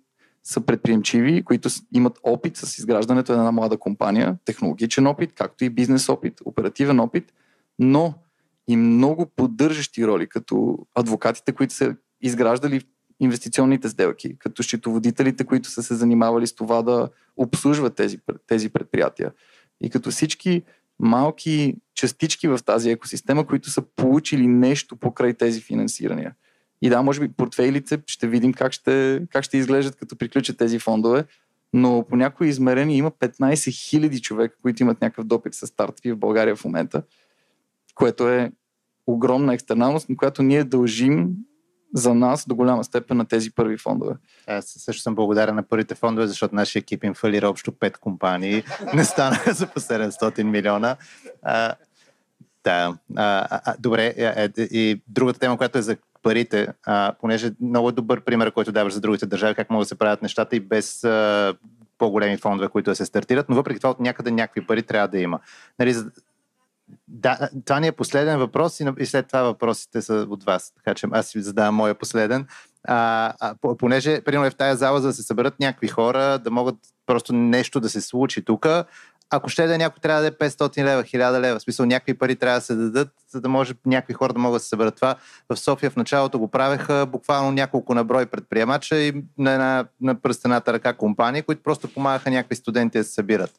са 0.47 0.61
предприемчиви, 0.61 1.45
които 1.45 1.69
имат 1.93 2.19
опит 2.23 2.57
с 2.57 2.79
изграждането 2.79 3.33
на 3.33 3.39
една 3.39 3.53
млада 3.53 3.77
компания, 3.77 4.39
технологичен 4.45 5.07
опит, 5.07 5.33
както 5.35 5.65
и 5.65 5.71
бизнес 5.71 6.09
опит, 6.09 6.41
оперативен 6.45 7.01
опит, 7.01 7.33
но 7.79 8.15
и 8.69 8.77
много 8.77 9.27
поддържащи 9.37 10.07
роли, 10.07 10.27
като 10.29 10.79
адвокатите, 10.95 11.53
които 11.53 11.75
са 11.75 11.97
изграждали 12.21 12.81
инвестиционните 13.21 13.89
сделки, 13.89 14.39
като 14.39 14.63
счетоводителите, 14.63 15.45
които 15.45 15.71
са 15.71 15.83
се 15.83 15.95
занимавали 15.95 16.47
с 16.47 16.55
това 16.55 16.83
да 16.83 17.09
обслужват 17.37 17.95
тези, 17.95 18.19
тези 18.47 18.69
предприятия. 18.69 19.33
И 19.81 19.91
като 19.91 20.11
всички 20.11 20.63
малки 20.99 21.77
частички 21.95 22.49
в 22.49 22.59
тази 22.65 22.91
екосистема, 22.91 23.47
които 23.47 23.71
са 23.71 23.83
получили 23.83 24.47
нещо 24.47 24.97
покрай 24.97 25.35
тези 25.35 25.61
финансирания. 25.61 26.35
И 26.83 26.89
да, 26.89 27.03
може 27.03 27.21
би 27.21 27.33
портфейлите 27.33 27.99
ще 28.07 28.29
видим 28.29 28.53
как 28.53 28.73
ще, 28.73 29.23
как 29.33 29.45
ще 29.45 29.59
изглеждат 29.59 29.97
като 29.97 30.17
приключат 30.17 30.59
тези 30.59 30.79
фондове, 30.79 31.25
но 31.73 32.05
по 32.09 32.17
някои 32.17 32.49
измерения 32.49 32.97
има 32.97 33.11
15 33.11 33.55
000 33.55 34.21
човека, 34.21 34.57
които 34.63 34.83
имат 34.83 35.01
някакъв 35.01 35.25
допит 35.25 35.55
с 35.55 35.67
стартъпи 35.67 36.13
в 36.13 36.19
България 36.19 36.57
в 36.57 36.65
момента, 36.65 37.03
което 37.95 38.29
е 38.29 38.53
огромна 39.07 39.55
екстерналност, 39.55 40.09
на 40.09 40.17
която 40.17 40.43
ние 40.43 40.65
дължим 40.65 41.29
за 41.95 42.15
нас 42.15 42.45
до 42.49 42.55
голяма 42.55 42.85
степен 42.85 43.17
на 43.17 43.27
тези 43.27 43.51
първи 43.51 43.79
фондове. 43.79 44.15
Аз 44.47 44.65
също 44.79 45.03
съм 45.03 45.15
благодарен 45.15 45.55
на 45.55 45.63
първите 45.63 45.95
фондове, 45.95 46.27
защото 46.27 46.55
нашия 46.55 46.81
екип 46.81 47.05
им 47.05 47.15
фалира 47.15 47.49
общо 47.49 47.73
5 47.73 47.99
компании. 47.99 48.63
Не 48.95 49.05
станаха 49.05 49.53
за 49.55 49.67
по 49.67 49.81
700 49.81 50.43
милиона. 50.43 50.97
А, 51.43 51.75
да. 52.65 52.99
А, 53.17 53.61
а, 53.65 53.75
добре. 53.79 54.15
А, 54.19 54.51
и 54.59 55.03
другата 55.09 55.39
тема, 55.39 55.57
която 55.57 55.79
е 55.79 55.83
за 55.83 55.97
парите, 56.27 56.69
а, 56.87 57.15
понеже 57.21 57.51
много 57.61 57.93
добър 57.93 58.21
пример, 58.21 58.53
който 58.53 58.73
даваш 58.73 58.93
за 58.93 59.01
другите 59.01 59.27
държави, 59.27 59.55
как 59.55 59.71
могат 59.71 59.85
да 59.85 59.89
се 59.89 59.99
правят 59.99 60.23
нещата 60.23 60.57
и 60.57 60.61
без 60.61 61.05
а, 61.05 61.55
по-големи 61.99 62.37
фондове, 62.37 62.69
които 62.69 62.91
да 62.91 62.97
се 62.97 63.07
стартират, 63.07 63.49
но 63.49 63.57
въпреки 63.57 63.81
това 63.81 63.91
от 63.91 64.01
някъде 64.01 64.31
някакви 64.31 64.67
пари 64.67 64.83
трябва 64.83 65.09
да 65.09 65.19
има. 65.19 65.41
Нали, 65.79 65.95
да, 67.09 67.49
това 67.65 67.81
ни 67.81 67.87
е 67.87 67.93
последен 67.93 68.39
въпрос 68.39 68.81
и, 68.81 68.87
и 68.99 69.07
след 69.07 69.27
това 69.27 69.43
въпросите 69.43 70.03
са 70.03 70.27
от 70.31 70.45
вас. 70.45 70.73
Така 70.77 70.95
че 70.95 71.07
аз 71.11 71.27
си 71.27 71.43
задавам 71.43 71.75
моя 71.75 71.95
последен. 71.95 72.47
А, 72.85 73.33
а, 73.41 73.77
понеже, 73.79 74.21
примерно, 74.21 74.47
е 74.47 74.51
в 74.51 74.57
тази 74.57 74.79
зала, 74.79 75.01
за 75.01 75.07
да 75.07 75.15
се 75.15 75.23
съберат 75.23 75.61
някакви 75.61 75.89
хора, 75.89 76.39
да 76.39 76.51
могат 76.51 76.77
просто 77.07 77.33
нещо 77.33 77.81
да 77.81 77.89
се 77.89 78.01
случи 78.01 78.45
тук, 78.45 78.67
ако 79.31 79.49
ще 79.49 79.67
да 79.67 79.75
е 79.75 79.79
някой 79.79 80.01
трябва 80.01 80.23
да 80.23 80.31
даде 80.31 80.51
500 80.51 80.85
лева, 80.85 81.03
1000 81.03 81.41
лева, 81.41 81.59
в 81.59 81.63
смисъл 81.63 81.87
някакви 81.87 82.15
пари 82.15 82.37
трябва 82.37 82.59
да 82.59 82.65
се 82.65 82.75
дадат, 82.75 83.09
за 83.31 83.41
да 83.41 83.49
може 83.49 83.75
някакви 83.87 84.15
хора 84.15 84.33
да 84.33 84.39
могат 84.39 84.57
да 84.57 84.63
се 84.63 84.69
съберат 84.69 84.97
това. 84.97 85.15
В 85.49 85.57
София 85.57 85.91
в 85.91 85.97
началото 85.97 86.39
го 86.39 86.49
правеха 86.49 87.07
буквално 87.07 87.53
няколко 87.53 87.95
наброй 87.95 88.27
предприемача 88.27 88.99
и 88.99 89.25
на, 89.39 89.53
една, 89.53 89.85
на 90.01 90.15
пръстената 90.15 90.73
ръка 90.73 90.93
компании, 90.93 91.43
които 91.43 91.63
просто 91.63 91.89
помагаха 91.89 92.31
някакви 92.31 92.57
студенти 92.57 92.99
да 92.99 93.05
се 93.05 93.13
събират. 93.13 93.51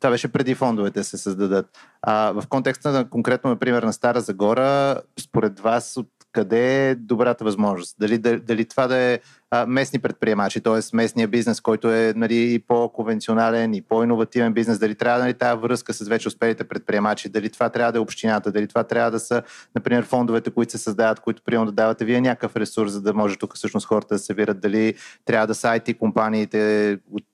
Това 0.00 0.10
беше 0.10 0.28
преди 0.28 0.54
фондовете 0.54 1.04
се 1.04 1.18
създадат. 1.18 1.66
А, 2.02 2.32
в 2.32 2.44
контекста 2.48 2.90
на 2.90 3.10
конкретно, 3.10 3.50
например, 3.50 3.82
на 3.82 3.92
Стара 3.92 4.20
Загора, 4.20 5.00
според 5.20 5.60
вас 5.60 5.96
от 5.96 6.08
къде 6.36 6.90
е 6.90 6.94
добрата 6.94 7.44
възможност? 7.44 7.96
Дали, 7.98 8.18
дали, 8.18 8.40
дали 8.40 8.64
това 8.64 8.86
да 8.86 8.96
е 8.96 9.20
а, 9.50 9.66
местни 9.66 9.98
предприемачи, 9.98 10.60
т.е. 10.60 10.96
местния 10.96 11.28
бизнес, 11.28 11.60
който 11.60 11.92
е 11.92 12.12
нали, 12.16 12.54
и 12.54 12.58
по-конвенционален, 12.58 13.74
и 13.74 13.82
по-инновативен 13.82 14.52
бизнес, 14.52 14.78
дали 14.78 14.94
трябва 14.94 15.20
нали, 15.20 15.34
тази 15.34 15.60
връзка 15.60 15.94
с 15.94 16.08
вече 16.08 16.28
успелите 16.28 16.64
предприемачи, 16.64 17.28
дали 17.28 17.50
това 17.50 17.68
трябва 17.68 17.92
да 17.92 17.98
е 17.98 18.00
общината, 18.00 18.52
дали 18.52 18.66
това 18.66 18.84
трябва 18.84 19.10
да 19.10 19.20
са, 19.20 19.42
например, 19.74 20.04
фондовете, 20.04 20.50
които 20.50 20.72
се 20.72 20.78
създават, 20.78 21.20
които 21.20 21.42
приемат 21.42 21.68
да 21.68 21.72
давате 21.72 22.04
вие 22.04 22.20
някакъв 22.20 22.56
ресурс, 22.56 22.92
за 22.92 23.02
да 23.02 23.14
може 23.14 23.36
тук 23.36 23.56
всъщност 23.56 23.86
хората 23.86 24.14
да 24.14 24.18
се 24.18 24.34
вират, 24.34 24.60
дали 24.60 24.94
трябва 25.24 25.46
да 25.46 25.54
са 25.54 25.68
IT 25.68 25.98
компаниите, 25.98 26.92
от 27.12 27.24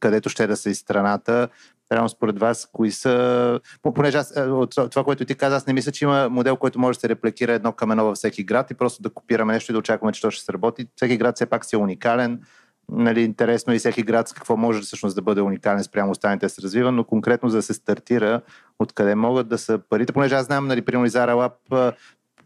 където 0.00 0.28
ще 0.28 0.46
да 0.46 0.56
са 0.56 0.70
и 0.70 0.74
страната. 0.74 1.48
Реално 1.92 2.08
според 2.08 2.38
вас, 2.38 2.68
кои 2.72 2.90
са... 2.90 3.60
Понеже 3.94 4.18
аз, 4.18 4.36
е, 4.36 4.40
от 4.40 4.70
това, 4.90 5.04
което 5.04 5.24
ти 5.24 5.34
каза, 5.34 5.56
аз 5.56 5.66
не 5.66 5.72
мисля, 5.72 5.92
че 5.92 6.04
има 6.04 6.28
модел, 6.28 6.56
който 6.56 6.78
може 6.78 6.96
да 6.96 7.00
се 7.00 7.08
репликира 7.08 7.52
едно 7.52 7.72
към 7.72 7.90
едно 7.90 8.04
във 8.04 8.16
всеки 8.16 8.44
град 8.44 8.70
и 8.70 8.74
просто 8.74 9.02
да 9.02 9.10
копираме 9.10 9.52
нещо 9.52 9.72
и 9.72 9.74
да 9.74 9.78
очакваме, 9.78 10.12
че 10.12 10.22
то 10.22 10.30
ще 10.30 10.44
се 10.44 10.52
работи. 10.52 10.86
Всеки 10.96 11.16
град 11.16 11.36
все 11.36 11.46
пак 11.46 11.64
си 11.64 11.76
е 11.76 11.78
уникален. 11.78 12.40
Нали, 12.88 13.22
интересно 13.22 13.72
е 13.72 13.76
и 13.76 13.78
всеки 13.78 14.02
град 14.02 14.28
с 14.28 14.32
какво 14.32 14.56
може 14.56 14.80
всъщност 14.80 15.16
да 15.16 15.22
бъде 15.22 15.40
уникален 15.40 15.84
спрямо 15.84 16.10
останалите 16.10 16.48
се 16.48 16.62
развива, 16.62 16.92
но 16.92 17.04
конкретно 17.04 17.48
за 17.48 17.56
да 17.56 17.62
се 17.62 17.74
стартира, 17.74 18.40
откъде 18.78 19.14
могат 19.14 19.48
да 19.48 19.58
са 19.58 19.80
парите, 19.90 20.12
понеже 20.12 20.34
аз 20.34 20.46
знам, 20.46 20.66
нали, 20.66 20.82
примерно 20.82 21.08
Зара 21.08 21.34
Лаб 21.34 21.52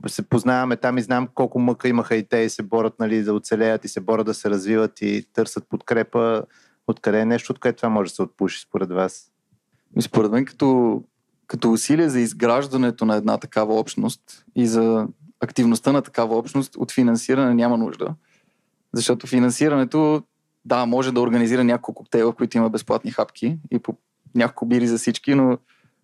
се 0.07 0.29
познаваме 0.29 0.77
там 0.77 0.99
и 0.99 1.03
знам 1.03 1.29
колко 1.35 1.59
мъка 1.59 1.89
имаха 1.89 2.17
и 2.17 2.29
те 2.29 2.39
и 2.39 2.51
се 2.51 2.63
борят 2.63 2.95
нали, 2.99 3.23
да 3.23 3.35
оцелеят 3.35 3.85
и 3.85 3.89
се 3.89 4.01
борят 4.01 4.27
да 4.27 4.35
се 4.35 4.51
развиват 4.51 5.03
и 5.03 5.27
търсят 5.33 5.69
подкрепа. 5.69 6.43
Откъде 6.87 7.21
е 7.21 7.25
нещо, 7.25 7.53
от 7.53 7.59
което 7.59 7.77
това 7.77 7.89
може 7.89 8.11
да 8.11 8.15
се 8.15 8.23
отпуши 8.23 8.61
според 8.61 8.91
вас? 8.91 9.33
Според 10.01 10.30
мен 10.30 10.45
като, 10.45 11.03
като 11.47 11.72
усилие 11.72 12.09
за 12.09 12.20
изграждането 12.20 13.05
на 13.05 13.16
една 13.16 13.39
такава 13.39 13.78
общност 13.78 14.45
и 14.57 14.66
за 14.66 15.09
активността 15.41 15.93
на 15.93 16.03
такава 16.03 16.37
общност 16.37 16.76
от 16.76 16.93
финансиране 16.93 17.55
няма 17.55 17.76
нужда. 17.76 18.14
Защото 18.93 19.26
финансирането, 19.26 20.22
да, 20.64 20.87
може 20.87 21.12
да 21.12 21.20
организира 21.20 21.64
няколко 21.64 22.03
коктейла, 22.03 22.32
в 22.32 22.34
които 22.34 22.57
има 22.57 22.70
безплатни 22.70 23.11
хапки 23.11 23.59
и 23.70 23.78
по 23.78 23.97
няколко 24.34 24.66
бири 24.66 24.87
за 24.87 24.99
всички, 24.99 25.34
но 25.34 25.59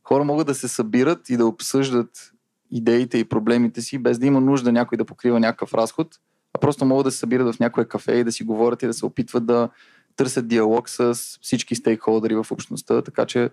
хора 0.05 0.25
могат 0.25 0.47
да 0.47 0.55
се 0.55 0.69
събират 0.69 1.31
и 1.31 1.37
да 1.37 1.47
обсъждат 1.47 2.33
идеите 2.71 3.19
и 3.19 3.25
проблемите 3.25 3.81
си, 3.81 3.99
без 3.99 4.19
да 4.19 4.27
има 4.27 4.41
нужда 4.41 4.73
някой 4.73 4.99
да 4.99 5.05
покрива 5.05 5.41
някакъв 5.41 5.75
разход, 5.75 6.09
а 6.55 6.59
просто 6.59 6.85
могат 6.85 7.05
да 7.05 7.11
се 7.11 7.19
събират 7.19 7.55
в 7.55 7.61
някое 7.61 7.85
кафе 7.85 8.13
и 8.13 8.25
да 8.25 8.33
си 8.33 8.45
говорят 8.45 8.83
и 8.83 8.87
да 8.87 8.95
се 8.95 9.07
опитват 9.07 9.47
да 9.47 9.69
търсят 10.17 10.49
диалог 10.49 10.89
с 10.89 11.15
всички 11.43 11.75
стейкхолдери 11.75 12.35
в 12.35 12.47
общността, 12.51 13.03
така 13.03 13.27
че 13.27 13.51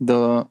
да 0.00 0.44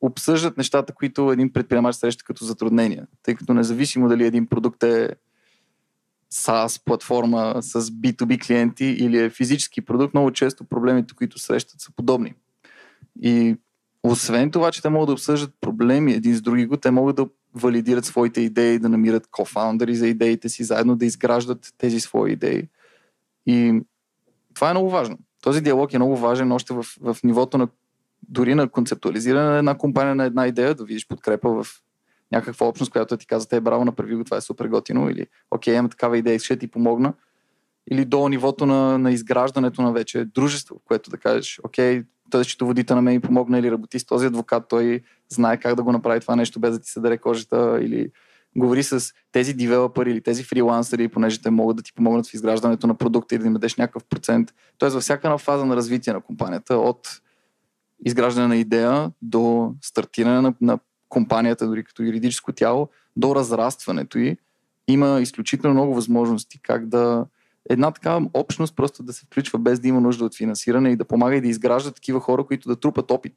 обсъждат 0.00 0.56
нещата, 0.56 0.92
които 0.92 1.32
един 1.32 1.52
предприемач 1.52 1.96
среща 1.96 2.24
като 2.24 2.44
затруднения. 2.44 3.06
Тъй 3.22 3.34
като 3.34 3.54
независимо 3.54 4.08
дали 4.08 4.24
един 4.24 4.46
продукт 4.46 4.82
е 4.82 5.10
SaaS 6.32 6.84
платформа 6.84 7.54
с 7.60 7.82
B2B 7.82 8.46
клиенти 8.46 8.84
или 8.84 9.18
е 9.18 9.30
физически 9.30 9.80
продукт, 9.80 10.14
много 10.14 10.30
често 10.30 10.64
проблемите, 10.64 11.14
които 11.14 11.38
срещат, 11.38 11.80
са 11.80 11.92
подобни. 11.96 12.34
И 13.22 13.56
освен 14.02 14.50
това, 14.50 14.72
че 14.72 14.82
те 14.82 14.88
могат 14.88 15.06
да 15.06 15.12
обсъждат 15.12 15.54
проблеми 15.60 16.12
един 16.12 16.34
с 16.34 16.42
други, 16.42 16.68
те 16.82 16.90
могат 16.90 17.16
да 17.16 17.26
валидират 17.54 18.04
своите 18.04 18.40
идеи, 18.40 18.78
да 18.78 18.88
намират 18.88 19.26
кофаундъри 19.30 19.96
за 19.96 20.08
идеите 20.08 20.48
си, 20.48 20.64
заедно 20.64 20.96
да 20.96 21.06
изграждат 21.06 21.74
тези 21.78 22.00
свои 22.00 22.32
идеи. 22.32 22.68
И 23.46 23.80
това 24.56 24.70
е 24.70 24.72
много 24.72 24.90
важно. 24.90 25.18
Този 25.42 25.60
диалог 25.60 25.94
е 25.94 25.98
много 25.98 26.16
важен 26.16 26.52
още 26.52 26.74
в, 26.74 26.84
в 27.00 27.16
нивото 27.24 27.58
на 27.58 27.68
дори 28.28 28.54
на 28.54 28.68
концептуализиране 28.68 29.50
на 29.50 29.58
една 29.58 29.78
компания, 29.78 30.14
на 30.14 30.24
една 30.24 30.46
идея, 30.46 30.74
да 30.74 30.84
видиш 30.84 31.08
подкрепа 31.08 31.48
в 31.50 31.66
някаква 32.32 32.66
общност, 32.66 32.92
която 32.92 33.16
ти 33.16 33.26
казва, 33.26 33.48
те 33.48 33.60
браво, 33.60 33.84
направи 33.84 34.14
го, 34.14 34.24
това 34.24 34.36
е 34.36 34.40
супер 34.40 34.66
готино, 34.66 35.10
или 35.10 35.26
окей, 35.50 35.74
имам 35.74 35.90
такава 35.90 36.18
идея, 36.18 36.38
ще 36.38 36.56
ти 36.56 36.68
помогна. 36.68 37.12
Или 37.90 38.04
до 38.04 38.28
нивото 38.28 38.66
на, 38.66 38.98
на 38.98 39.12
изграждането 39.12 39.82
на 39.82 39.92
вече 39.92 40.24
дружество, 40.24 40.80
което 40.84 41.10
да 41.10 41.16
кажеш, 41.16 41.60
окей, 41.64 42.02
този 42.30 42.44
счетоводите 42.44 42.94
на 42.94 43.02
мен 43.02 43.14
ми 43.14 43.20
помогна 43.20 43.58
или 43.58 43.70
работи 43.70 43.98
с 43.98 44.06
този 44.06 44.26
адвокат, 44.26 44.68
той 44.68 45.02
знае 45.28 45.60
как 45.60 45.74
да 45.74 45.82
го 45.82 45.92
направи 45.92 46.20
това 46.20 46.36
нещо 46.36 46.60
без 46.60 46.72
да 46.72 46.80
ти 46.80 46.90
се 46.90 47.00
даде 47.00 47.18
кожата 47.18 47.78
или 47.82 48.10
говори 48.56 48.82
с 48.82 49.12
тези 49.32 49.54
девелопери 49.54 50.10
или 50.10 50.20
тези 50.20 50.44
фрилансери, 50.44 51.08
понеже 51.08 51.42
те 51.42 51.50
могат 51.50 51.76
да 51.76 51.82
ти 51.82 51.92
помогнат 51.92 52.26
в 52.26 52.34
изграждането 52.34 52.86
на 52.86 52.94
продукта 52.94 53.34
и 53.34 53.38
да 53.38 53.46
им 53.46 53.52
дадеш 53.52 53.76
някакъв 53.76 54.04
процент. 54.04 54.54
Тоест 54.78 54.94
във 54.94 55.02
всяка 55.02 55.28
една 55.28 55.38
фаза 55.38 55.66
на 55.66 55.76
развитие 55.76 56.12
на 56.12 56.20
компанията, 56.20 56.76
от 56.76 57.20
изграждане 58.04 58.48
на 58.48 58.56
идея 58.56 59.10
до 59.22 59.74
стартиране 59.82 60.40
на, 60.40 60.54
на 60.60 60.78
компанията, 61.08 61.66
дори 61.66 61.84
като 61.84 62.02
юридическо 62.02 62.52
тяло, 62.52 62.88
до 63.16 63.34
разрастването 63.34 64.18
й, 64.18 64.36
има 64.88 65.20
изключително 65.20 65.74
много 65.74 65.94
възможности 65.94 66.60
как 66.62 66.88
да 66.88 67.26
една 67.70 67.90
такава 67.90 68.28
общност 68.34 68.76
просто 68.76 69.02
да 69.02 69.12
се 69.12 69.26
включва 69.26 69.58
без 69.58 69.80
да 69.80 69.88
има 69.88 70.00
нужда 70.00 70.24
от 70.24 70.36
финансиране 70.36 70.90
и 70.90 70.96
да 70.96 71.04
помага 71.04 71.36
и 71.36 71.40
да 71.40 71.48
изгражда 71.48 71.90
такива 71.90 72.20
хора, 72.20 72.44
които 72.44 72.68
да 72.68 72.76
трупат 72.76 73.10
опит 73.10 73.34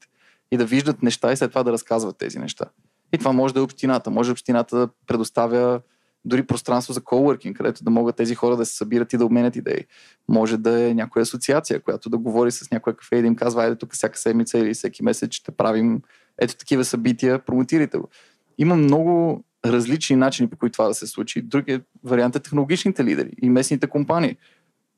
и 0.52 0.58
да 0.58 0.66
виждат 0.66 1.04
неща 1.04 1.32
и 1.32 1.38
след 1.38 1.52
това 1.52 1.64
да 1.64 1.72
разказват 1.72 2.18
тези 2.18 2.40
неща. 2.40 2.66
И 3.14 3.18
това 3.18 3.32
може 3.32 3.54
да 3.54 3.60
е 3.60 3.64
общината. 3.64 4.12
Може 4.12 4.32
общината 4.32 4.78
да 4.78 4.90
предоставя 5.08 5.82
дори 6.26 6.44
пространство 6.44 6.94
за 6.94 7.02
коуъркинг, 7.02 7.58
където 7.58 7.84
да 7.84 7.90
могат 7.90 8.16
тези 8.16 8.36
хора 8.36 8.58
да 8.58 8.66
се 8.66 8.76
събират 8.76 9.14
и 9.14 9.18
да 9.18 9.26
обменят 9.26 9.56
идеи. 9.56 9.86
Може 10.28 10.58
да 10.58 10.90
е 10.90 10.94
някоя 10.94 11.24
асоциация, 11.24 11.80
която 11.80 12.10
да 12.10 12.18
говори 12.18 12.52
с 12.52 12.72
някоя 12.72 12.96
кафе 12.96 13.16
и 13.16 13.22
да 13.22 13.28
им 13.28 13.36
казва, 13.36 13.64
айде 13.64 13.76
тук 13.76 13.94
всяка 13.94 14.18
седмица 14.18 14.60
или 14.60 14.74
всеки 14.74 15.04
месец 15.04 15.34
ще 15.34 15.52
правим 15.52 16.02
ето 16.42 16.56
такива 16.56 16.86
събития, 16.86 17.40
промотирайте 17.40 17.98
го. 17.98 18.10
Има 18.58 18.76
много 18.76 19.44
различни 19.66 20.16
начини 20.16 20.50
по 20.50 20.58
които 20.58 20.74
това 20.74 20.88
да 20.88 20.94
се 20.94 21.08
случи. 21.08 21.42
Другият 21.42 21.84
вариант 22.04 22.36
е 22.36 22.40
технологичните 22.40 23.04
лидери 23.04 23.32
и 23.42 23.50
местните 23.50 23.88
компании 23.88 24.38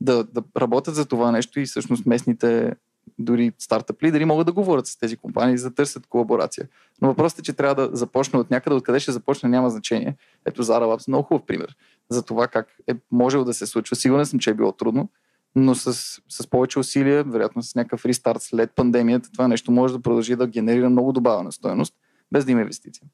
да, 0.01 0.23
да 0.23 0.43
работят 0.57 0.95
за 0.95 1.05
това 1.05 1.31
нещо 1.31 1.59
и 1.59 1.65
всъщност 1.65 2.05
местните 2.05 2.73
дори 3.21 3.51
стартъп 3.57 4.03
лидери 4.03 4.25
могат 4.25 4.45
да 4.45 4.53
говорят 4.53 4.87
с 4.87 4.97
тези 4.97 5.17
компании, 5.17 5.57
за 5.57 5.69
да 5.69 5.75
търсят 5.75 6.07
колаборация. 6.07 6.67
Но 7.01 7.07
въпросът 7.07 7.39
е, 7.39 7.43
че 7.43 7.53
трябва 7.53 7.87
да 7.87 7.95
започне 7.95 8.39
от 8.39 8.51
някъде, 8.51 8.75
откъде 8.75 8.99
ще 8.99 9.11
започне, 9.11 9.49
няма 9.49 9.69
значение. 9.69 10.15
Ето 10.45 10.63
Zara 10.63 10.83
Labs 10.83 11.07
е 11.07 11.11
много 11.11 11.23
хубав 11.23 11.45
пример 11.45 11.75
за 12.09 12.23
това 12.23 12.47
как 12.47 12.67
е 12.87 12.95
можело 13.11 13.43
да 13.43 13.53
се 13.53 13.65
случва. 13.65 13.95
Сигурен 13.95 14.25
съм, 14.25 14.39
че 14.39 14.49
е 14.49 14.53
било 14.53 14.71
трудно, 14.71 15.09
но 15.55 15.75
с, 15.75 15.93
с 16.29 16.47
повече 16.49 16.79
усилия, 16.79 17.23
вероятно 17.23 17.63
с 17.63 17.75
някакъв 17.75 18.05
рестарт 18.05 18.41
след 18.41 18.71
пандемията, 18.71 19.31
това 19.31 19.47
нещо 19.47 19.71
може 19.71 19.93
да 19.93 20.01
продължи 20.01 20.35
да 20.35 20.47
генерира 20.47 20.89
много 20.89 21.13
добавена 21.13 21.51
стоеност, 21.51 21.95
без 22.31 22.45
да 22.45 22.51
има 22.51 22.61
инвестиция. 22.61 23.07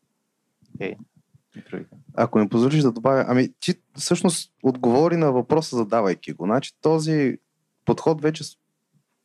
Okay. 0.80 0.95
Ако 2.14 2.39
ми 2.39 2.49
позволиш 2.49 2.82
да 2.82 2.91
добавя, 2.91 3.26
ами 3.28 3.49
ти 3.60 3.76
всъщност 3.95 4.53
отговори 4.64 5.18
на 5.18 5.32
въпроса, 5.32 5.76
задавайки 5.76 6.34
го. 6.34 6.45
Значи 6.45 6.72
този 6.82 7.38
подход 7.86 8.22
вече 8.22 8.43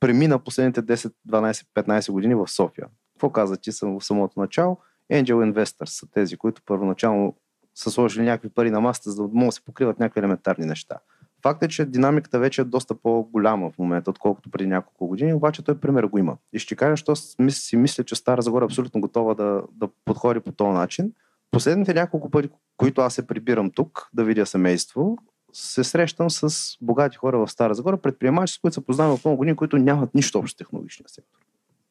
премина 0.02 0.38
последните 0.38 0.82
10, 0.82 1.12
12, 1.28 1.66
15 1.74 2.12
години 2.12 2.34
в 2.34 2.48
София. 2.48 2.86
Какво 3.14 3.30
каза 3.30 3.56
ти 3.56 3.72
съм 3.72 4.00
в 4.00 4.04
самото 4.04 4.40
начало? 4.40 4.78
Angel 5.12 5.52
Investors 5.52 5.84
са 5.84 6.06
тези, 6.10 6.36
които 6.36 6.62
първоначално 6.66 7.36
са 7.74 7.90
сложили 7.90 8.24
някакви 8.24 8.48
пари 8.48 8.70
на 8.70 8.80
масата, 8.80 9.10
за 9.10 9.22
да 9.22 9.28
могат 9.32 9.48
да 9.48 9.52
се 9.52 9.64
покриват 9.64 9.98
някакви 9.98 10.18
елементарни 10.18 10.66
неща. 10.66 10.98
Факт 11.42 11.62
е, 11.62 11.68
че 11.68 11.84
динамиката 11.84 12.38
вече 12.38 12.60
е 12.60 12.64
доста 12.64 12.94
по-голяма 12.94 13.70
в 13.70 13.78
момента, 13.78 14.10
отколкото 14.10 14.50
преди 14.50 14.66
няколко 14.66 15.06
години, 15.06 15.34
обаче 15.34 15.64
той 15.64 15.80
пример 15.80 16.04
го 16.04 16.18
има. 16.18 16.36
И 16.52 16.58
ще 16.58 16.76
кажа, 16.76 16.96
що 16.96 17.16
си 17.48 17.76
мисля, 17.76 18.04
че 18.04 18.14
Стара 18.14 18.42
Загора 18.42 18.64
е 18.64 18.66
абсолютно 18.66 19.00
готова 19.00 19.34
да, 19.34 19.62
да 19.72 19.88
подходи 20.04 20.40
по 20.40 20.52
този 20.52 20.70
начин. 20.70 21.12
Последните 21.50 21.94
няколко 21.94 22.30
пъти, 22.30 22.48
които 22.76 23.00
аз 23.00 23.14
се 23.14 23.26
прибирам 23.26 23.70
тук 23.70 24.08
да 24.12 24.24
видя 24.24 24.46
семейство, 24.46 25.18
се 25.52 25.84
срещам 25.84 26.30
с 26.30 26.76
богати 26.80 27.16
хора 27.16 27.38
в 27.38 27.50
Стара 27.50 27.74
Загора, 27.74 27.96
предприемачи, 27.96 28.54
с 28.54 28.58
които 28.58 28.74
се 28.74 28.84
познавам 28.84 29.14
от 29.14 29.24
много 29.24 29.36
години, 29.36 29.56
които 29.56 29.78
нямат 29.78 30.14
нищо 30.14 30.38
общо 30.38 30.54
с 30.54 30.56
технологичния 30.56 31.08
сектор. 31.08 31.38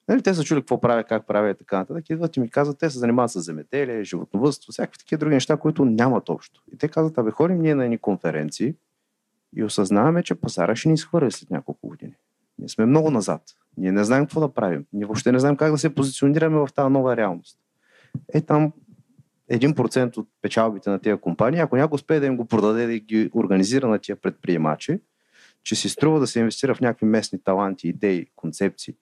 Нали, 0.07 0.21
те 0.21 0.33
са 0.33 0.43
чули 0.43 0.61
какво 0.61 0.81
правят, 0.81 1.07
как 1.07 1.27
правят 1.27 1.57
и 1.57 1.59
така 1.59 1.77
нататък. 1.77 2.09
Идват 2.09 2.37
и 2.37 2.39
ми 2.39 2.49
казват, 2.49 2.79
те 2.79 2.89
се 2.89 2.99
занимават 2.99 3.31
с 3.31 3.41
земеделие, 3.41 4.03
животновътство, 4.03 4.71
всякакви 4.71 4.99
такива 4.99 5.19
други 5.19 5.35
неща, 5.35 5.57
които 5.57 5.85
нямат 5.85 6.29
общо. 6.29 6.63
И 6.73 6.77
те 6.77 6.87
казват, 6.87 7.17
абе, 7.17 7.31
ходим 7.31 7.61
ние 7.61 7.75
на 7.75 7.83
едни 7.83 7.97
конференции 7.97 8.75
и 9.55 9.63
осъзнаваме, 9.63 10.23
че 10.23 10.35
пазара 10.35 10.75
ще 10.75 10.89
ни 10.89 10.93
изхвърля 10.93 11.31
след 11.31 11.49
няколко 11.49 11.87
години. 11.87 12.13
Ние 12.59 12.69
сме 12.69 12.85
много 12.85 13.11
назад. 13.11 13.41
Ние 13.77 13.91
не 13.91 14.03
знаем 14.03 14.23
какво 14.23 14.39
да 14.39 14.53
правим. 14.53 14.85
Ние 14.93 15.05
въобще 15.05 15.31
не 15.31 15.39
знаем 15.39 15.57
как 15.57 15.71
да 15.71 15.77
се 15.77 15.95
позиционираме 15.95 16.57
в 16.57 16.69
тази 16.75 16.93
нова 16.93 17.17
реалност. 17.17 17.57
Е, 18.33 18.41
там 18.41 18.73
1% 19.51 20.17
от 20.17 20.27
печалбите 20.41 20.89
на 20.89 20.99
тези 20.99 21.21
компании, 21.21 21.59
ако 21.59 21.75
някой 21.75 21.95
успее 21.95 22.19
да 22.19 22.25
им 22.25 22.37
го 22.37 22.45
продаде 22.45 22.87
да 22.87 22.99
ги 22.99 23.29
организира 23.33 23.87
на 23.87 23.99
тия 23.99 24.15
предприемачи, 24.15 24.99
че 25.63 25.75
си 25.75 25.89
струва 25.89 26.19
да 26.19 26.27
се 26.27 26.39
инвестира 26.39 26.75
в 26.75 26.81
някакви 26.81 27.05
местни 27.05 27.43
таланти, 27.43 27.87
идеи, 27.87 28.27
концепции, 28.35 28.95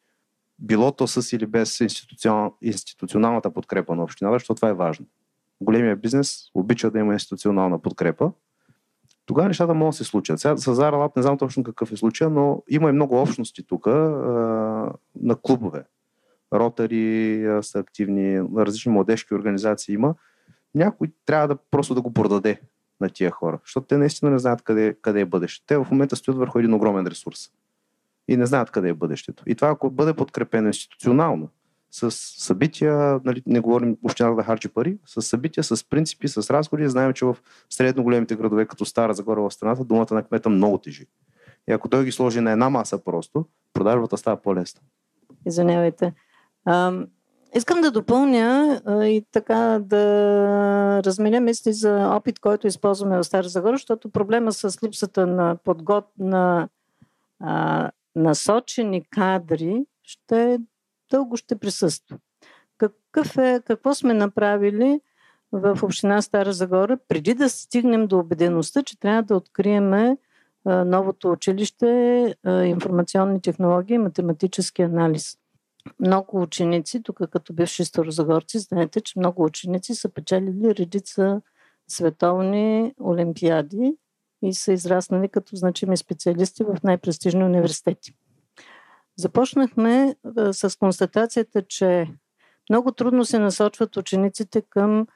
било 0.60 0.92
то 0.92 1.08
с 1.08 1.34
или 1.34 1.46
без 1.46 1.80
институционал, 1.80 2.58
институционалната 2.62 3.54
подкрепа 3.54 3.96
на 3.96 4.04
общината, 4.04 4.36
защото 4.36 4.56
това 4.56 4.70
е 4.70 4.74
важно. 4.74 5.06
Големия 5.62 5.96
бизнес 5.96 6.38
обича 6.54 6.92
да 6.92 7.00
има 7.00 7.14
институционална 7.14 7.82
подкрепа. 7.82 8.32
Тогава 9.26 9.48
нещата 9.48 9.74
могат 9.74 9.92
да 9.92 9.98
се 9.98 10.04
случат. 10.04 10.40
Сега 10.40 10.58
с 10.58 10.76
Zara 10.76 11.12
не 11.16 11.22
знам 11.22 11.38
точно 11.38 11.64
какъв 11.64 11.92
е 11.92 11.98
случай, 11.98 12.28
но 12.28 12.64
има 12.70 12.90
и 12.90 12.94
много 12.94 13.22
общности 13.22 13.64
тук 13.68 13.86
на 13.86 15.36
клубове. 15.42 15.84
Ротари 16.54 17.46
са 17.62 17.80
активни, 17.80 18.42
различни 18.58 18.92
младежки 18.92 19.34
организации 19.34 19.94
има. 19.94 20.16
Някой 20.76 21.12
трябва 21.26 21.48
да 21.48 21.56
просто 21.72 21.96
да 21.96 22.02
го 22.02 22.14
продаде 22.14 22.62
на 23.02 23.10
тия 23.10 23.32
хора, 23.32 23.60
защото 23.64 23.88
те 23.88 23.98
наистина 23.98 24.32
не 24.32 24.40
знаят 24.40 24.62
къде, 24.62 24.96
къде 25.02 25.22
е 25.22 25.26
бъдещето. 25.26 25.66
Те 25.68 25.78
в 25.78 25.88
момента 25.92 26.16
стоят 26.16 26.38
върху 26.38 26.60
един 26.60 26.74
огромен 26.74 27.08
ресурс 27.08 27.52
и 28.28 28.38
не 28.38 28.46
знаят 28.46 28.72
къде 28.72 28.90
е 28.90 28.94
бъдещето. 28.94 29.44
И 29.48 29.56
това, 29.56 29.70
ако 29.70 29.90
бъде 29.90 30.14
подкрепено 30.14 30.68
институционално, 30.68 31.50
с 31.92 32.12
събития, 32.12 33.20
нали, 33.26 33.44
не 33.46 33.60
говорим 33.60 33.98
общината 34.04 34.36
да 34.36 34.44
харчи 34.44 34.70
пари, 34.70 34.98
с 35.06 35.22
събития, 35.22 35.64
с 35.64 35.90
принципи, 35.90 36.28
с 36.28 36.54
разходи. 36.54 36.90
Знаем, 36.90 37.14
че 37.14 37.26
в 37.26 37.38
средно 37.70 38.04
големите 38.04 38.36
градове, 38.36 38.66
като 38.66 38.86
Стара 38.86 39.14
Загора 39.14 39.42
в 39.42 39.52
страната, 39.52 39.84
думата 39.84 40.08
на 40.12 40.24
кмета 40.24 40.50
много 40.50 40.78
тежи. 40.78 41.06
И 41.70 41.72
ако 41.72 41.90
той 41.90 42.06
ги 42.06 42.12
сложи 42.12 42.40
на 42.40 42.52
една 42.52 42.70
маса 42.70 43.04
просто, 43.04 43.46
продажбата 43.74 44.18
става 44.18 44.42
по-лесна. 44.42 44.82
Извинявайте. 45.46 46.14
Искам 47.56 47.82
да 47.82 47.92
допълня 47.92 48.82
а, 48.86 49.06
и 49.06 49.26
така 49.32 49.80
да 49.82 51.02
разменя 51.06 51.40
мисли 51.40 51.74
за 51.74 52.10
опит, 52.16 52.40
който 52.40 52.68
използваме 52.68 53.18
в 53.18 53.24
Стара 53.24 53.50
Загора, 53.50 53.74
защото 53.74 54.10
проблема 54.10 54.52
с 54.52 54.84
липсата 54.84 55.28
на 55.28 55.56
подгод 55.64 56.06
на 56.20 56.70
а, 57.40 57.92
насочени 58.16 59.04
кадри 59.10 59.86
ще 60.04 60.60
дълго 61.12 61.38
ще 61.38 61.56
присъства. 61.56 62.18
Какъв 62.78 63.38
е, 63.38 63.62
какво 63.66 63.94
сме 63.94 64.14
направили 64.14 65.02
в 65.52 65.80
община 65.84 66.22
Стара 66.22 66.54
Загора, 66.54 66.98
преди 67.08 67.34
да 67.34 67.50
стигнем 67.50 68.08
до 68.08 68.20
убедеността, 68.20 68.84
че 68.84 69.00
трябва 69.00 69.24
да 69.24 69.36
откриеме 69.36 70.18
новото 70.66 71.32
училище 71.32 72.36
информационни 72.46 73.42
технологии 73.42 73.96
и 73.96 73.98
математически 73.98 74.82
анализ. 74.82 75.38
Много 76.00 76.42
ученици, 76.42 77.04
тук 77.04 77.22
като 77.32 77.54
бивши 77.54 77.86
старозагорци, 77.86 78.60
знаете, 78.60 79.02
че 79.02 79.20
много 79.20 79.44
ученици 79.44 79.96
са 79.96 80.10
печелили 80.10 80.76
редица 80.76 81.42
световни 81.88 82.94
олимпиади 83.02 83.98
и 84.42 84.54
са 84.54 84.74
израснали 84.74 85.30
като 85.30 85.56
значими 85.56 85.98
специалисти 85.98 86.64
в 86.64 86.78
най-престижни 86.84 87.44
университети. 87.44 88.14
Започнахме 89.18 90.16
с 90.52 90.80
констатацията, 90.80 91.62
че 91.62 92.08
много 92.70 92.92
трудно 92.92 93.26
се 93.26 93.40
насочват 93.40 93.98
учениците 93.98 94.62
към 94.62 95.08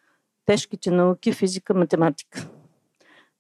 тежките 0.45 0.91
науки, 0.91 1.34
физика, 1.34 1.74
математика. 1.74 2.49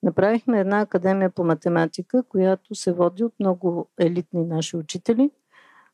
Направихме 0.03 0.59
една 0.59 0.81
академия 0.81 1.29
по 1.29 1.43
математика, 1.43 2.23
която 2.23 2.75
се 2.75 2.93
води 2.93 3.23
от 3.23 3.33
много 3.39 3.89
елитни 3.99 4.45
наши 4.45 4.77
учители, 4.77 5.31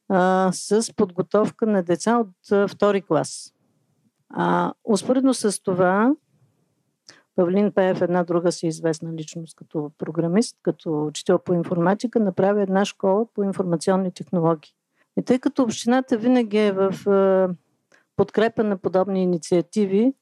а, 0.09 0.49
с 0.53 0.95
подготовка 0.95 1.65
на 1.65 1.83
деца 1.83 2.17
от 2.17 2.51
а, 2.51 2.67
втори 2.67 3.01
клас. 3.01 3.53
А, 4.29 4.73
успоредно 4.83 5.33
с 5.33 5.63
това, 5.63 6.15
Павлин 7.35 7.71
Пеев, 7.71 8.01
една 8.01 8.23
друга 8.23 8.51
си 8.51 8.67
известна 8.67 9.13
личност 9.13 9.55
като 9.55 9.91
програмист, 9.97 10.57
като 10.61 11.05
учител 11.05 11.39
по 11.39 11.53
информатика, 11.53 12.19
направи 12.19 12.61
една 12.61 12.85
школа 12.85 13.25
по 13.33 13.43
информационни 13.43 14.11
технологии. 14.11 14.71
И 15.17 15.23
тъй 15.23 15.39
като 15.39 15.63
общината 15.63 16.17
винаги 16.17 16.57
е 16.57 16.71
в 16.71 16.93
подкрепа 18.15 18.63
на 18.63 18.77
подобни 18.77 19.23
инициативи, 19.23 20.13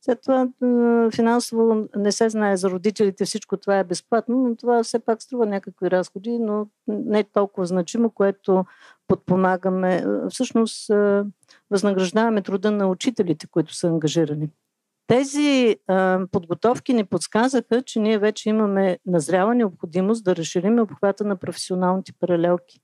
след 0.00 0.20
това 0.22 0.48
финансово 1.14 1.88
не 1.96 2.12
се 2.12 2.28
знае 2.28 2.56
за 2.56 2.70
родителите, 2.70 3.24
всичко 3.24 3.56
това 3.56 3.78
е 3.78 3.84
безплатно, 3.84 4.36
но 4.48 4.56
това 4.56 4.82
все 4.82 4.98
пак 4.98 5.22
струва 5.22 5.46
някакви 5.46 5.90
разходи, 5.90 6.38
но 6.38 6.66
не 6.88 7.18
е 7.18 7.24
толкова 7.24 7.66
значимо, 7.66 8.10
което 8.10 8.64
подпомагаме. 9.08 10.04
Всъщност 10.28 10.90
възнаграждаваме 11.70 12.42
труда 12.42 12.70
на 12.70 12.86
учителите, 12.86 13.46
които 13.46 13.74
са 13.74 13.88
ангажирани. 13.88 14.48
Тези 15.06 15.76
подготовки 16.32 16.94
ни 16.94 17.04
подсказаха, 17.04 17.82
че 17.82 18.00
ние 18.00 18.18
вече 18.18 18.48
имаме 18.48 18.98
назряла 19.06 19.54
необходимост 19.54 20.24
да 20.24 20.36
разширим 20.36 20.78
обхвата 20.78 21.24
на 21.24 21.36
професионалните 21.36 22.12
паралелки. 22.20 22.80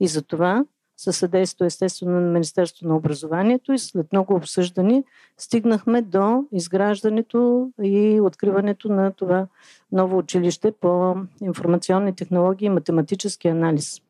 И 0.00 0.08
за 0.08 0.22
това 0.22 0.64
със 0.96 1.16
съдействието 1.16 1.64
естествено 1.64 2.20
на 2.20 2.30
Министерство 2.30 2.88
на 2.88 2.96
образованието 2.96 3.72
и 3.72 3.78
след 3.78 4.12
много 4.12 4.34
обсъждани 4.34 5.04
стигнахме 5.38 6.02
до 6.02 6.44
изграждането 6.52 7.70
и 7.82 8.20
откриването 8.20 8.88
на 8.88 9.12
това 9.12 9.46
ново 9.92 10.18
училище 10.18 10.72
по 10.72 11.16
информационни 11.40 12.14
технологии 12.14 12.66
и 12.66 12.70
математически 12.70 13.48
анализ. 13.48 14.02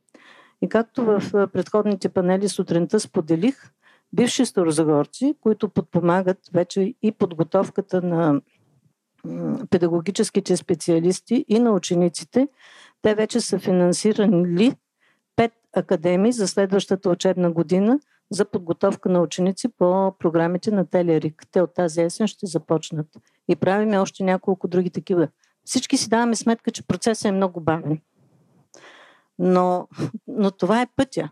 И 0.63 0.69
както 0.69 1.05
в 1.05 1.23
предходните 1.53 2.09
панели 2.09 2.49
сутринта 2.49 3.01
споделих, 3.01 3.71
бивши 4.13 4.47
старозагорци, 4.47 5.35
които 5.41 5.69
подпомагат 5.69 6.39
вече 6.53 6.95
и 7.03 7.13
подготовката 7.13 8.03
на 8.03 8.41
педагогическите 9.71 10.57
специалисти 10.57 11.45
и 11.49 11.59
на 11.59 11.73
учениците, 11.73 12.49
те 13.03 13.15
вече 13.15 13.41
са 13.41 13.59
финансирани 13.59 14.73
пет 15.37 15.53
академии 15.77 16.33
за 16.33 16.49
следващата 16.49 17.11
учебна 17.11 17.53
година 17.53 18.01
за 18.31 18.45
подготовка 18.45 19.09
на 19.09 19.21
ученици 19.21 19.69
по 19.69 20.15
програмите 20.19 20.71
на 20.71 20.87
Телерик. 20.87 21.43
Те 21.53 21.63
от 21.63 21.75
тази 21.75 22.01
есен 22.01 22.27
ще 22.27 22.47
започнат. 22.47 23.07
И 23.49 23.57
правиме 23.57 23.99
още 23.99 24.25
няколко 24.25 24.69
други 24.69 24.91
такива. 24.91 25.29
Всички 25.65 25.97
си 25.97 26.09
даваме 26.09 26.37
сметка, 26.37 26.71
че 26.71 26.87
процесът 26.87 27.25
е 27.25 27.33
много 27.33 27.61
бавен. 27.61 28.01
Но, 29.39 29.89
но 30.29 30.51
това 30.51 30.83
е 30.83 30.87
пътя. 30.97 31.31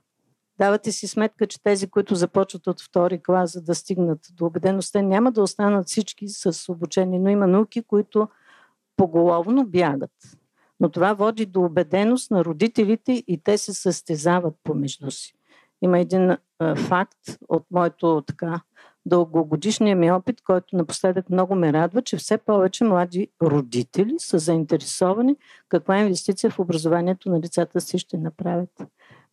Давате 0.59 0.93
си 0.93 1.09
сметка, 1.09 1.47
че 1.47 1.63
тези, 1.63 1.91
които 1.91 2.15
започват 2.15 2.67
от 2.67 2.81
втори 2.83 3.23
клас, 3.23 3.53
за 3.53 3.63
да 3.63 3.75
стигнат 3.75 4.21
до 4.33 4.47
убедеността, 4.47 5.03
няма 5.03 5.33
да 5.33 5.43
останат 5.43 5.87
всички 5.87 6.29
с 6.29 6.73
обучение, 6.73 7.19
но 7.19 7.29
има 7.29 7.47
науки, 7.47 7.83
които 7.83 8.29
поголовно 8.97 9.67
бягат. 9.67 10.39
Но 10.81 10.89
това 10.89 11.13
води 11.13 11.47
до 11.47 11.61
убеденост 11.61 12.31
на 12.31 12.45
родителите 12.45 13.25
и 13.27 13.41
те 13.45 13.59
се 13.59 13.75
състезават 13.75 14.55
помежду 14.65 15.11
си. 15.11 15.35
Има 15.83 15.99
един 15.99 16.37
факт 16.77 17.19
от 17.49 17.67
моето 17.71 18.23
така 18.27 18.61
дългогодишния 19.07 19.97
ми 19.97 20.13
опит, 20.13 20.41
който 20.41 20.77
напоследък 20.77 21.31
много 21.31 21.55
ме 21.55 21.73
радва, 21.73 22.03
че 22.03 22.17
все 22.17 22.39
повече 22.39 22.85
млади 22.85 23.29
родители 23.43 24.15
са 24.19 24.39
заинтересовани 24.39 25.37
каква 25.69 25.99
инвестиция 25.99 26.51
в 26.51 26.59
образованието 26.59 27.31
на 27.31 27.41
децата 27.41 27.81
си 27.81 27.99
ще 27.99 28.19
направят. 28.19 28.71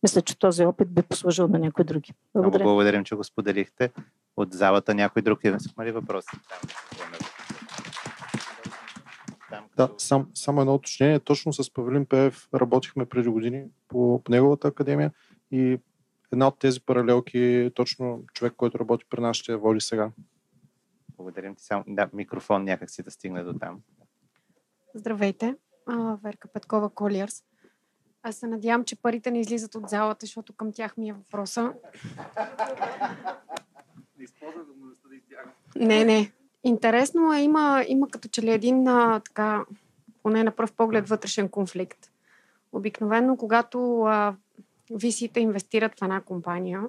Мисля, 0.02 0.22
че 0.22 0.38
този 0.38 0.64
опит 0.64 0.94
би 0.94 1.02
послужил 1.02 1.48
на 1.48 1.58
някои 1.58 1.84
други. 1.84 2.12
Благодаря. 2.34 2.64
Много 2.64 2.70
благодарим, 2.70 3.04
че 3.04 3.14
го 3.14 3.24
споделихте. 3.24 3.90
От 4.36 4.52
залата 4.52 4.94
някой 4.94 5.22
друг 5.22 5.44
има 5.44 5.58
ли 5.84 5.92
въпроси? 5.92 6.36
Да, 9.76 9.90
сам, 9.98 10.26
само 10.34 10.60
едно 10.60 10.74
уточнение. 10.74 11.20
Точно 11.20 11.52
с 11.52 11.72
Павелин 11.72 12.06
Пеев 12.06 12.48
работихме 12.54 13.06
преди 13.06 13.28
години 13.28 13.64
по, 13.88 14.22
по 14.24 14.32
неговата 14.32 14.68
академия 14.68 15.12
и 15.50 15.78
една 16.32 16.48
от 16.48 16.58
тези 16.58 16.80
паралелки 16.80 17.38
е 17.38 17.70
точно 17.70 18.24
човек, 18.32 18.52
който 18.56 18.78
работи 18.78 19.04
при 19.10 19.20
нас, 19.20 19.36
ще 19.36 19.56
води 19.56 19.80
сега. 19.80 20.10
Благодарим 21.16 21.54
ти. 21.54 21.64
Само, 21.64 21.84
да, 21.86 22.08
микрофон 22.12 22.64
някак 22.64 22.90
си 22.90 23.02
да 23.02 23.10
стигне 23.10 23.42
до 23.42 23.52
там. 23.52 23.80
Здравейте, 24.94 25.56
Верка 26.22 26.48
Петкова 26.48 26.90
Колиърс. 26.90 27.44
Аз 28.22 28.36
се 28.36 28.46
надявам, 28.46 28.84
че 28.84 28.96
парите 28.96 29.30
не 29.30 29.40
излизат 29.40 29.74
от 29.74 29.88
залата, 29.88 30.26
защото 30.26 30.52
към 30.52 30.72
тях 30.72 30.96
ми 30.96 31.08
е 31.08 31.12
въпроса. 31.12 31.72
Не, 35.76 36.04
не. 36.04 36.32
Интересно 36.64 37.32
е, 37.32 37.40
има, 37.40 37.84
има 37.88 38.08
като 38.08 38.28
че 38.28 38.42
ли 38.42 38.50
един 38.50 38.88
а, 38.88 39.20
така, 39.20 39.64
поне 40.22 40.44
на 40.44 40.50
пръв 40.50 40.72
поглед, 40.72 41.08
вътрешен 41.08 41.48
конфликт. 41.48 42.10
Обикновено, 42.72 43.36
когато 43.36 44.02
а, 44.02 44.36
висите 44.94 45.40
инвестират 45.40 45.98
в 45.98 46.02
една 46.02 46.20
компания, 46.20 46.82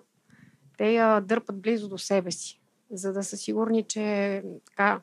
те 0.78 0.91
я 0.91 1.22
дърпат 1.22 1.62
близо 1.62 1.89
до 1.89 1.97
себе 1.97 2.32
си, 2.32 2.62
за 2.91 3.14
да 3.14 3.24
са 3.24 3.38
сигурни, 3.38 3.84
че 3.84 4.43
така, 4.66 5.01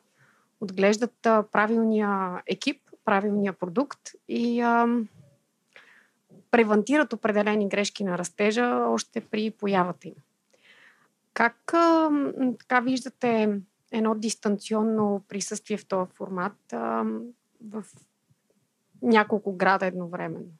отглеждат 0.61 1.13
правилния 1.51 2.41
екип, 2.47 2.81
правилния 3.05 3.53
продукт 3.53 3.99
и 4.27 4.61
а, 4.61 4.87
превентират 6.51 7.13
определени 7.13 7.69
грешки 7.69 8.03
на 8.03 8.17
растежа 8.17 8.85
още 8.87 9.21
при 9.21 9.51
появата 9.51 10.07
им. 10.07 10.15
Как 11.33 11.73
а, 11.73 12.09
така 12.59 12.79
виждате 12.79 13.59
едно 13.91 14.15
дистанционно 14.15 15.23
присъствие 15.27 15.77
в 15.77 15.85
този 15.85 16.11
формат 16.11 16.73
а, 16.73 17.05
в 17.69 17.83
няколко 19.01 19.53
града 19.53 19.85
едновременно? 19.85 20.51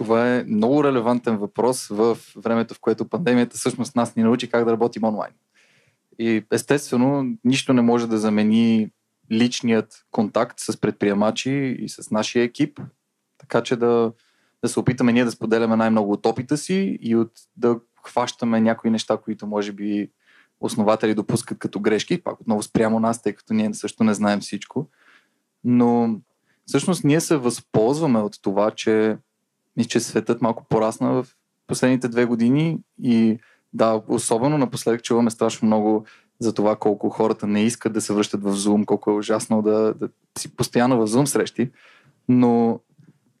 Това 0.00 0.36
е 0.36 0.44
много 0.44 0.84
релевантен 0.84 1.36
въпрос 1.36 1.88
в 1.88 2.18
времето, 2.36 2.74
в 2.74 2.80
което 2.80 3.08
пандемията 3.08 3.56
всъщност 3.56 3.96
нас 3.96 4.16
ни 4.16 4.22
научи 4.22 4.50
как 4.50 4.64
да 4.64 4.72
работим 4.72 5.04
онлайн. 5.04 5.32
И 6.18 6.44
естествено, 6.52 7.36
нищо 7.44 7.72
не 7.72 7.82
може 7.82 8.06
да 8.06 8.18
замени 8.18 8.90
личният 9.32 10.04
контакт 10.10 10.60
с 10.60 10.80
предприемачи 10.80 11.76
и 11.78 11.88
с 11.88 12.10
нашия 12.10 12.42
екип, 12.42 12.80
така 13.38 13.62
че 13.62 13.76
да, 13.76 14.12
да 14.62 14.68
се 14.68 14.80
опитаме 14.80 15.12
ние 15.12 15.24
да 15.24 15.30
споделяме 15.30 15.76
най-много 15.76 16.12
от 16.12 16.26
опита 16.26 16.56
си 16.56 16.98
и 17.00 17.16
от 17.16 17.32
да 17.56 17.80
хващаме 18.04 18.60
някои 18.60 18.90
неща, 18.90 19.16
които 19.16 19.46
може 19.46 19.72
би 19.72 20.10
основатели 20.60 21.14
допускат 21.14 21.58
като 21.58 21.80
грешки, 21.80 22.22
пак 22.22 22.40
отново 22.40 22.62
спрямо 22.62 23.00
нас, 23.00 23.22
тъй 23.22 23.32
като 23.32 23.54
ние 23.54 23.74
също 23.74 24.04
не 24.04 24.14
знаем 24.14 24.40
всичко. 24.40 24.88
Но 25.64 26.20
всъщност 26.66 27.04
ние 27.04 27.20
се 27.20 27.36
възползваме 27.36 28.18
от 28.18 28.42
това, 28.42 28.70
че, 28.70 29.16
че 29.88 30.00
светът 30.00 30.42
малко 30.42 30.66
порасна 30.68 31.12
в 31.12 31.26
последните 31.66 32.08
две 32.08 32.24
години 32.24 32.78
и 33.02 33.38
да, 33.72 34.02
особено 34.08 34.58
напоследък 34.58 35.02
чуваме 35.02 35.30
страшно 35.30 35.66
много 35.66 36.04
за 36.38 36.54
това 36.54 36.76
колко 36.76 37.10
хората 37.10 37.46
не 37.46 37.62
искат 37.62 37.92
да 37.92 38.00
се 38.00 38.12
връщат 38.12 38.42
в 38.42 38.56
Zoom, 38.56 38.84
колко 38.84 39.10
е 39.10 39.14
ужасно 39.14 39.62
да, 39.62 39.94
да 39.94 40.08
си 40.38 40.56
постоянно 40.56 41.06
в 41.06 41.10
Zoom 41.10 41.24
срещи, 41.24 41.70
но 42.28 42.80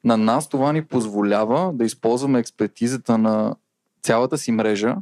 на 0.04 0.16
нас 0.16 0.48
това 0.48 0.72
ни 0.72 0.84
позволява 0.84 1.72
да 1.74 1.84
използваме 1.84 2.38
експертизата 2.38 3.18
на 3.18 3.56
цялата 4.02 4.38
си 4.38 4.52
мрежа 4.52 4.96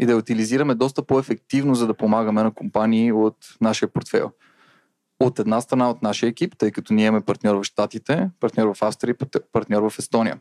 и 0.00 0.06
да 0.06 0.12
я 0.12 0.18
утилизираме 0.18 0.74
доста 0.74 1.02
по-ефективно, 1.02 1.74
за 1.74 1.86
да 1.86 1.94
помагаме 1.94 2.42
на 2.42 2.50
компании 2.50 3.12
от 3.12 3.36
нашия 3.60 3.88
портфел. 3.88 4.30
От 5.20 5.38
една 5.38 5.60
страна 5.60 5.90
от 5.90 6.02
нашия 6.02 6.28
екип, 6.28 6.56
тъй 6.58 6.70
като 6.70 6.94
ние 6.94 7.06
имаме 7.06 7.24
партньор 7.24 7.56
в 7.56 7.64
Штатите, 7.64 8.30
партньор 8.40 8.74
в 8.74 8.82
Австрия 8.82 9.16
и 9.22 9.38
партньор 9.52 9.90
в 9.90 9.98
Естония. 9.98 10.38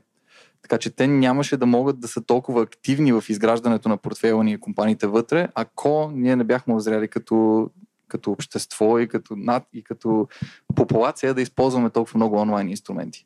Така 0.62 0.78
че 0.78 0.90
те 0.90 1.08
нямаше 1.08 1.58
да 1.58 1.66
могат 1.66 2.00
да 2.00 2.08
са 2.08 2.22
толкова 2.22 2.62
активни 2.62 3.14
в 3.14 3.24
изграждането 3.30 3.90
на 3.90 3.98
портфела 3.98 4.44
ни 4.44 4.52
и 4.52 4.60
компаниите 4.60 5.08
вътре, 5.08 5.48
ако 5.56 6.12
ние 6.14 6.36
не 6.36 6.44
бяхме 6.44 6.76
озряли 6.76 7.08
като, 7.08 7.70
като 8.08 8.32
общество 8.32 9.00
и 9.00 9.08
като 9.08 9.36
над 9.36 9.64
и 9.74 9.84
като 9.84 10.28
популация 10.76 11.34
да 11.34 11.42
използваме 11.42 11.90
толкова 11.90 12.18
много 12.18 12.36
онлайн 12.36 12.70
инструменти. 12.70 13.26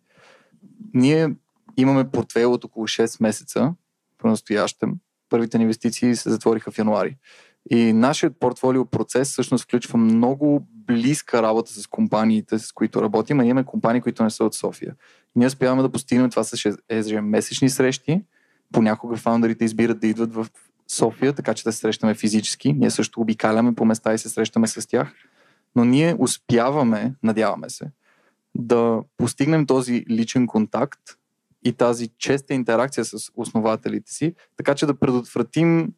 Ние 0.93 1.35
имаме 1.77 2.11
портфел 2.11 2.53
от 2.53 2.63
около 2.63 2.87
6 2.87 3.23
месеца 3.23 3.73
по-настоящем. 4.17 4.93
Първите 5.29 5.57
инвестиции 5.57 6.15
се 6.15 6.29
затвориха 6.29 6.71
в 6.71 6.77
януари. 6.77 7.17
И 7.69 7.93
нашият 7.93 8.39
портфолио 8.39 8.85
процес 8.85 9.31
всъщност 9.31 9.63
включва 9.63 9.97
много 9.97 10.67
близка 10.87 11.41
работа 11.41 11.71
с 11.71 11.87
компаниите, 11.87 12.59
с 12.59 12.71
които 12.71 13.01
работим, 13.01 13.39
а 13.39 13.45
имаме 13.45 13.63
компании, 13.63 14.01
които 14.01 14.23
не 14.23 14.29
са 14.29 14.43
от 14.43 14.55
София. 14.55 14.95
И 15.35 15.39
ние 15.39 15.47
успяваме 15.47 15.81
да 15.81 15.91
постигнем 15.91 16.29
това 16.29 16.43
с 16.43 16.77
ежемесечни 16.89 17.69
срещи. 17.69 18.21
Понякога 18.73 19.15
фаундерите 19.15 19.65
избират 19.65 19.99
да 19.99 20.07
идват 20.07 20.33
в 20.33 20.47
София, 20.87 21.33
така 21.33 21.53
че 21.53 21.63
да 21.63 21.71
се 21.71 21.79
срещаме 21.79 22.13
физически. 22.13 22.73
Ние 22.73 22.91
също 22.91 23.21
обикаляме 23.21 23.75
по 23.75 23.85
места 23.85 24.13
и 24.13 24.17
се 24.17 24.29
срещаме 24.29 24.67
с 24.67 24.87
тях. 24.87 25.13
Но 25.75 25.85
ние 25.85 26.15
успяваме, 26.19 27.13
надяваме 27.23 27.69
се, 27.69 27.91
да 28.55 28.99
постигнем 29.17 29.65
този 29.65 30.05
личен 30.09 30.47
контакт 30.47 30.99
и 31.63 31.73
тази 31.73 32.09
честа 32.17 32.53
интеракция 32.53 33.05
с 33.05 33.17
основателите 33.35 34.11
си, 34.11 34.33
така 34.57 34.75
че 34.75 34.85
да 34.85 34.99
предотвратим 34.99 35.93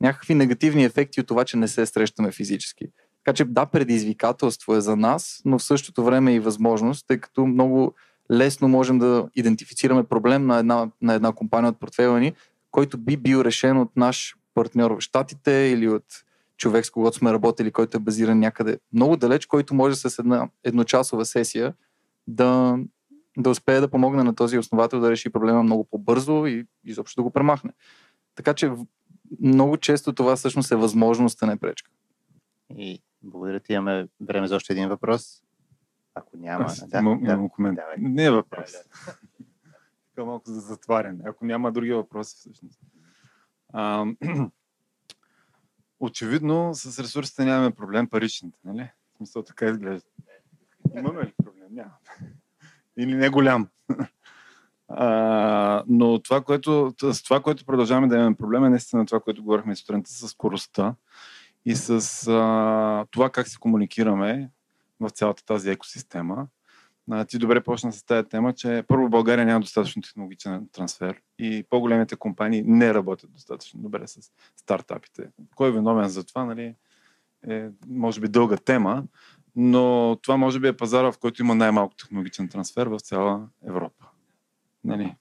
някакви 0.00 0.34
негативни 0.34 0.84
ефекти 0.84 1.20
от 1.20 1.26
това, 1.26 1.44
че 1.44 1.56
не 1.56 1.68
се 1.68 1.86
срещаме 1.86 2.32
физически. 2.32 2.86
Така 3.24 3.36
че 3.36 3.44
да, 3.44 3.66
предизвикателство 3.66 4.74
е 4.74 4.80
за 4.80 4.96
нас, 4.96 5.42
но 5.44 5.58
в 5.58 5.62
същото 5.62 6.04
време 6.04 6.34
и 6.34 6.40
възможност, 6.40 7.06
тъй 7.06 7.18
като 7.18 7.46
много 7.46 7.94
лесно 8.32 8.68
можем 8.68 8.98
да 8.98 9.28
идентифицираме 9.34 10.04
проблем 10.04 10.46
на 10.46 10.58
една, 10.58 10.90
на 11.02 11.14
една 11.14 11.32
компания 11.32 11.70
от 11.70 11.80
портфела 11.80 12.20
ни, 12.20 12.32
който 12.70 12.98
би 12.98 13.16
бил 13.16 13.38
решен 13.38 13.78
от 13.78 13.96
наш 13.96 14.36
партньор 14.54 14.90
в 14.90 15.00
Штатите 15.00 15.52
или 15.52 15.88
от 15.88 16.04
човек, 16.56 16.86
с 16.86 16.90
когото 16.90 17.16
сме 17.16 17.32
работили, 17.32 17.70
който 17.70 17.96
е 17.96 18.00
базиран 18.00 18.38
някъде 18.38 18.78
много 18.92 19.16
далеч, 19.16 19.46
който 19.46 19.74
може 19.74 19.96
с 19.96 20.18
една 20.18 20.48
едночасова 20.64 21.24
сесия 21.24 21.74
да, 22.26 22.78
да 23.38 23.50
успее 23.50 23.80
да 23.80 23.88
помогне 23.88 24.22
на 24.22 24.34
този 24.34 24.58
основател 24.58 25.00
да 25.00 25.10
реши 25.10 25.30
проблема 25.30 25.62
много 25.62 25.84
по-бързо 25.84 26.46
и 26.46 26.66
изобщо 26.84 27.20
да 27.20 27.22
го 27.22 27.30
премахне. 27.30 27.72
Така 28.34 28.54
че 28.54 28.72
много 29.40 29.76
често 29.76 30.12
това 30.12 30.36
всъщност 30.36 30.72
е 30.72 30.76
възможност, 30.76 31.42
а 31.42 31.46
не 31.46 31.56
пречка. 31.56 31.90
И 32.76 33.02
благодаря 33.22 33.60
ти. 33.60 33.72
Имаме 33.72 34.08
време 34.20 34.48
за 34.48 34.56
още 34.56 34.72
един 34.72 34.88
въпрос. 34.88 35.42
Ако 36.14 36.36
няма. 36.36 36.64
Аз, 36.64 36.88
да, 36.88 36.98
имам, 36.98 37.20
да, 37.22 37.32
имам 37.32 37.48
коментар. 37.48 37.84
Не 37.98 38.24
е 38.24 38.30
въпрос. 38.30 38.72
Да, 38.72 39.12
да. 40.16 40.24
малко 40.26 40.50
за 40.50 40.60
затваряне. 40.60 41.18
Ако 41.26 41.44
няма 41.44 41.72
други 41.72 41.92
въпроси, 41.92 42.36
всъщност. 42.36 42.80
А, 43.72 44.06
очевидно, 46.00 46.74
с 46.74 46.98
ресурсите 46.98 47.44
нямаме 47.44 47.70
проблем 47.70 48.08
паричните, 48.08 48.58
нали? 48.64 48.90
В 49.14 49.16
смисъл 49.16 49.42
така 49.42 49.66
изглежда. 49.66 50.08
Имаме 50.96 51.22
ли 51.22 51.34
проблем? 51.44 51.68
Няма. 51.70 51.92
Или 52.96 53.14
не 53.14 53.28
голям. 53.28 53.68
А, 54.94 55.84
но 55.88 56.18
това 56.18 56.40
което, 56.40 56.94
с 57.12 57.22
това, 57.22 57.42
което 57.42 57.64
продължаваме 57.64 58.08
да 58.08 58.16
имаме 58.16 58.36
проблем 58.36 58.64
е 58.64 58.70
наистина 58.70 59.06
това, 59.06 59.20
което 59.20 59.42
говорихме 59.42 59.76
сутринта 59.76 60.10
с 60.10 60.28
скоростта 60.28 60.94
и 61.64 61.74
с 61.74 61.90
а, 62.28 63.06
това 63.10 63.30
как 63.30 63.48
се 63.48 63.58
комуникираме 63.58 64.50
в 65.00 65.10
цялата 65.10 65.44
тази 65.44 65.70
екосистема. 65.70 66.46
А, 67.10 67.24
ти 67.24 67.38
добре 67.38 67.60
почна 67.62 67.92
с 67.92 68.04
тази 68.04 68.28
тема, 68.28 68.52
че 68.52 68.84
първо 68.88 69.08
България 69.08 69.46
няма 69.46 69.60
достатъчно 69.60 70.02
технологичен 70.02 70.68
трансфер 70.72 71.20
и 71.38 71.64
по-големите 71.70 72.16
компании 72.16 72.62
не 72.66 72.94
работят 72.94 73.32
достатъчно 73.32 73.80
добре 73.80 74.06
с 74.06 74.30
стартапите. 74.56 75.28
Кой 75.54 75.68
е 75.68 75.72
виновен 75.72 76.08
за 76.08 76.24
това, 76.24 76.44
нали, 76.44 76.74
е 77.48 77.68
може 77.88 78.20
би 78.20 78.28
дълга 78.28 78.56
тема, 78.56 79.04
но 79.56 80.16
това 80.22 80.36
може 80.36 80.60
би 80.60 80.68
е 80.68 80.76
пазара, 80.76 81.12
в 81.12 81.18
който 81.18 81.42
има 81.42 81.54
най-малко 81.54 81.94
технологичен 81.94 82.48
трансфер 82.48 82.86
в 82.86 83.00
цяла 83.00 83.48
Европа. 83.66 84.04
Нали? 84.84 85.14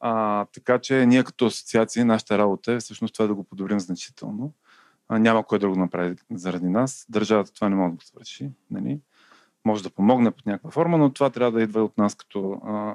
А, 0.00 0.44
така 0.44 0.78
че 0.78 1.06
ние 1.06 1.24
като 1.24 1.46
асоциации, 1.46 2.04
нашата 2.04 2.38
работа 2.38 2.72
е 2.72 2.78
всъщност 2.78 3.14
това 3.14 3.26
да 3.26 3.34
го 3.34 3.44
подобрим 3.44 3.80
значително. 3.80 4.52
Няма 5.10 5.44
кой 5.44 5.58
да 5.58 5.68
го 5.68 5.76
направи 5.76 6.16
заради 6.30 6.66
нас. 6.66 7.06
Държавата 7.08 7.52
това 7.52 7.68
не 7.68 7.76
може 7.76 7.90
да 7.90 7.96
го 7.96 8.02
свърши. 8.02 8.50
Нали? 8.70 9.00
Може 9.64 9.82
да 9.82 9.90
помогне 9.90 10.30
под 10.30 10.46
някаква 10.46 10.70
форма, 10.70 10.98
но 10.98 11.12
това 11.12 11.30
трябва 11.30 11.58
да 11.58 11.62
идва 11.62 11.84
от 11.84 11.98
нас 11.98 12.14
като, 12.14 12.60
а, 12.66 12.94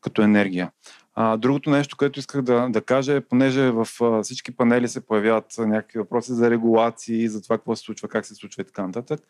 като 0.00 0.22
енергия. 0.22 0.70
А, 1.14 1.36
другото 1.36 1.70
нещо, 1.70 1.96
което 1.96 2.18
исках 2.18 2.42
да, 2.42 2.68
да 2.68 2.80
кажа 2.80 3.14
е, 3.14 3.20
понеже 3.20 3.70
в 3.70 3.88
а, 4.00 4.22
всички 4.22 4.56
панели 4.56 4.88
се 4.88 5.06
появяват 5.06 5.54
някакви 5.58 5.98
въпроси 5.98 6.32
за 6.32 6.50
регулации, 6.50 7.28
за 7.28 7.42
това 7.42 7.58
какво 7.58 7.76
се 7.76 7.82
случва, 7.82 8.08
как 8.08 8.26
се 8.26 8.34
случва 8.34 8.62
и 8.62 8.64
така 8.64 8.86
нататък. 8.86 9.20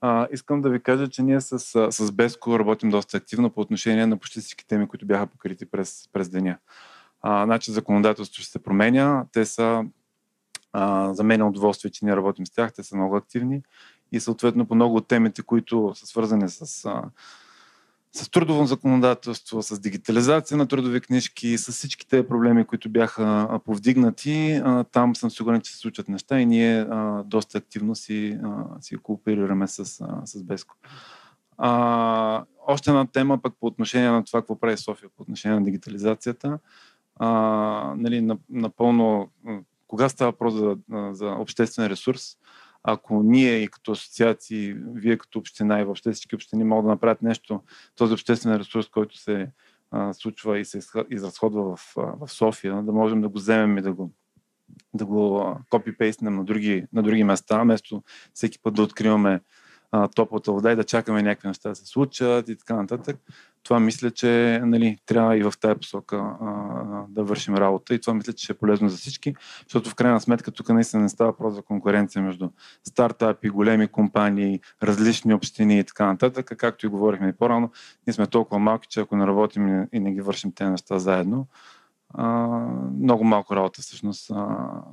А, 0.00 0.28
искам 0.32 0.62
да 0.62 0.70
ви 0.70 0.80
кажа, 0.80 1.08
че 1.08 1.22
ние 1.22 1.40
с, 1.40 1.58
с 1.92 2.12
Беско 2.12 2.58
работим 2.58 2.90
доста 2.90 3.16
активно 3.16 3.50
по 3.50 3.60
отношение 3.60 4.06
на 4.06 4.16
почти 4.16 4.40
всички 4.40 4.66
теми, 4.66 4.88
които 4.88 5.06
бяха 5.06 5.26
покрити 5.26 5.66
през, 5.66 6.08
през 6.12 6.28
деня. 6.28 6.58
А, 7.22 7.44
значи 7.44 7.72
законодателството 7.72 8.42
ще 8.42 8.50
се 8.50 8.62
променя. 8.62 9.24
Те 9.32 9.44
са 9.44 9.84
а, 10.72 11.14
за 11.14 11.24
мен 11.24 11.40
е 11.40 11.44
удоволствие, 11.44 11.90
че 11.90 12.04
ние 12.04 12.16
работим 12.16 12.46
с 12.46 12.50
тях. 12.50 12.72
Те 12.72 12.82
са 12.82 12.96
много 12.96 13.16
активни 13.16 13.62
и 14.12 14.20
съответно 14.20 14.66
по 14.66 14.74
много 14.74 14.96
от 14.96 15.08
темите, 15.08 15.42
които 15.42 15.92
са 15.94 16.06
свързани 16.06 16.48
с 16.48 16.84
а, 16.84 17.02
с 18.12 18.30
трудово 18.30 18.66
законодателство, 18.66 19.62
с 19.62 19.80
дигитализация 19.80 20.56
на 20.56 20.66
трудови 20.66 21.00
книжки, 21.00 21.58
с 21.58 21.72
всичките 21.72 22.28
проблеми, 22.28 22.64
които 22.64 22.88
бяха 22.88 23.60
повдигнати. 23.64 24.62
Там 24.92 25.16
съм 25.16 25.30
сигурен, 25.30 25.60
че 25.60 25.72
се 25.72 25.78
случват 25.78 26.08
неща 26.08 26.40
и 26.40 26.46
ние 26.46 26.86
доста 27.24 27.58
активно 27.58 27.94
си, 27.94 28.40
си 28.80 28.96
кооперираме 28.96 29.68
с, 29.68 29.84
с 30.24 30.42
Беско. 30.42 30.76
А, 31.58 32.44
още 32.66 32.90
една 32.90 33.06
тема 33.06 33.38
пък 33.38 33.54
по 33.60 33.66
отношение 33.66 34.10
на 34.10 34.24
това, 34.24 34.40
какво 34.40 34.60
прави 34.60 34.76
София 34.76 35.08
по 35.16 35.22
отношение 35.22 35.58
на 35.58 35.64
дигитализацията. 35.64 36.58
А, 37.16 37.28
нали, 37.96 38.36
напълно, 38.50 39.28
кога 39.88 40.08
става 40.08 40.30
въпрос 40.30 40.54
за, 40.54 40.76
за 41.12 41.30
обществен 41.30 41.86
ресурс, 41.86 42.22
ако 42.82 43.22
ние 43.22 43.56
и 43.56 43.68
като 43.68 43.92
асоциации, 43.92 44.74
вие 44.94 45.18
като 45.18 45.38
община 45.38 45.80
и 45.80 45.84
въобще 45.84 46.12
всички 46.12 46.34
общини 46.34 46.64
могат 46.64 46.84
да 46.84 46.90
направят 46.90 47.22
нещо, 47.22 47.62
този 47.96 48.14
обществен 48.14 48.56
ресурс, 48.56 48.88
който 48.88 49.18
се 49.18 49.50
а, 49.90 50.12
случва 50.12 50.58
и 50.58 50.64
се 50.64 50.80
изразходва 51.10 51.76
в, 51.76 51.94
в 51.96 52.28
София, 52.28 52.82
да 52.82 52.92
можем 52.92 53.20
да 53.20 53.28
го 53.28 53.38
вземем 53.38 53.78
и 53.78 53.82
да 53.82 53.92
го, 53.92 54.12
да 54.94 55.06
го 55.06 55.56
копипейстнем 55.70 56.36
на 56.36 56.44
други, 56.44 56.86
на 56.92 57.02
други 57.02 57.24
места, 57.24 57.62
вместо 57.62 58.02
всеки 58.34 58.58
път 58.62 58.74
да 58.74 58.82
откриваме 58.82 59.40
а, 59.92 60.08
топлата 60.08 60.52
вода 60.52 60.72
и 60.72 60.76
да 60.76 60.84
чакаме 60.84 61.22
някакви 61.22 61.48
неща 61.48 61.68
да 61.68 61.74
се 61.74 61.86
случат 61.86 62.48
и 62.48 62.56
така 62.56 62.74
нататък. 62.74 63.16
Това 63.62 63.80
мисля, 63.80 64.10
че 64.10 64.60
нали, 64.64 64.98
трябва 65.06 65.36
и 65.36 65.42
в 65.42 65.52
тази 65.60 65.74
посока 65.74 66.16
а, 66.16 66.46
да 67.08 67.24
вършим 67.24 67.54
работа 67.54 67.94
и 67.94 68.00
това 68.00 68.14
мисля, 68.14 68.32
че 68.32 68.44
ще 68.44 68.52
е 68.52 68.56
полезно 68.56 68.88
за 68.88 68.96
всички, 68.96 69.34
защото 69.62 69.90
в 69.90 69.94
крайна 69.94 70.20
сметка 70.20 70.50
тук 70.50 70.68
наистина 70.68 71.02
не 71.02 71.08
става 71.08 71.36
просто 71.36 71.54
за 71.54 71.62
конкуренция 71.62 72.22
между 72.22 72.50
стартапи, 72.84 73.48
големи 73.48 73.88
компании, 73.88 74.60
различни 74.82 75.34
общини 75.34 75.78
и 75.78 75.84
така 75.84 76.06
нататък. 76.06 76.52
Както 76.56 76.86
и 76.86 76.88
говорихме 76.88 77.28
и 77.28 77.32
по-рано, 77.32 77.70
ние 78.06 78.14
сме 78.14 78.26
толкова 78.26 78.58
малки, 78.58 78.88
че 78.88 79.00
ако 79.00 79.16
не 79.16 79.26
работим 79.26 79.86
и 79.92 80.00
не 80.00 80.12
ги 80.12 80.20
вършим 80.20 80.52
тези 80.52 80.70
неща 80.70 80.98
заедно, 80.98 81.46
много 82.98 83.24
малко 83.24 83.56
работа 83.56 83.82
всъщност, 83.82 84.30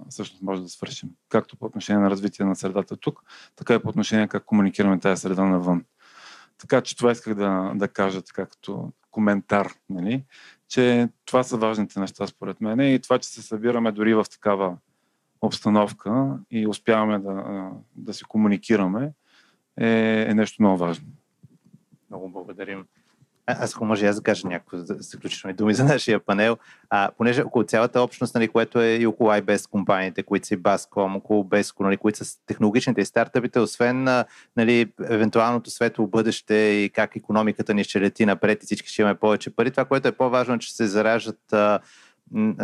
всъщност 0.09 0.43
може 0.43 0.61
да 0.61 0.70
свършим. 0.70 1.09
Както 1.30 1.57
по 1.57 1.66
отношение 1.66 2.01
на 2.01 2.09
развитие 2.09 2.45
на 2.45 2.55
средата 2.55 2.97
тук, 2.97 3.24
така 3.55 3.74
и 3.74 3.80
по 3.80 3.89
отношение 3.89 4.28
как 4.28 4.45
комуникираме 4.45 4.99
тази 4.99 5.22
среда 5.22 5.45
навън. 5.45 5.86
Така 6.57 6.82
че 6.82 6.97
това 6.97 7.11
исках 7.11 7.36
да, 7.36 7.72
да 7.76 7.88
кажа 7.88 8.22
така 8.22 8.45
като 8.45 8.91
коментар, 9.11 9.74
нали? 9.89 10.24
че 10.68 11.09
това 11.26 11.43
са 11.43 11.57
важните 11.57 11.99
неща 11.99 12.28
според 12.28 12.61
мен 12.61 12.80
и 12.80 12.99
това, 12.99 13.20
че 13.20 13.30
се 13.30 13.41
събираме 13.41 13.91
дори 13.91 14.13
в 14.13 14.26
такава 14.32 14.78
обстановка 15.41 16.39
и 16.51 16.68
успяваме 16.68 17.20
да, 17.20 17.70
да 17.95 18.13
си 18.13 18.24
комуникираме 18.24 19.11
е, 19.78 20.26
е 20.30 20.34
нещо 20.34 20.61
много 20.61 20.78
важно. 20.78 21.07
Много 22.09 22.30
благодарим. 22.30 22.86
Аз 23.47 23.75
ако 23.75 23.85
може 23.85 24.07
аз 24.07 24.15
да 24.15 24.23
кажа 24.23 24.47
някакво 24.47 24.77
заключителни 24.81 25.53
думи 25.53 25.73
за 25.73 25.83
нашия 25.83 26.19
панел. 26.19 26.57
А, 26.89 27.09
понеже 27.17 27.41
около 27.41 27.63
цялата 27.63 28.01
общност, 28.01 28.35
нали, 28.35 28.47
което 28.47 28.81
е 28.81 28.95
и 28.95 29.07
около 29.07 29.29
iBest 29.29 29.69
компаниите, 29.69 30.23
които 30.23 30.47
са 30.47 30.53
и 30.53 30.57
Bascom, 30.57 31.17
около 31.17 31.43
Besco, 31.43 31.79
нали, 31.79 31.97
които 31.97 32.25
са 32.25 32.37
технологичните 32.45 33.01
и 33.01 33.05
стартъпите, 33.05 33.59
освен 33.59 34.03
нали, 34.57 34.91
евентуалното 35.09 35.69
светло 35.69 36.07
бъдеще 36.07 36.55
и 36.55 36.89
как 36.89 37.15
економиката 37.15 37.73
ни 37.73 37.83
ще 37.83 38.01
лети 38.01 38.25
напред 38.25 38.63
и 38.63 38.65
всички 38.65 38.89
ще 38.89 39.01
имаме 39.01 39.15
повече 39.15 39.55
пари, 39.55 39.71
това, 39.71 39.85
което 39.85 40.07
е 40.07 40.11
по-важно, 40.11 40.55
е, 40.55 40.59
че 40.59 40.75
се 40.75 40.87
зараждат 40.87 41.53
а, 41.53 41.79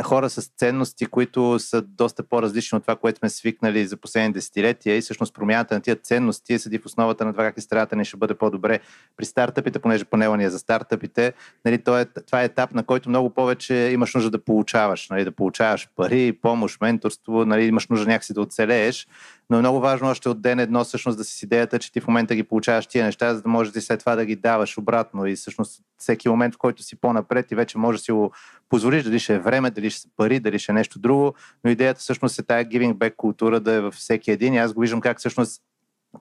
хора 0.03 0.29
с 0.29 0.51
ценности, 0.57 1.05
които 1.05 1.59
са 1.59 1.81
доста 1.81 2.23
по-различни 2.23 2.75
от 2.75 2.83
това, 2.83 2.95
което 2.95 3.19
сме 3.19 3.29
свикнали 3.29 3.85
за 3.85 3.97
последни 3.97 4.33
десетилетия 4.33 4.97
и 4.97 5.01
всъщност 5.01 5.33
промяната 5.33 5.75
на 5.75 5.81
тия 5.81 5.95
ценности 5.95 6.59
седи 6.59 6.77
в 6.77 6.85
основата 6.85 7.25
на 7.25 7.33
това 7.33 7.43
как 7.43 7.57
и 7.57 7.61
страната 7.61 7.95
ни 7.95 8.05
ще 8.05 8.17
бъде 8.17 8.33
по-добре. 8.33 8.79
При 9.17 9.25
стартъпите, 9.25 9.79
понеже 9.79 10.05
панела 10.05 10.37
ни 10.37 10.43
е 10.43 10.49
за 10.49 10.59
стартъпите, 10.59 11.33
нали, 11.65 11.75
е, 11.75 12.05
това 12.05 12.41
е 12.41 12.45
етап, 12.45 12.73
на 12.73 12.83
който 12.83 13.09
много 13.09 13.29
повече 13.29 13.75
имаш 13.75 14.13
нужда 14.13 14.29
да 14.29 14.43
получаваш, 14.43 15.09
нали, 15.09 15.23
да 15.23 15.31
получаваш 15.31 15.89
пари, 15.95 16.33
помощ, 16.41 16.81
менторство, 16.81 17.45
нали, 17.45 17.65
имаш 17.65 17.87
нужда 17.87 18.07
някакси 18.07 18.33
да 18.33 18.41
оцелееш, 18.41 19.07
но 19.51 19.57
е 19.57 19.59
много 19.59 19.79
важно 19.79 20.09
още 20.09 20.29
от 20.29 20.41
ден 20.41 20.59
едно 20.59 20.83
всъщност 20.83 21.17
да 21.17 21.23
си 21.23 21.37
с 21.37 21.43
идеята, 21.43 21.79
че 21.79 21.91
ти 21.91 21.99
в 21.99 22.07
момента 22.07 22.35
ги 22.35 22.43
получаваш 22.43 22.87
тия 22.87 23.05
неща, 23.05 23.35
за 23.35 23.41
да 23.41 23.49
можеш 23.49 23.75
и 23.75 23.81
след 23.81 23.99
това 23.99 24.15
да 24.15 24.25
ги 24.25 24.35
даваш 24.35 24.77
обратно. 24.77 25.25
И 25.25 25.35
всъщност 25.35 25.81
всеки 25.97 26.29
момент, 26.29 26.55
в 26.55 26.57
който 26.57 26.83
си 26.83 26.95
по-напред 26.95 27.51
и 27.51 27.55
вече 27.55 27.77
можеш 27.77 28.01
да 28.01 28.03
си 28.03 28.11
го 28.11 28.31
позволиш, 28.69 29.03
дали 29.03 29.19
ще 29.19 29.35
е 29.35 29.39
време, 29.39 29.71
дали 29.71 29.89
ще 29.89 30.01
са 30.01 30.07
пари, 30.17 30.39
дали 30.39 30.59
ще 30.59 30.71
е 30.71 30.75
нещо 30.75 30.99
друго, 30.99 31.33
но 31.63 31.71
идеята 31.71 31.99
всъщност 31.99 32.39
е 32.39 32.43
тая 32.43 32.65
giving 32.65 32.93
back 32.93 33.15
култура 33.15 33.59
да 33.59 33.73
е 33.73 33.81
във 33.81 33.93
всеки 33.93 34.31
един. 34.31 34.53
И 34.53 34.57
аз 34.57 34.73
го 34.73 34.81
виждам 34.81 35.01
как 35.01 35.19
всъщност 35.19 35.61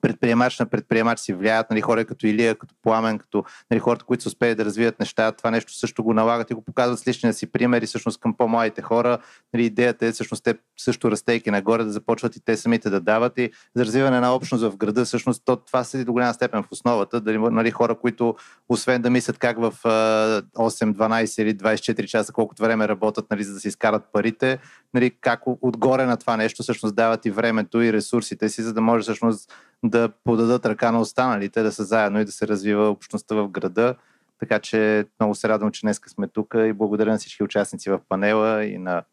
предприемач 0.01 0.59
на 0.59 0.65
предприемач 0.65 1.19
си 1.19 1.33
влияят, 1.33 1.69
нали, 1.69 1.81
хора 1.81 2.05
като 2.05 2.27
Илия, 2.27 2.55
като 2.55 2.75
Пламен, 2.83 3.17
като 3.17 3.43
нали, 3.71 3.79
хората, 3.79 4.05
които 4.05 4.23
са 4.23 4.29
успели 4.29 4.55
да 4.55 4.65
развият 4.65 4.99
неща, 4.99 5.31
това 5.31 5.51
нещо 5.51 5.73
също 5.73 6.03
го 6.03 6.13
налагат 6.13 6.51
и 6.51 6.53
го 6.53 6.61
показват 6.61 6.99
с 6.99 7.07
личния 7.07 7.33
си 7.33 7.51
пример 7.51 7.81
и 7.81 7.85
всъщност 7.85 8.19
към 8.19 8.33
по-младите 8.33 8.81
хора. 8.81 9.17
Нали, 9.53 9.65
идеята 9.65 10.05
е 10.05 10.11
всъщност 10.11 10.43
те 10.43 10.55
също 10.77 11.11
растейки 11.11 11.51
нагоре 11.51 11.83
да 11.83 11.91
започват 11.91 12.35
и 12.35 12.45
те 12.45 12.57
самите 12.57 12.89
да 12.89 13.01
дават. 13.01 13.37
И 13.37 13.51
за 13.75 13.85
развиване 13.85 14.19
на 14.19 14.35
общност 14.35 14.63
в 14.63 14.77
града, 14.77 15.05
всъщност 15.05 15.41
то, 15.45 15.55
това 15.55 15.83
седи 15.83 16.05
до 16.05 16.13
голяма 16.13 16.33
степен 16.33 16.63
в 16.63 16.71
основата, 16.71 17.21
дали, 17.21 17.37
нали, 17.37 17.71
хора, 17.71 17.95
които 17.95 18.35
освен 18.69 19.01
да 19.01 19.09
мислят 19.09 19.37
как 19.37 19.59
в 19.59 19.73
8, 19.83 20.47
12 20.57 21.41
или 21.41 21.57
24 21.57 22.05
часа, 22.05 22.33
колкото 22.33 22.63
време 22.63 22.87
работят, 22.87 23.25
нали, 23.31 23.43
за 23.43 23.53
да 23.53 23.59
си 23.59 23.67
изкарат 23.67 24.03
парите, 24.13 24.59
нали, 24.93 25.11
как 25.21 25.41
отгоре 25.45 26.05
на 26.05 26.17
това 26.17 26.37
нещо 26.37 26.63
всъщност 26.63 26.95
дават 26.95 27.25
и 27.25 27.31
времето 27.31 27.81
и 27.81 27.93
ресурсите 27.93 28.49
си, 28.49 28.61
за 28.61 28.73
да 28.73 28.81
може 28.81 29.01
всъщност 29.01 29.51
да 29.83 30.09
подадат 30.23 30.65
ръка 30.65 30.91
на 30.91 30.99
останалите, 30.99 31.63
да 31.63 31.71
са 31.71 31.83
заедно 31.83 32.19
и 32.19 32.25
да 32.25 32.31
се 32.31 32.47
развива 32.47 32.89
общността 32.89 33.35
в 33.35 33.47
града. 33.47 33.95
Така 34.39 34.59
че 34.59 35.05
много 35.19 35.35
се 35.35 35.49
радвам, 35.49 35.71
че 35.71 35.81
днес 35.81 35.99
сме 36.07 36.27
тук 36.27 36.53
и 36.57 36.73
благодаря 36.73 37.11
на 37.11 37.17
всички 37.17 37.43
участници 37.43 37.89
в 37.89 37.99
панела 38.09 38.65
и 38.65 38.77
на 38.77 39.03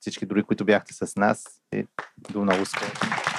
всички 0.00 0.26
други, 0.26 0.42
които 0.42 0.64
бяхте 0.64 0.94
с 0.94 1.16
нас. 1.16 1.46
И 1.74 1.86
до 2.30 2.42
много 2.42 2.66
скоро. 2.66 3.29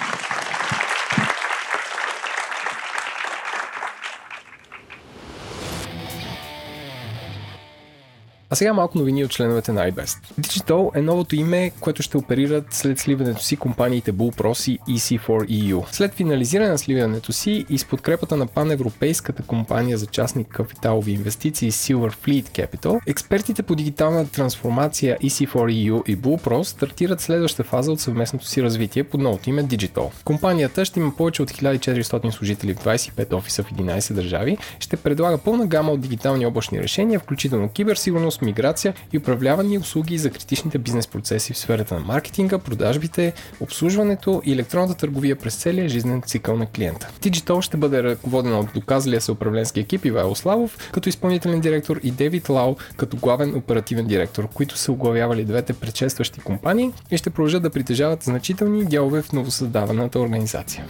А 8.54 8.56
сега 8.56 8.74
малко 8.74 8.98
новини 8.98 9.26
от 9.26 9.32
членовете 9.32 9.72
на 9.72 9.92
iBest. 9.92 10.18
Digital 10.40 10.98
е 10.98 11.02
новото 11.02 11.36
име, 11.36 11.72
което 11.80 12.04
ще 12.04 12.18
оперират 12.18 12.66
след 12.72 13.00
сливането 13.00 13.44
си 13.44 13.58
компаниите 13.58 14.14
Bullpros 14.14 14.80
и 14.88 14.98
EC4EU. 14.98 15.84
След 15.92 16.14
финализиране 16.14 16.70
на 16.70 16.78
сливането 16.78 17.34
си 17.34 17.66
и 17.70 17.78
с 17.78 17.86
подкрепата 17.86 18.38
на 18.38 18.48
паневропейската 18.48 19.44
компания 19.44 19.98
за 19.98 20.06
частни 20.06 20.44
капиталови 20.44 21.12
инвестиции 21.12 21.72
Silver 21.72 22.14
Fleet 22.14 22.44
Capital, 22.44 23.00
експертите 23.08 23.64
по 23.64 23.76
дигитална 23.76 24.28
трансформация 24.30 25.18
EC4EU 25.24 26.08
и 26.08 26.18
Bullpros 26.18 26.64
стартират 26.64 27.22
следваща 27.22 27.64
фаза 27.64 27.92
от 27.92 28.00
съвместното 28.00 28.46
си 28.46 28.64
развитие 28.64 29.04
под 29.04 29.22
новото 29.22 29.50
име 29.50 29.64
Digital. 29.64 30.24
Компанията 30.24 30.86
ще 30.86 31.00
има 31.00 31.16
повече 31.16 31.42
от 31.42 31.52
1400 31.52 32.32
служители 32.32 32.74
в 32.74 32.78
25 32.78 33.34
офиса 33.34 33.64
в 33.64 33.72
11 33.72 34.14
държави, 34.14 34.58
ще 34.80 34.98
предлага 34.98 35.38
пълна 35.38 35.66
гама 35.66 35.92
от 35.92 36.02
дигитални 36.02 36.46
облачни 36.46 36.82
решения, 36.82 37.20
включително 37.20 37.70
киберсигурност, 37.70 38.41
миграция 38.42 38.94
и 39.14 39.18
управлявани 39.18 39.78
услуги 39.78 40.18
за 40.18 40.30
критичните 40.30 40.78
бизнес 40.78 41.08
процеси 41.08 41.54
в 41.54 41.58
сферата 41.58 41.96
на 41.96 42.00
маркетинга, 42.00 42.58
продажбите, 42.58 43.34
обслужването 43.60 44.42
и 44.46 44.52
електронната 44.52 44.96
търговия 44.96 45.36
през 45.36 45.56
целия 45.56 45.90
жизнен 45.90 46.22
цикъл 46.22 46.58
на 46.58 46.66
клиента. 46.66 47.10
Digital 47.22 47.62
ще 47.62 47.78
бъде 47.78 48.04
ръководена 48.04 48.60
от 48.60 48.68
доказалия 48.74 49.22
се 49.22 49.32
управленски 49.32 49.80
екип 49.80 50.06
Ивайло 50.06 50.36
Славов 50.36 50.90
като 50.92 51.10
изпълнителен 51.10 51.60
директор 51.60 52.00
и 52.04 52.12
Девид 52.12 52.50
Лао 52.50 52.76
като 52.98 53.18
главен 53.18 53.56
оперативен 53.56 54.06
директор, 54.08 54.48
които 54.54 54.78
са 54.78 54.92
оглавявали 54.92 55.46
двете 55.46 55.74
предшестващи 55.74 56.40
компании 56.40 56.92
и 57.12 57.18
ще 57.18 57.30
продължат 57.30 57.64
да 57.64 57.70
притежават 57.70 58.24
значителни 58.24 58.86
дялове 58.86 59.22
в 59.22 59.34
новосъздаваната 59.34 60.20
организация. 60.20 60.86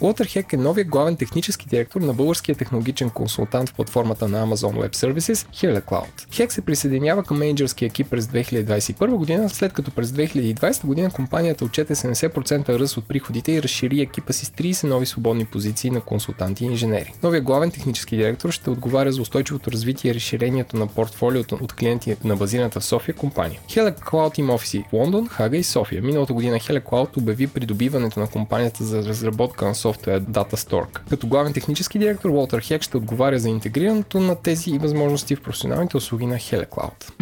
Уолтер 0.00 0.26
Хек 0.26 0.52
е 0.52 0.56
новия 0.56 0.84
главен 0.84 1.16
технически 1.16 1.66
директор 1.66 2.00
на 2.00 2.14
българския 2.14 2.54
технологичен 2.54 3.10
консултант 3.10 3.68
в 3.68 3.74
платформата 3.74 4.28
на 4.28 4.46
Amazon 4.46 4.88
Web 4.88 4.94
Services 4.94 5.34
HeleCloud. 5.34 6.34
Хек 6.34 6.52
се 6.52 6.60
присъединява 6.60 7.22
към 7.22 7.38
менеджерския 7.38 7.86
екип 7.86 8.10
през 8.10 8.26
2021 8.26 9.10
година, 9.10 9.48
след 9.48 9.72
като 9.72 9.90
през 9.90 10.10
2020 10.10 10.86
година 10.86 11.10
компанията 11.10 11.64
отчете 11.64 11.94
70% 11.94 12.78
ръст 12.78 12.96
от 12.96 13.08
приходите 13.08 13.52
и 13.52 13.62
разшири 13.62 14.00
екипа 14.00 14.32
си 14.32 14.44
с 14.44 14.50
30 14.50 14.88
нови 14.88 15.06
свободни 15.06 15.44
позиции 15.44 15.90
на 15.90 16.00
консултанти 16.00 16.64
и 16.64 16.66
инженери. 16.66 17.12
Новия 17.22 17.40
главен 17.40 17.70
технически 17.70 18.16
директор 18.16 18.50
ще 18.50 18.70
отговаря 18.70 19.12
за 19.12 19.22
устойчивото 19.22 19.70
развитие 19.70 20.10
и 20.10 20.14
разширението 20.14 20.76
на 20.76 20.86
портфолиото 20.86 21.58
от 21.62 21.72
клиенти 21.72 22.16
на 22.24 22.36
базираната 22.36 22.80
в 22.80 22.84
София 22.84 23.14
компания. 23.14 23.60
HeleCloud 23.68 24.38
има 24.38 24.54
офиси 24.54 24.84
в 24.88 24.92
Лондон, 24.92 25.28
Хага 25.28 25.56
и 25.56 25.62
София. 25.62 26.02
Миналата 26.02 26.32
година 26.32 26.56
HeleCloud 26.56 27.16
обяви 27.16 27.46
придобиването 27.46 28.20
на 28.20 28.26
компанията 28.26 28.84
за 28.84 29.02
разработка 29.02 29.64
на 29.64 29.74
софтуер 29.88 30.22
Data 30.22 30.56
Stork. 30.56 31.00
Като 31.10 31.26
главен 31.26 31.52
технически 31.52 31.98
директор, 31.98 32.30
Уолтер 32.30 32.60
Хек 32.60 32.82
ще 32.82 32.96
отговаря 32.96 33.38
за 33.38 33.48
интегрирането 33.48 34.20
на 34.20 34.34
тези 34.34 34.70
и 34.70 34.78
възможности 34.78 35.36
в 35.36 35.42
професионалните 35.42 35.96
услуги 35.96 36.26
на 36.26 36.36
HeleCloud. 36.36 37.12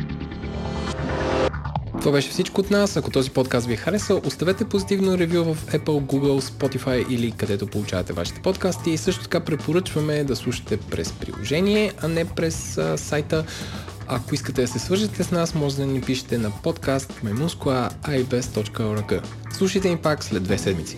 Това 2.01 2.13
беше 2.13 2.31
всичко 2.31 2.61
от 2.61 2.71
нас. 2.71 2.97
Ако 2.97 3.11
този 3.11 3.31
подкаст 3.31 3.67
ви 3.67 3.73
е 3.73 3.77
харесал, 3.77 4.21
оставете 4.25 4.65
позитивно 4.65 5.19
ревю 5.19 5.55
в 5.55 5.67
Apple, 5.67 6.01
Google, 6.01 6.41
Spotify 6.41 7.09
или 7.09 7.31
където 7.33 7.67
получавате 7.67 8.13
вашите 8.13 8.43
подкасти. 8.43 8.91
И 8.91 8.97
също 8.97 9.23
така 9.23 9.41
препоръчваме 9.41 10.25
да 10.25 10.37
слушате 10.37 10.77
през 10.77 11.13
приложение, 11.13 11.93
а 12.03 12.09
не 12.09 12.25
през 12.25 12.79
а, 12.79 12.99
сайта. 12.99 13.45
Ако 14.09 14.35
искате 14.35 14.61
да 14.61 14.69
се 14.69 14.79
свържете 14.79 15.23
с 15.23 15.31
нас, 15.31 15.55
може 15.55 15.77
да 15.77 15.87
ни 15.87 16.01
пишете 16.01 16.39
на 16.39 16.51
подкаст 16.63 17.13
memuskoa.ibes.org. 17.25 19.23
Слушайте 19.53 19.89
ни 19.89 19.97
пак 19.97 20.25
след 20.25 20.43
две 20.43 20.59
седмици. 20.59 20.97